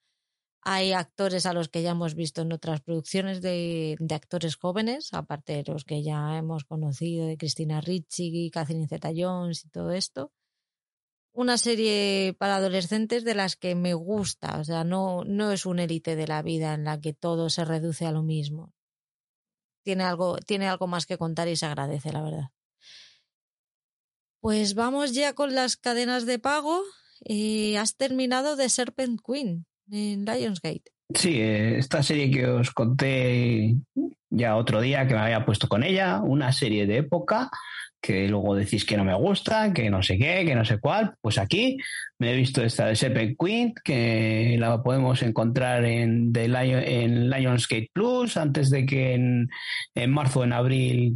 [0.63, 5.63] Hay actores a los que ya hemos visto en otras producciones de, actores jóvenes, aparte
[5.63, 10.33] de los que ya hemos conocido, de Cristina Ricci, Catherine Zeta Jones y todo esto.
[11.37, 15.81] Una serie para adolescentes de las que me gusta, o sea, no, no es un
[15.81, 18.73] élite de la vida en la que todo se reduce a lo mismo.
[19.83, 22.49] Tiene algo, tiene algo más que contar y se agradece, la verdad.
[24.41, 26.83] Pues vamos ya con las cadenas de pago.
[27.23, 30.91] y has terminado de Serpent Queen en Lionsgate.
[31.15, 33.77] Sí, eh, esta serie que os conté
[34.31, 37.51] ya otro día que me había puesto con ella, una serie de época
[38.07, 41.15] que luego decís que no me gusta, que no sé qué, que no sé cuál,
[41.21, 41.77] pues aquí
[42.21, 47.31] me he visto esta de Serpent Queen, que la podemos encontrar en, The Lion, en
[47.31, 49.49] Lionsgate Plus antes de que en,
[49.97, 51.15] en marzo o en abril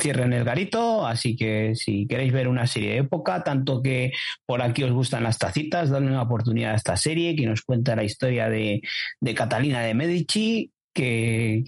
[0.00, 4.12] cierren el garito, así que si queréis ver una serie de época, tanto que
[4.46, 7.94] por aquí os gustan las tacitas, dadle una oportunidad a esta serie que nos cuenta
[7.94, 8.80] la historia de,
[9.20, 11.64] de Catalina de Medici, que,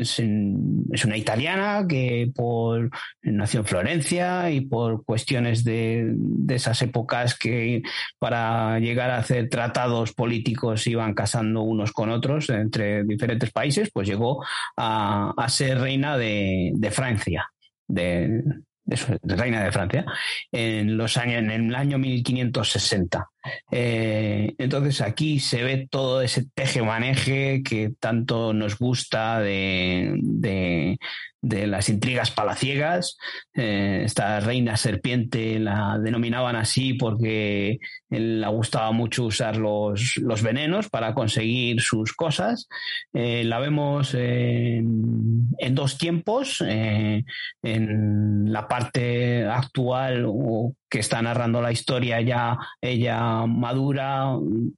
[0.00, 0.18] es,
[1.04, 2.90] una italiana que por
[3.22, 6.14] nació en Florencia y por cuestiones de,
[6.48, 7.82] esas épocas que
[8.18, 14.08] para llegar a hacer tratados políticos iban casando unos con otros entre diferentes países, pues
[14.08, 14.44] llegó
[14.76, 17.50] a, ser reina de, de Francia.
[17.88, 18.42] De,
[18.84, 20.04] de reina de Francia,
[20.50, 23.30] en los años, en el año 1560.
[23.70, 30.18] Eh, entonces aquí se ve todo ese teje-maneje que tanto nos gusta de,
[31.42, 33.16] de las intrigas palaciegas.
[33.54, 37.78] Eh, esta reina serpiente la denominaban así porque
[38.10, 42.68] le gustaba mucho usar los, los venenos para conseguir sus cosas.
[43.12, 47.24] Eh, la vemos en, dos tiempos, en
[48.52, 50.26] la parte actual
[50.90, 54.26] que está narrando la historia ya ella madura,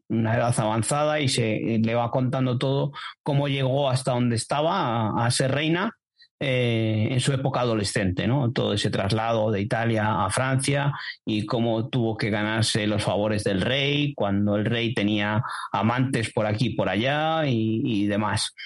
[0.09, 2.93] una edad avanzada y se le va contando todo
[3.23, 5.97] cómo llegó hasta donde estaba a ser reina
[6.45, 8.51] eh, en su época adolescente, ¿no?
[8.51, 10.93] Todo ese traslado de Italia a Francia
[11.25, 16.47] y cómo tuvo que ganarse los favores del rey cuando el rey tenía amantes por
[16.47, 18.57] aquí y por allá y, demás.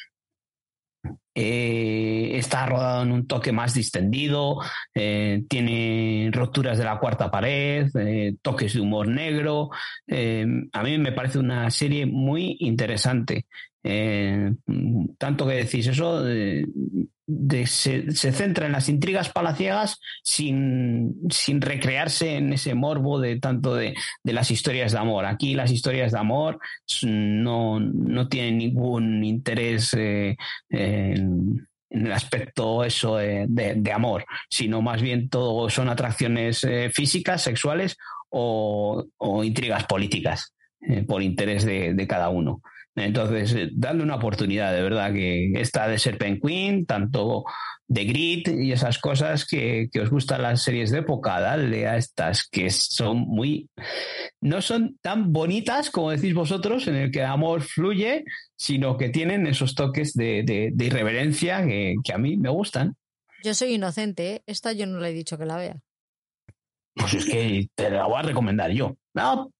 [1.38, 4.56] Eh, está rodado en un toque más distendido,
[4.94, 7.90] eh, tiene roturas de la cuarta pared,
[8.40, 9.70] toques de humor negro.
[10.08, 13.46] a mí me parece una serie muy interesante.
[15.18, 16.24] Tanto que decís eso,
[17.66, 23.94] se, centra en las intrigas palaciegas sin, sin, recrearse en ese morbo de tanto de,
[24.24, 25.26] las historias de amor.
[25.26, 26.60] Aquí las historias de amor
[27.02, 30.36] no, no tienen ningún interés eh,
[30.70, 37.96] en, el aspecto eso de, amor, sino más bien todo son atracciones eh, físicas, sexuales
[38.28, 39.04] o,
[39.44, 42.60] intrigas políticas eh, por interés de cada uno.
[42.97, 47.44] Entonces, eh, darle una oportunidad, de verdad, que esta de Serpent Queen, tanto
[47.89, 52.48] de Grit y esas cosas que, os gustan las series de época, dale a estas
[52.48, 53.68] que son muy.
[54.40, 58.24] no son tan bonitas como decís vosotros, en el que el amor fluye,
[58.56, 62.97] sino que tienen esos toques de, irreverencia que, a mí me gustan.
[63.44, 64.43] Yo soy inocente, ¿eh?
[64.47, 65.77] esta yo no le he dicho que la vea.
[66.94, 68.97] Pues es que te la voy a recomendar yo.
[69.12, 69.52] No,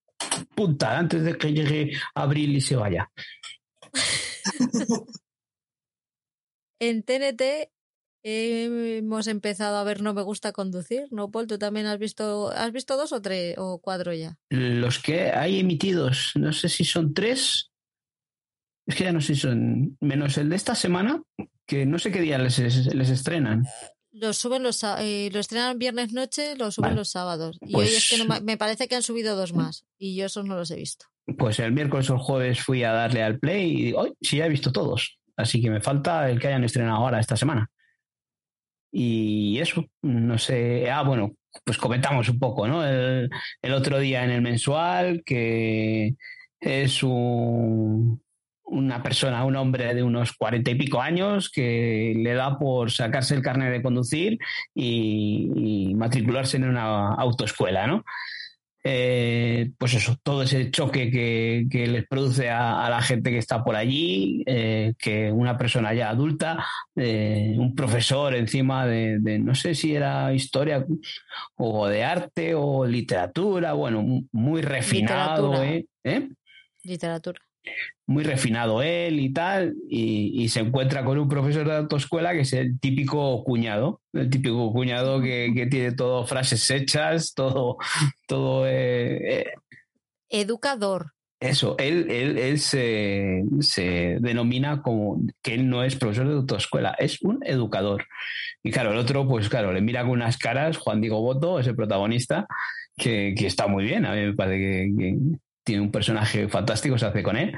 [0.54, 3.10] punta antes de que llegue abril y se vaya.
[6.78, 7.70] en TNT
[8.28, 11.46] hemos empezado a ver No me gusta conducir, ¿no, Paul?
[11.46, 14.36] ¿Tú también has visto, has visto dos o tres o cuatro ya?
[14.50, 17.70] Los que hay emitidos, no sé si son tres.
[18.86, 19.96] Es que ya no sé si son.
[20.00, 21.22] Menos el de esta semana,
[21.66, 23.64] que no sé qué día les, les estrenan.
[24.18, 27.59] Los suben los eh, lo estrenan viernes noche, lo suben los sábados.
[27.60, 29.84] Y hoy es que pues me parece que han subido dos más.
[29.98, 31.06] Y yo esos no los he visto.
[31.38, 34.47] Pues el miércoles o el jueves fui a darle al play y digo, sí, ya
[34.47, 35.18] he visto todos.
[35.36, 37.70] Así que me falta el que hayan estrenado ahora esta semana.
[38.90, 40.90] Y eso, no sé.
[40.90, 42.86] Ah, bueno, pues comentamos un poco, ¿no?
[42.86, 43.28] El,
[43.60, 46.14] el otro día en el mensual, que
[46.60, 48.22] es un,
[48.66, 53.34] una persona, un hombre de unos cuarenta y pico años que le da por sacarse
[53.34, 54.38] el carnet de conducir
[54.74, 58.05] y, matricularse en una autoescuela, ¿no?
[58.88, 63.74] eh, pues eso, todo ese choque que, les produce a, la gente que está por
[63.74, 66.64] allí, eh, que una persona ya adulta,
[66.94, 70.86] eh, un profesor encima de, no sé si era historia
[71.56, 75.52] o de arte o literatura, bueno, muy refinado.
[75.52, 76.28] Literatura.
[76.84, 77.45] Literatura
[78.06, 82.52] muy refinado él y tal, y, se encuentra con un profesor de autoescuela que es
[82.52, 87.78] el típico cuñado, el típico cuñado que, tiene todo frases hechas, todo,
[88.28, 89.55] todo eh, eh.
[90.28, 91.12] educador.
[91.38, 96.94] Eso, él, él, él se, se, denomina como que él no es profesor de autoescuela,
[96.98, 98.06] es un educador.
[98.62, 101.74] Y claro, el otro, pues claro, le mira con unas caras, Juan Diego Boto, ese
[101.74, 102.47] protagonista,
[102.97, 104.06] que, que está muy bien.
[104.06, 105.16] A mí me parece que,
[105.66, 107.52] tiene un personaje fantástico, se hace con él.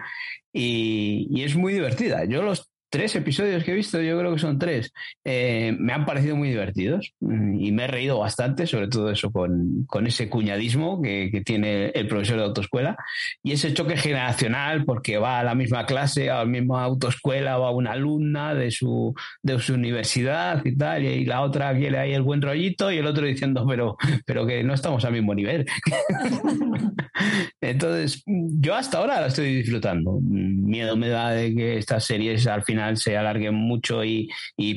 [0.50, 2.24] Y, es muy divertida.
[2.24, 4.92] Yo los tres episodios que he visto, yo creo que son tres,
[5.24, 9.30] eh, me han parecido muy divertidos mm, y me he reído bastante, sobre todo eso
[9.30, 12.96] con, con ese cuñadismo que, que, tiene el profesor de autoescuela
[13.42, 17.70] y ese choque generacional porque va a la misma clase, a la misma autoescuela, va
[17.70, 22.22] una alumna de su, de su universidad y tal, y la otra quiere ahí el
[22.22, 23.96] buen rollito y el otro diciendo, pero,
[24.26, 25.66] pero que no estamos al mismo nivel.
[27.60, 30.20] Entonces, yo hasta ahora la estoy disfrutando.
[30.22, 34.30] Miedo me da de que estas series al final se alarguen mucho y,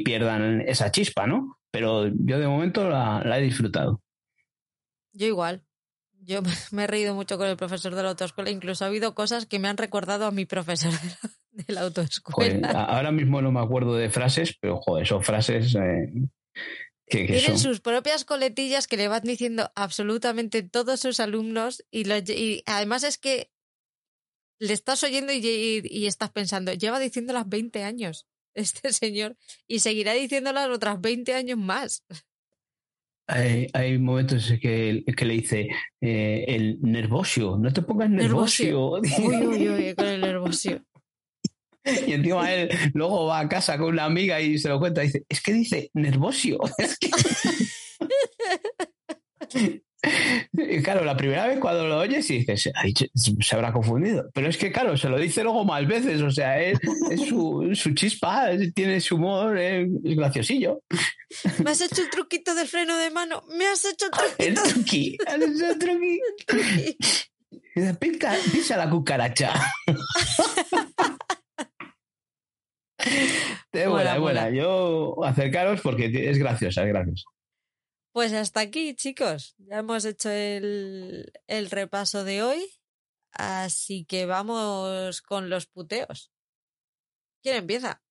[0.04, 1.58] pierdan esa chispa, ¿no?
[1.72, 4.02] Pero yo de momento la, he disfrutado.
[5.14, 5.64] Yo igual.
[6.20, 6.42] Yo
[6.72, 8.50] me he reído mucho con el profesor de la autoescuela.
[8.50, 10.94] Incluso ha habido cosas que me han recordado a mi profesor
[11.52, 12.70] de la autoescuela.
[12.70, 16.12] ahora mismo no me acuerdo de frases, pero joder, son frases eh,
[17.06, 22.64] que, Tienen sus propias coletillas que le van diciendo absolutamente todos sus alumnos y, y
[22.66, 23.52] además es que
[24.62, 29.36] le estás oyendo y, estás pensando, lleva diciéndolas 20 años este señor
[29.68, 32.06] y seguirá diciéndolas otras 20 años más.
[33.28, 35.70] Hay, momentos que, que le dice
[36.02, 39.00] eh, el nervosio, no te pongas nervosio.
[39.00, 40.84] Uy, uy, uy, con el nervosio.
[41.84, 45.08] Y encima él luego va a casa con una amiga y se lo cuenta y
[45.08, 46.60] dice, es que dice nervosio.
[49.56, 49.82] Y
[50.84, 52.72] claro, la primera vez cuando lo oyes y dices,
[53.40, 54.30] se habrá confundido.
[54.34, 56.22] Pero es que, claro, se lo dice luego más veces.
[56.22, 56.80] O sea, es,
[57.28, 60.82] su, chispa, tiene su humor, es, graciosillo.
[61.64, 63.44] ¿Me has hecho el truquito del freno de mano?
[63.58, 64.12] ¿Me has hecho el
[64.56, 64.64] truquito?
[64.64, 65.18] El truqui.
[65.28, 66.20] ¿Has hecho el truqui?
[68.00, 69.54] Pica, pisa la cucaracha.
[73.72, 74.50] es buena, es buena.
[74.50, 77.24] Yo acercaros porque es graciosa, es graciosa.
[78.12, 79.56] Pues hasta aquí, chicos.
[79.58, 81.32] Ya hemos hecho el,
[81.70, 82.66] repaso de hoy.
[83.32, 86.32] Así que vamos con los puteos.
[87.42, 88.02] ¿Quién empieza?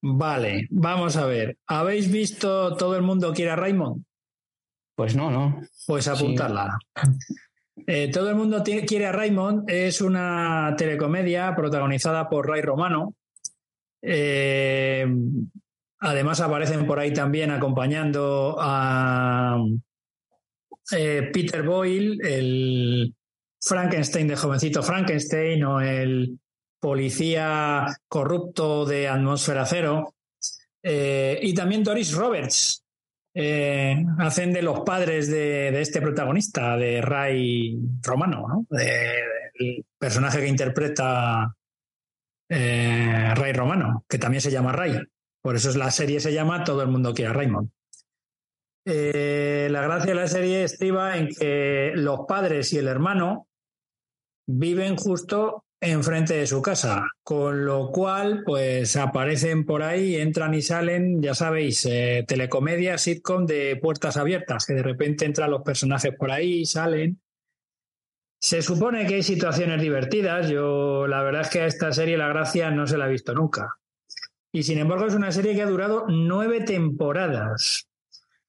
[0.00, 1.58] Vale, vamos a ver.
[1.66, 4.02] ¿Habéis visto Todo el mundo quiere a Raymond?
[4.94, 5.60] Pues no, no.
[5.86, 6.78] Pues apuntarla.
[7.86, 13.14] Eh, Todo el mundo quiere a Raymond es una telecomedia protagonizada por Ray Romano.
[14.00, 15.06] Eh,
[16.00, 19.62] Además aparecen por ahí también acompañando a
[20.92, 23.14] eh, Peter Boyle, el
[23.60, 26.38] Frankenstein de jovencito Frankenstein o el
[26.80, 30.14] policía corrupto de Atmósfera Cero.
[30.82, 32.82] Eh, y también Doris Roberts.
[33.34, 38.66] Eh, hacen de los padres de, este protagonista, de Ray Romano, ¿no?
[38.76, 41.54] el personaje que interpreta
[42.48, 44.98] Ray Romano, que también se llama Ray.
[45.42, 47.70] Por eso la serie se llama Todo el mundo quiere a Raymond.
[48.84, 53.48] Eh, la gracia de la serie estriba en que los padres y el hermano
[54.46, 60.60] viven justo enfrente de su casa, con lo cual, pues aparecen por ahí, entran y
[60.60, 66.14] salen, ya sabéis, eh, telecomedia, sitcom de puertas abiertas, que de repente entran los personajes
[66.16, 67.20] por ahí salen.
[68.42, 70.48] Se supone que hay situaciones divertidas.
[70.48, 73.34] Yo, la verdad es que a esta serie la gracia no se la he visto
[73.34, 73.79] nunca.
[74.52, 77.86] Y sin embargo es una serie que ha durado nueve temporadas.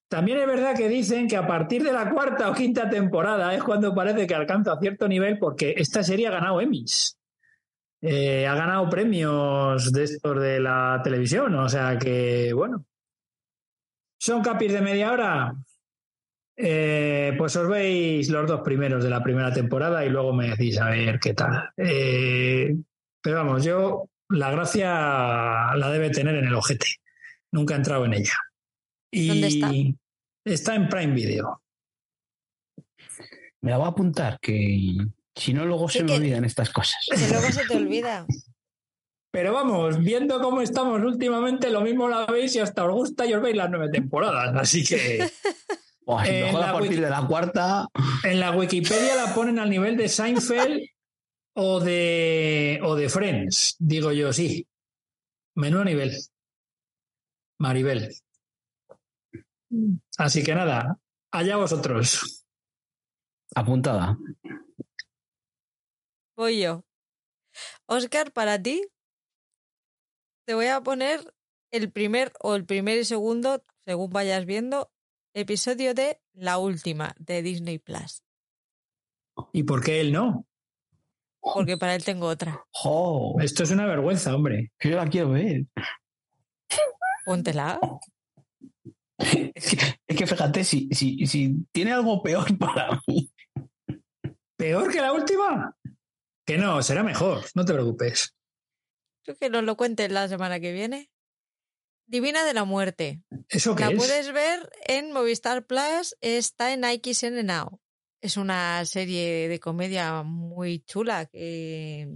[0.07, 3.63] También es verdad que dicen que a partir de la cuarta o quinta temporada es
[3.63, 7.17] cuando parece que alcanza cierto nivel porque esta serie ha ganado Emmys.
[8.01, 11.55] Eh, ha ganado premios de estos de la televisión.
[11.55, 12.85] O sea que, bueno.
[14.17, 15.55] ¿Son capis de media hora?
[16.57, 20.77] Eh, pues os veis los dos primeros de la primera temporada y luego me decís
[20.79, 21.69] a ver qué tal.
[21.77, 22.75] Eh,
[23.21, 26.87] pero vamos, yo la gracia la debe tener en el ojete.
[27.51, 28.35] Nunca he entrado en ella.
[29.11, 29.71] Y ¿Dónde está?
[30.45, 31.61] Está en Prime Video.
[33.61, 34.97] Me la voy a apuntar, que
[35.35, 36.97] si no, luego se me olvidan estas cosas.
[37.09, 38.25] Que luego se te olvida.
[39.31, 43.33] Pero vamos, viendo cómo estamos últimamente, lo mismo la veis y hasta os gusta y
[43.33, 44.53] os veis las nueve temporadas.
[44.55, 45.29] Así que.
[46.05, 47.87] Mejor a partir de la cuarta.
[48.23, 50.81] En la Wikipedia la ponen al nivel de Seinfeld
[51.53, 54.67] o de, o de Friends, digo yo, sí.
[55.55, 56.11] Menudo nivel.
[57.59, 58.15] Maribel.
[60.17, 60.97] Así que nada,
[61.31, 62.45] allá vosotros.
[63.55, 64.17] Apuntada.
[66.35, 66.83] Voy yo.
[67.85, 68.81] Oscar, para ti,
[70.45, 71.33] te voy a poner
[71.71, 74.91] el primer o el primer y segundo, según vayas viendo,
[75.33, 78.23] episodio de La Última de Disney Plus.
[79.53, 80.47] ¿Y por qué él no?
[81.41, 82.63] Porque para él tengo otra.
[82.71, 83.35] ¡Jo!
[83.41, 84.71] Esto es una vergüenza, hombre.
[84.77, 85.63] que yo la quiero ver.
[87.25, 87.79] Póntela.
[89.17, 89.77] Es que,
[90.07, 93.31] es que fíjate, si, si, si tiene algo peor para mí.
[94.57, 95.75] ¿Peor que la última?
[96.45, 98.35] Que no, será mejor, no te preocupes.
[99.23, 101.09] Creo que nos lo cuentes la semana que viene.
[102.07, 103.21] Divina de la Muerte.
[103.49, 103.97] ¿Eso qué La es?
[103.97, 107.79] puedes ver en Movistar Plus, está en XN Now.
[108.21, 112.07] Es una serie de comedia muy chula que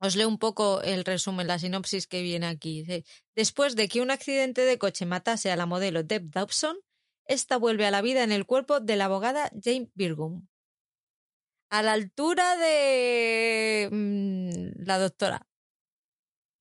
[0.00, 2.86] os leo un poco el resumen, la sinopsis que viene aquí.
[3.36, 6.78] Después de que un accidente de coche matase a la modelo Deb Dobson,
[7.26, 10.48] esta vuelve a la vida en el cuerpo de la abogada Jane Birgum.
[11.68, 15.46] A la altura de mm, la doctora.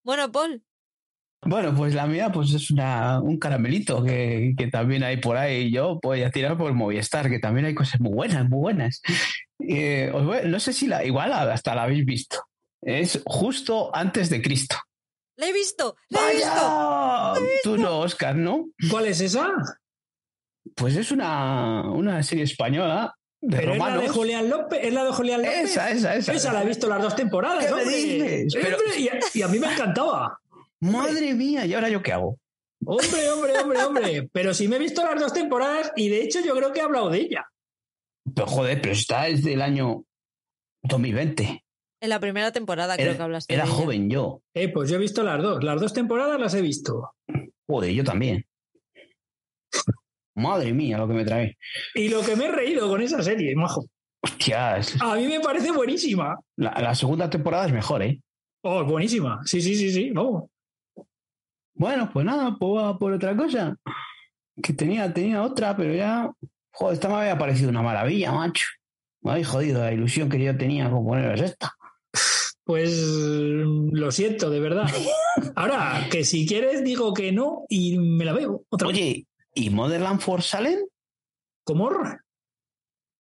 [0.04, 0.66] Bueno, Paul,
[1.42, 5.72] Bueno, pues la mía pues es una, un caramelito que, que también hay por ahí.
[5.72, 9.02] Yo voy a tirar por Movistar, que también hay cosas muy buenas, muy buenas.
[9.60, 12.44] Eh, os voy- no sé si la, igual hasta la habéis visto.
[12.82, 14.76] Es justo antes de Cristo.
[15.38, 17.46] la he visto, la he visto.
[17.64, 18.68] Tú no, Oscar, ¿no?
[18.92, 19.50] ¿Cuál es esa?
[20.76, 24.04] Pues es una, una serie española de Pero es la romanos.
[24.04, 24.80] de Julián López.
[24.84, 25.72] Es la de Julián López.
[25.72, 26.34] Esa, esa, esa.
[26.34, 27.66] Esa la he visto las dos temporadas.
[27.66, 28.54] ¿Qué me dices?
[28.62, 30.38] Pero- Hombre, y, a, y a mí me encantaba.
[30.82, 32.38] Madre mía, ¿y ahora yo qué hago?
[32.86, 34.30] Hombre, hombre, hombre, hombre.
[34.34, 36.84] Pero sí me he visto las dos temporadas y de hecho yo creo que he
[36.84, 37.46] hablado de ella.
[38.34, 40.04] Pero joder, pero está desde el año
[40.84, 41.64] 2020.
[42.02, 43.54] En la primera temporada creo que hablaste.
[43.54, 43.78] era de ella.
[43.78, 44.42] joven yo.
[44.54, 45.64] Eh, pues yo he visto las dos.
[45.64, 47.12] Las dos temporadas las he visto.
[47.68, 48.46] Joder, yo también.
[50.36, 51.58] Madre mía, lo que me trae.
[51.96, 53.86] Y lo que me he reído con esa serie, majo.
[54.22, 54.96] Hostias.
[55.02, 56.40] A mí me parece buenísima.
[56.58, 58.22] La, la segunda temporada es mejor, ¿eh?
[58.64, 59.42] Oh, buenísima.
[59.46, 60.12] Sí, sí, sí, sí.
[60.12, 60.50] No.
[61.80, 63.78] Bueno, pues nada, pues por otra cosa.
[64.62, 66.30] Que tenía, tenía otra, pero ya.
[66.72, 68.68] Joder, esta me había parecido una maravilla, macho.
[69.22, 71.74] Me habéis jodido la ilusión que yo tenía con poneros esta.
[72.66, 74.90] Pues lo siento, de verdad.
[75.56, 78.66] Ahora, que si quieres digo que no y me la veo.
[78.68, 78.98] Otra vez.
[78.98, 80.80] Oye, ¿y Motherland for Salem?
[81.64, 81.92] ¿Cómo?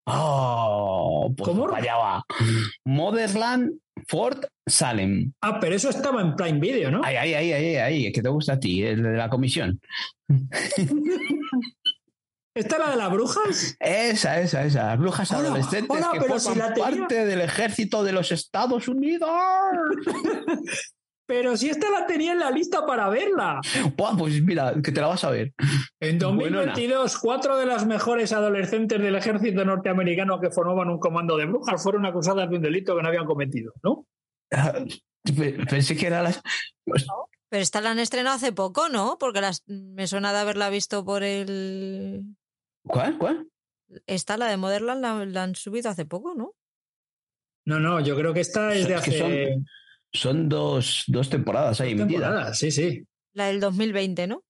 [0.07, 1.67] Oh, pues ¿Cómo?
[1.73, 2.23] allá va.
[2.85, 5.33] Motherland Fort Salem.
[5.41, 7.01] Ah, pero eso estaba en Prime Video, ¿no?
[7.03, 9.79] Ahí, ahí, ahí, ahí, ahí, que te gusta a ti, el de la comisión.
[12.57, 13.75] ¿Esta es la de las brujas?
[13.81, 14.85] Esa, esa, esa.
[14.87, 16.89] Las brujas Hola, adolescentes hola, que forman si la tenía.
[16.89, 19.29] parte del ejército de los Estados Unidos.
[21.27, 23.59] Pero si esta la tenía en la lista para verla.
[23.97, 25.53] Buah, pues mira, que te la vas a ver.
[25.99, 26.67] En Buenona.
[26.67, 31.81] 2022, cuatro de las mejores adolescentes del ejército norteamericano que formaban un comando de brujas
[31.81, 34.05] fueron acusadas de un delito que no habían cometido, ¿no?
[34.49, 36.41] Pe- Pensé que era las.
[36.85, 39.17] Pero esta la han estrenado hace poco, ¿no?
[39.19, 42.23] Porque las, me suena de haberla visto por el...
[42.83, 43.17] ¿Cuál?
[43.17, 43.47] ¿Cuál?
[44.07, 46.53] Esta, la de Motherland, la, la han subido hace poco, ¿no?
[47.65, 49.19] No, no, yo creo que esta es de Es que hace
[49.53, 49.65] son
[50.15, 52.21] Son dos, dos temporadas ahí emitidas.
[52.23, 53.03] temporadas, sí, sí.
[53.33, 54.43] La del 2020, ¿no?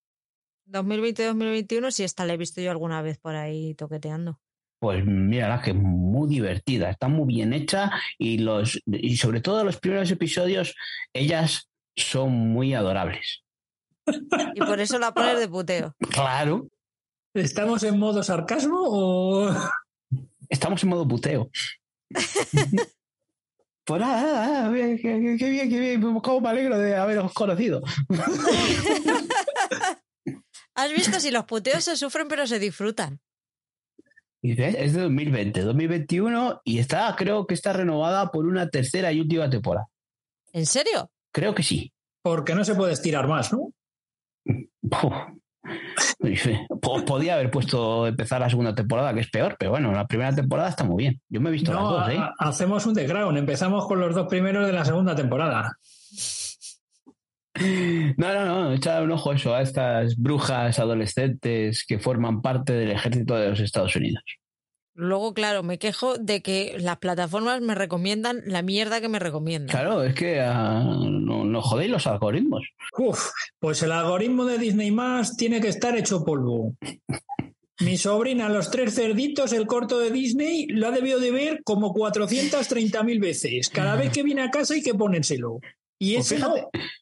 [0.67, 4.39] 2020-2021, si esta la he visto yo alguna vez por ahí toqueteando.
[4.79, 9.41] Pues mira, la que es muy divertida, está muy bien hecha y los y sobre
[9.41, 10.75] todo los primeros episodios,
[11.13, 13.43] ellas son muy adorables.
[14.53, 15.95] Y por eso la pones de puteo.
[16.11, 16.67] Claro,
[17.35, 19.53] ¿Estamos en modo sarcasmo o...?
[20.47, 21.49] estamos en modo puteo.
[23.85, 26.95] Pues nada, nada, nada, bien, qué, qué- qué bien, qué bien, cómo me alegro de
[26.95, 27.81] haberos conocido.
[30.75, 33.19] ¿Has visto si los puteos se sufren pero se disfrutan?
[34.41, 39.11] Y ves, Es de 2020, 2021 y está, creo que está renovada por una tercera
[39.11, 39.87] y última temporada.
[40.51, 41.09] ¿En serio?
[41.31, 41.91] Creo que sí.
[42.21, 43.71] Porque no se puede estirar más, ¿no?
[44.45, 45.13] Uf.
[46.81, 50.33] Po- Podía haber puesto empezar la segunda temporada, que es peor, pero bueno, la primera
[50.33, 51.21] temporada está muy bien.
[51.29, 52.17] Yo me he visto No, las dos, ¿eh?
[52.19, 53.37] ha- hacemos un Crown.
[53.37, 55.77] Empezamos con los dos primeros de la segunda temporada.
[58.17, 62.91] No, no, no, echad un ojo eso a estas brujas adolescentes que forman parte del
[62.91, 64.23] ejército de los Estados Unidos.
[64.97, 69.67] Luego, claro, me quejo de que las plataformas me recomiendan la mierda que me recomiendan.
[69.67, 72.63] Claro, es que ah, no, no jodéis los algoritmos.
[72.97, 76.75] Uf, pues el algoritmo de Disney Más tiene que estar hecho polvo.
[77.81, 81.93] Mi sobrina, Los Tres Cerditos, el corto de Disney, lo ha debido de ver como
[81.93, 83.69] 430.000 veces.
[83.69, 85.59] Cada vez que viene a casa hay que ponérselo.
[85.97, 86.53] Y Pues ese no.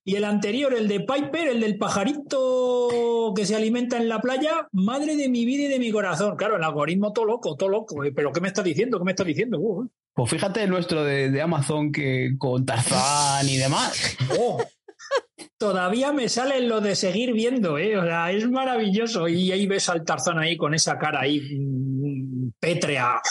[0.04, 4.68] Y el anterior, el de Piper, el del pajarito que se alimenta en la playa,
[4.72, 6.36] madre de mi vida y de mi corazón.
[6.36, 8.04] Claro, el algoritmo todo loco, todo loco.
[8.04, 8.12] ¿eh?
[8.16, 9.00] Pero ¿qué me está diciendo?
[9.00, 9.60] ¿Qué me está diciendo?
[9.60, 14.18] Uh, Pues fíjate el nuestro de, de Amazon que con Tarzán y demás.
[14.40, 14.64] oh.
[15.58, 17.98] Todavía me salen lo de seguir viendo, ¿eh?
[17.98, 19.28] O sea, es maravilloso.
[19.28, 23.22] Y ahí ves al Tarzán ahí con esa cara ahí mm, pétrea.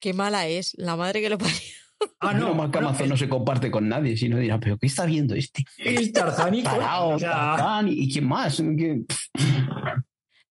[0.00, 1.79] Qué mala es, la madre que lo parió.
[2.20, 4.78] Ah, no, no, más que bueno, Amazon no se comparte con nadie, sino dirá, pero
[4.78, 5.64] ¿qué está viendo este?
[5.78, 8.56] el Tarzán y Tarao, Tarzán, ¿y quién más?
[8.76, 9.02] ¿Qué-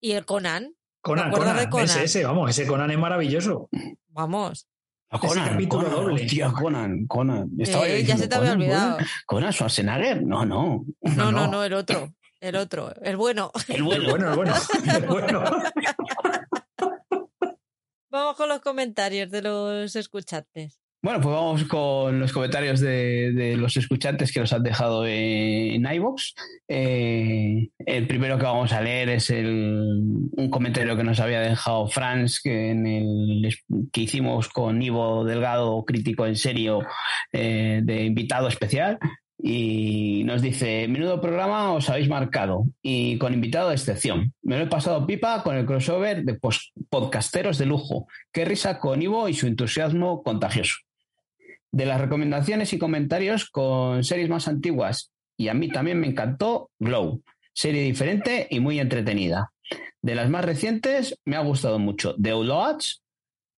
[0.01, 1.85] Y el Conan, Conan, Conan, de Conan?
[1.85, 3.69] Ese, ese, vamos, ese Conan es maravilloso.
[4.09, 4.67] vamos.
[5.09, 6.23] A Conan, capítulo Conan, doble.
[6.25, 7.49] hostia, Conan, Conan.
[7.59, 8.91] Estaba Eh, ya se te había Conan, olvidado.
[8.97, 10.85] Conan, Conan Schwarzenegger, no, no.
[11.01, 11.47] No, no, no.
[11.47, 12.13] no, el otro.
[12.41, 13.51] El otro, el bueno.
[13.69, 14.09] El El bueno.
[14.09, 14.53] bueno, el bueno,
[14.95, 15.43] el bueno.
[18.09, 20.79] Vamos con los comentarios de los escuchantes.
[20.99, 26.33] Bueno, pues vamos con los comentarios de, los escuchantes que nos han dejado en iVoox.
[26.67, 30.01] Eh, el primero que vamos a leer es el,
[30.31, 33.55] un comentario que nos había dejado Franz, que, en el,
[33.93, 36.79] que hicimos con Ivo Delgado, crítico en serio,
[37.31, 38.97] eh, de invitado especial.
[39.39, 44.33] Y nos dice, menudo programa os habéis marcado y con invitado de excepción.
[44.41, 46.39] Me lo he pasado pipa con el crossover de
[46.89, 48.07] podcasteros de lujo.
[48.33, 50.86] Qué risa con Ivo y su entusiasmo contagioso.
[51.77, 56.71] De las recomendaciones y comentarios con series más antiguas, y a mí también me encantó
[56.79, 57.21] Glow,
[57.53, 59.53] serie diferente y muy entretenida.
[60.01, 63.03] De las más recientes me ha gustado mucho The Outlaws,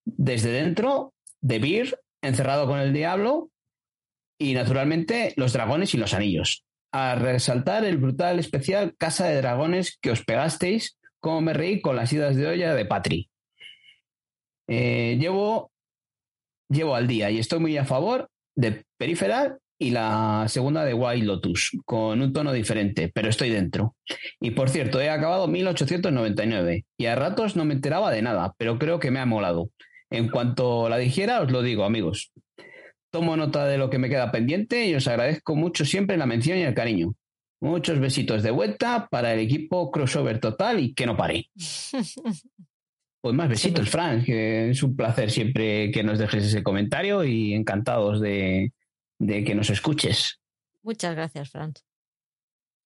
[0.04, 1.14] Desde Dentro,
[1.48, 3.52] The Beer, Encerrado con el Diablo
[4.38, 6.66] y naturalmente Los Dragones y los Anillos.
[6.92, 11.96] A resaltar el brutal especial Casa de Dragones que os pegasteis, como me reí con
[11.96, 13.30] las idas de olla de Patri.
[14.68, 15.72] Eh, llevo
[16.70, 21.24] llevo al día y estoy muy a favor de Peripheral y la segunda de Wild
[21.24, 23.96] Lotus, con un tono diferente, pero estoy dentro.
[24.42, 28.78] Y por cierto, he acabado 1899 y a ratos no me enteraba de nada, pero
[28.78, 29.72] creo que me ha molado.
[30.12, 32.32] En cuanto la dijera, os lo digo, amigos.
[33.12, 36.58] Tomo nota de lo que me queda pendiente y os agradezco mucho siempre la mención
[36.58, 37.14] y el cariño.
[37.62, 41.50] Muchos besitos de vuelta para el equipo crossover total y que no pare.
[43.22, 43.92] Pues más besitos, Sí.
[43.92, 48.72] Fran, que es un placer siempre que nos dejes ese comentario y encantados de,
[49.20, 50.40] de que nos escuches.
[50.84, 51.84] Muchas gracias, Franz.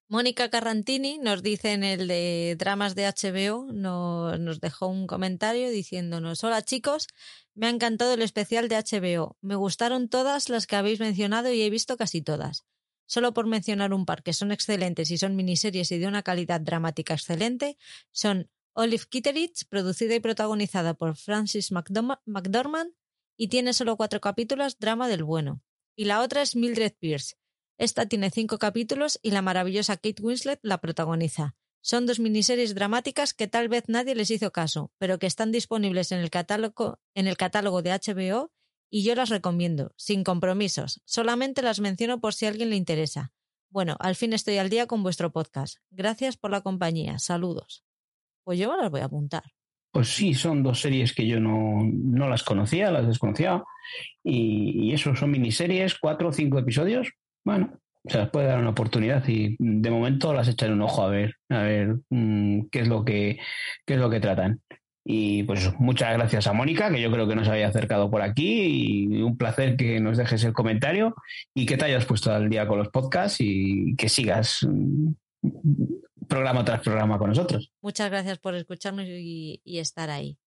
[0.10, 5.70] Mónica Carrantini nos dice en el de dramas de HBO, no- nos dejó un comentario
[5.70, 7.08] diciéndonos, hola chicos,
[7.56, 11.62] me ha encantado el especial de HBO, me gustaron todas las que habéis mencionado y
[11.62, 12.64] he visto casi todas.
[13.06, 16.62] Solo por mencionar un par que son excelentes y son miniseries y de una calidad
[16.62, 17.78] dramática excelente,
[18.12, 22.94] son Olive Kitteridge, producida y protagonizada por Francis McDorma- McDormand
[23.38, 25.62] y tiene solo cuatro capítulos, drama del bueno.
[25.96, 27.36] Y la otra es Mildred Pierce.
[27.78, 31.56] Esta tiene cinco capítulos y la maravillosa Kate Winslet la protagoniza.
[31.82, 36.12] Son dos miniseries dramáticas que tal vez nadie les hizo caso, pero que están disponibles
[36.12, 38.52] en el catálogo, en el catálogo de HBO
[38.90, 41.02] y yo las recomiendo, sin compromisos.
[41.06, 43.34] Solamente las menciono por si a alguien le interesa.
[43.70, 45.78] Bueno, al fin estoy al día con vuestro podcast.
[45.90, 47.20] Gracias por la compañía.
[47.20, 47.84] Saludos.
[48.44, 49.44] Pues yo las voy a apuntar.
[49.92, 53.64] Pues sí, son dos series que yo no, no las conocía, las desconocía.
[54.24, 57.12] Y, y eso son miniseries, cuatro o cinco episodios.
[57.46, 61.10] Bueno, se las puede dar una oportunidad y de momento las echaré un ojo a
[61.10, 63.40] ver, a ver mm, qué es lo que
[63.86, 64.62] qué es lo que tratan.
[65.06, 69.08] Y pues muchas gracias a Mónica, que yo creo que nos había acercado por aquí,
[69.12, 71.14] y un placer que nos dejes el comentario
[71.54, 75.12] y que te hayas puesto al día con los podcasts y que sigas mm,
[76.34, 77.72] programa tras programa con nosotros.
[77.82, 80.40] Muchas gracias por escucharnos y, y estar ahí.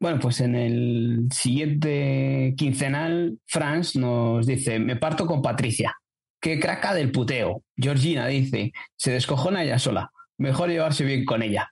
[0.00, 5.94] Bueno, pues en el siguiente quincenal, Franz nos dice, me parto con Patricia.
[6.40, 7.62] Qué craca del puteo.
[7.76, 10.10] Georgina dice, se descojona ella sola.
[10.36, 11.70] Mejor llevarse bien con ella.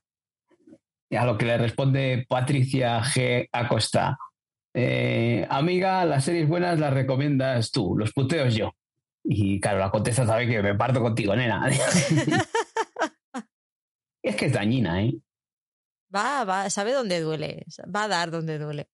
[1.11, 3.49] Y a lo que le responde Patricia G.
[3.51, 4.19] Acosta.
[4.75, 8.75] "Eh, amiga, las series buenas las recomiendas tú, los puteos yo.
[9.25, 11.61] Y claro, la contesta sabe que me parto contigo, nena.
[14.23, 15.15] es que es dañina, ¿eh?
[16.15, 17.65] Va, va, sabe dónde duele.
[17.95, 18.89] Va a dar donde duele.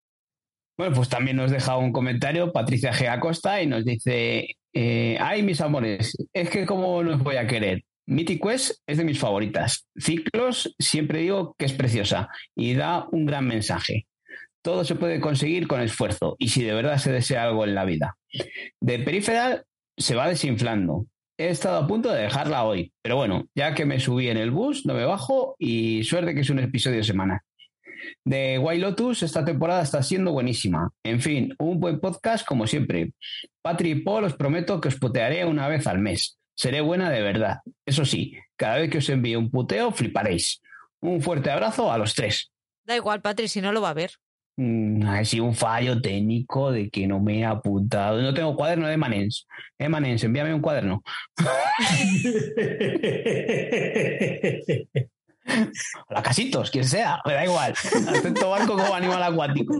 [0.77, 3.09] Bueno, pues también nos deja un comentario Patricia G.
[3.09, 7.85] Acosta y nos dice, eh, ay, mis amores, es que cómo los voy a querer.
[8.07, 9.87] Mythic Quest es de mis favoritas.
[9.97, 14.07] Ciclos siempre digo que es preciosa y da un gran mensaje.
[14.63, 17.85] Todo se puede conseguir con esfuerzo y si de verdad se desea algo en la
[17.85, 18.17] vida.
[18.81, 19.65] De Peripheral
[19.97, 21.07] se va desinflando.
[21.37, 24.53] He estado a punto de dejarla hoy, pero bueno, ya que me subí en el
[24.53, 27.41] bus, no me bajo y suerte que es un episodio semanal.
[28.25, 30.91] De White Lotus, esta temporada está siendo buenísima.
[31.03, 33.13] En fin, un buen podcast como siempre.
[33.63, 36.39] Patri y Paul, os prometo que os putearé una vez al mes.
[36.55, 37.59] Seré buena de verdad.
[37.85, 40.63] Eso sí, cada vez que os envíe un puteo, fliparéis.
[41.01, 42.53] Un fuerte abrazo a los tres.
[42.85, 44.13] Da igual, Patri, si no lo va a ver.
[44.57, 48.23] Mm, ha sido un fallo técnico de que no me he apuntado.
[48.23, 49.47] No tengo cuaderno de Manens.
[49.79, 51.03] Eh, Manens, envíame un cuaderno.
[56.09, 57.75] Hola, casitos, quien sea, me da igual.
[58.09, 59.75] Atento barco como animal acuático.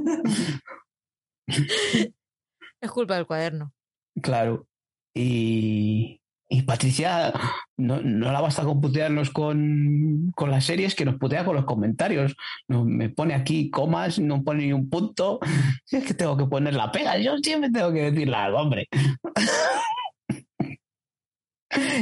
[2.81, 3.73] Es culpa del cuaderno.
[4.21, 4.67] Claro.
[5.15, 6.21] Y,
[6.55, 7.33] y Patricia
[7.77, 11.65] no, no la basta con putearnos con, con las series, que nos putea con los
[11.65, 12.37] comentarios.
[12.69, 15.41] No, me pone aquí comas, no pone ni un punto.
[15.85, 18.89] Si es que tengo que poner la pega, yo siempre tengo que decirle algo, hombre.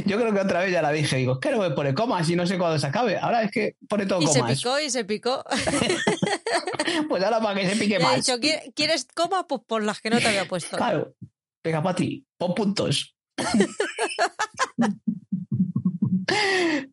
[0.04, 2.36] Yo creo que otra vez ya la dije, digo, que no me pone comas y
[2.36, 3.16] no sé cuándo se acabe.
[3.16, 4.58] Ahora es que pone todo Y se comas.
[4.58, 5.44] picó y se picó.
[7.08, 8.16] Pues ahora para que se pique Le he más.
[8.16, 9.46] dicho, "¿Qui- ¿quieres coma?
[9.46, 10.76] Pues por las que no te había puesto.
[10.76, 11.14] Claro.
[11.64, 13.14] Venga, Pati, pon puntos.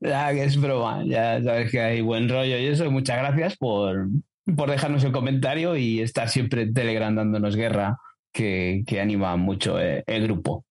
[0.01, 2.89] Ya que es broma, ya sabes que hay buen rollo y eso.
[2.91, 4.09] Muchas gracias por,
[4.55, 7.97] por dejarnos el comentario y estar siempre en Telegram dándonos guerra,
[8.33, 10.65] que, que anima mucho eh, el grupo.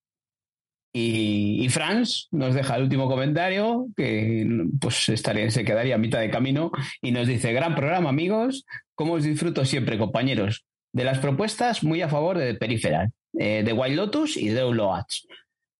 [0.92, 6.18] Y, y Franz nos deja el último comentario, que pues estaría, se quedaría a mitad
[6.20, 6.72] de camino,
[7.02, 8.64] y nos dice, gran programa amigos,
[8.94, 13.72] como os disfruto siempre compañeros, de las propuestas muy a favor de Peripheral, eh, de
[13.72, 15.26] Wild Lotus y de Loach,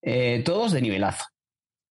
[0.03, 1.25] eh, todos de nivelazo.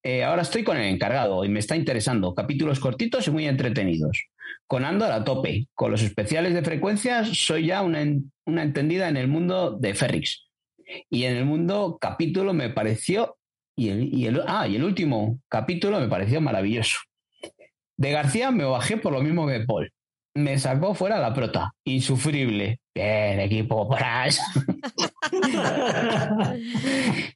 [0.05, 4.25] Eh, ahora estoy con el encargado y me está interesando, capítulos cortitos y muy entretenidos.
[4.67, 9.07] Con Andor a tope, con los especiales de frecuencias soy ya una, en- una entendida
[9.07, 10.49] en el mundo de Ferrix.
[11.09, 13.38] Y en el mundo capítulo me pareció,
[13.77, 16.99] y el, y el- ah, y el último capítulo me pareció maravilloso.
[17.95, 19.89] De García me bajé por lo mismo que Paul.
[20.35, 21.73] Me sacó fuera la prota.
[21.85, 22.80] Insufrible.
[22.93, 24.39] Bien, equipo, paras.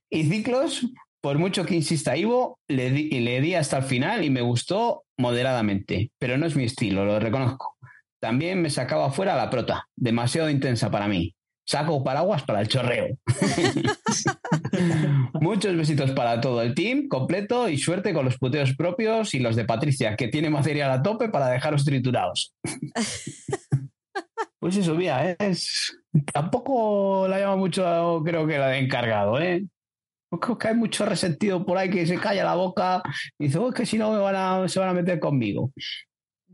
[0.10, 0.88] y Ciclos,
[1.22, 5.03] por mucho que insista Ivo, le di, le di hasta el final y me gustó
[5.18, 6.11] moderadamente.
[6.18, 7.78] Pero no es mi estilo, lo reconozco.
[8.19, 9.88] También me sacaba fuera la prota.
[9.95, 11.36] Demasiado intensa para mí.
[11.68, 13.18] Saco paraguas para el chorreo.
[15.41, 19.57] Muchos besitos para todo el team completo y suerte con los puteos propios y los
[19.57, 22.53] de Patricia, que tiene material a tope para dejaros triturados.
[24.60, 25.95] Pues eso, mira, es...
[26.34, 29.64] tampoco la llama mucho, creo que la de encargado, ¿eh?
[30.41, 33.03] Creo que hay mucho resentido por ahí que se calla la boca
[33.38, 35.72] y dice, "Oh, es que si no me van a, se van a meter conmigo.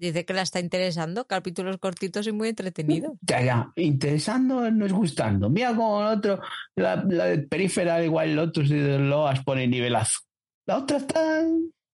[0.04, 3.14] Dice que la está interesando, capítulos cortitos y muy entretenidos.
[3.22, 5.50] Ya, ya, interesando no es gustando.
[5.50, 6.42] Mira como el otro,
[6.76, 10.20] la, la de Peripheral, igual Lotus y de Loas pone nivelazo.
[10.68, 11.46] La otra está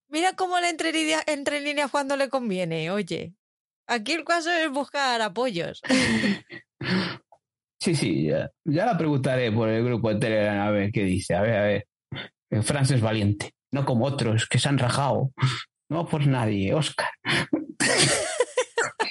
[0.08, 0.90] Mira cómo le entre,
[1.28, 3.32] entre en líneas cuando le conviene, oye.
[3.86, 5.80] Aquí el caso es buscar apoyos.
[7.82, 11.34] Sí, sí, ya, ya la preguntaré por el grupo de Telegram a ver qué dice.
[11.34, 11.86] A ver, a ver.
[12.62, 15.30] Franz es valiente, no como otros que se han rajado.
[15.90, 17.10] No por nadie, Oscar.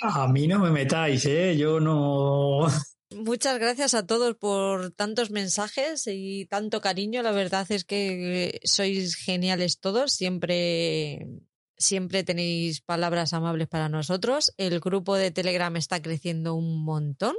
[0.02, 1.58] A mí no me metáis, ¿eh?
[1.58, 2.68] Yo no.
[3.12, 7.22] Muchas gracias a todos por tantos mensajes y tanto cariño.
[7.22, 10.14] La verdad es que sois geniales todos.
[10.14, 11.28] Siempre,
[11.76, 14.54] siempre tenéis palabras amables para nosotros.
[14.56, 17.36] El grupo de Telegram está creciendo un montón.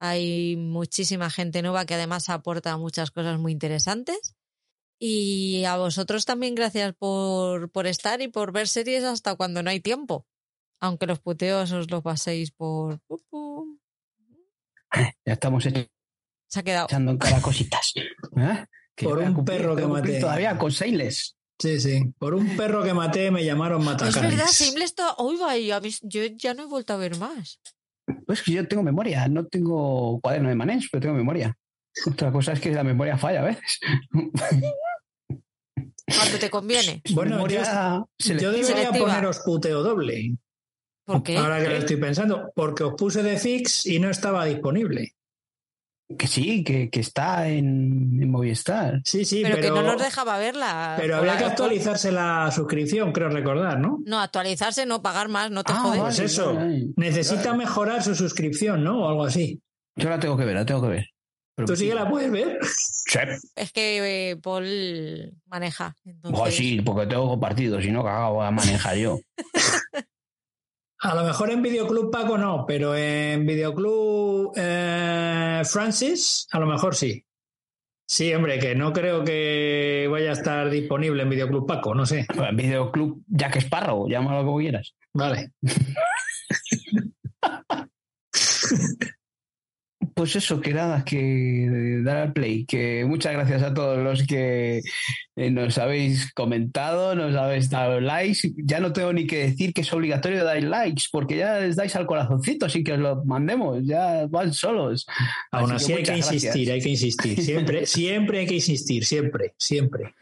[0.00, 4.34] Hay muchísima gente nueva que además aporta muchas cosas muy interesantes.
[5.04, 9.70] Y a vosotros también gracias por, por estar y por ver series hasta cuando no
[9.70, 10.28] hay tiempo.
[10.78, 13.00] Aunque los puteos os los paséis por...
[15.26, 16.86] Ya estamos Se ha quedado.
[16.86, 17.94] echando en cara cositas.
[17.96, 18.64] ¿Eh?
[18.94, 20.20] Que Por un cumplir, perro que maté.
[20.20, 21.36] Todavía con Seiles.
[21.58, 22.04] Sí, sí.
[22.16, 24.30] Por un perro que maté me llamaron Es Matacanes.
[24.30, 25.16] verdad, Simble está.
[25.18, 27.58] Uy, vaya, yo ya no he vuelto a ver más.
[28.24, 31.56] Pues que yo tengo memoria, no tengo cuaderno de manés, pero tengo memoria.
[32.06, 33.80] Otra cosa es que la memoria falla a veces.
[36.06, 37.02] Cuando te conviene.
[37.12, 40.36] Bueno, Yo debería poneros puteo doble.
[41.04, 41.36] ¿Por qué?
[41.36, 42.52] Ahora que lo estoy pensando.
[42.54, 45.14] Porque os puse de fix y no estaba disponible.
[46.18, 49.00] Que sí, que, que está en, en Movistar.
[49.04, 49.74] Sí, sí, pero, pero.
[49.74, 50.94] que no nos dejaba verla.
[50.98, 53.98] Pero había que actualizarse la suscripción, creo recordar, ¿no?
[54.04, 56.00] No, actualizarse, no pagar más, no te Ah, jodes.
[56.00, 56.58] Pues eso.
[56.96, 59.04] Necesita mejorar su suscripción, ¿no?
[59.04, 59.62] O algo así.
[59.96, 61.06] Yo la tengo que ver, la tengo que ver.
[61.54, 62.58] Pero- ¿Tú sí que la puedes ver?
[62.62, 63.18] Sí.
[63.56, 65.94] Es que eh, Paul maneja.
[66.04, 66.40] Entonces...
[66.42, 69.18] Oh, sí, porque tengo compartido, si no, cagado voy a manejar yo.
[71.04, 76.94] A lo mejor en Videoclub Paco no, pero en Videoclub eh, Francis a lo mejor
[76.94, 77.24] sí.
[78.06, 82.24] Sí, hombre, que no creo que vaya a estar disponible en Videoclub Paco, no sé.
[82.48, 84.94] En Videoclub Jack Sparrow, llámalo como quieras.
[85.12, 85.50] Vale.
[90.14, 92.64] pues eso, que nada, que dar al play.
[92.64, 94.80] Que muchas gracias a todos los que
[95.36, 98.52] eh, nos habéis comentado, nos habéis dado likes.
[98.56, 101.94] Ya no tengo ni que decir que es obligatorio dar likes, porque ya les dais
[101.96, 105.06] al corazoncito sin que os lo mandemos, ya van solos.
[105.50, 107.40] Aún así, hay que insistir, hay que insistir.
[107.40, 110.14] Siempre, siempre hay que insistir, siempre, siempre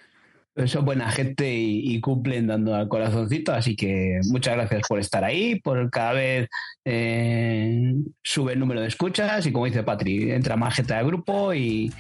[0.69, 5.61] son buena gente y, cumplen dando al corazoncito, así que muchas gracias por estar ahí,
[5.61, 6.49] por cada vez
[6.85, 11.53] eh, sube el número de escuchas y como dice Patri, entra más gente al grupo
[11.53, 11.93] y,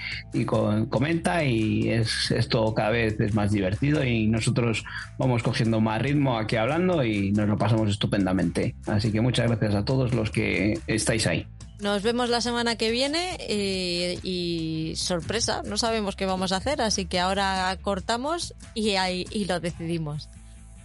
[0.88, 4.84] comenta y es, esto cada vez es más divertido y nosotros
[5.18, 8.74] vamos cogiendo más ritmo aquí hablando y nos lo pasamos estupendamente.
[8.86, 11.46] Así que muchas gracias a todos los que estáis ahí.
[11.80, 16.82] Nos vemos la semana que viene eh, y sorpresa, no sabemos qué vamos a hacer,
[16.82, 20.28] así que ahora cortamos y, ahí, y lo decidimos.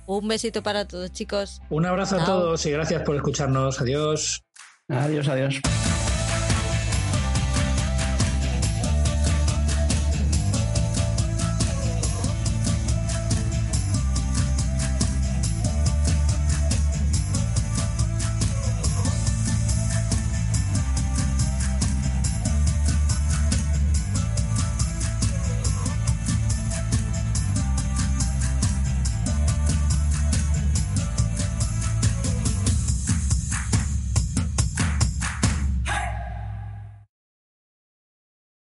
[0.07, 1.61] Un besito para todos, chicos.
[1.69, 3.81] Un abrazo a todos y gracias por escucharnos.
[3.81, 4.43] Adiós.
[4.87, 5.61] Adiós, adiós.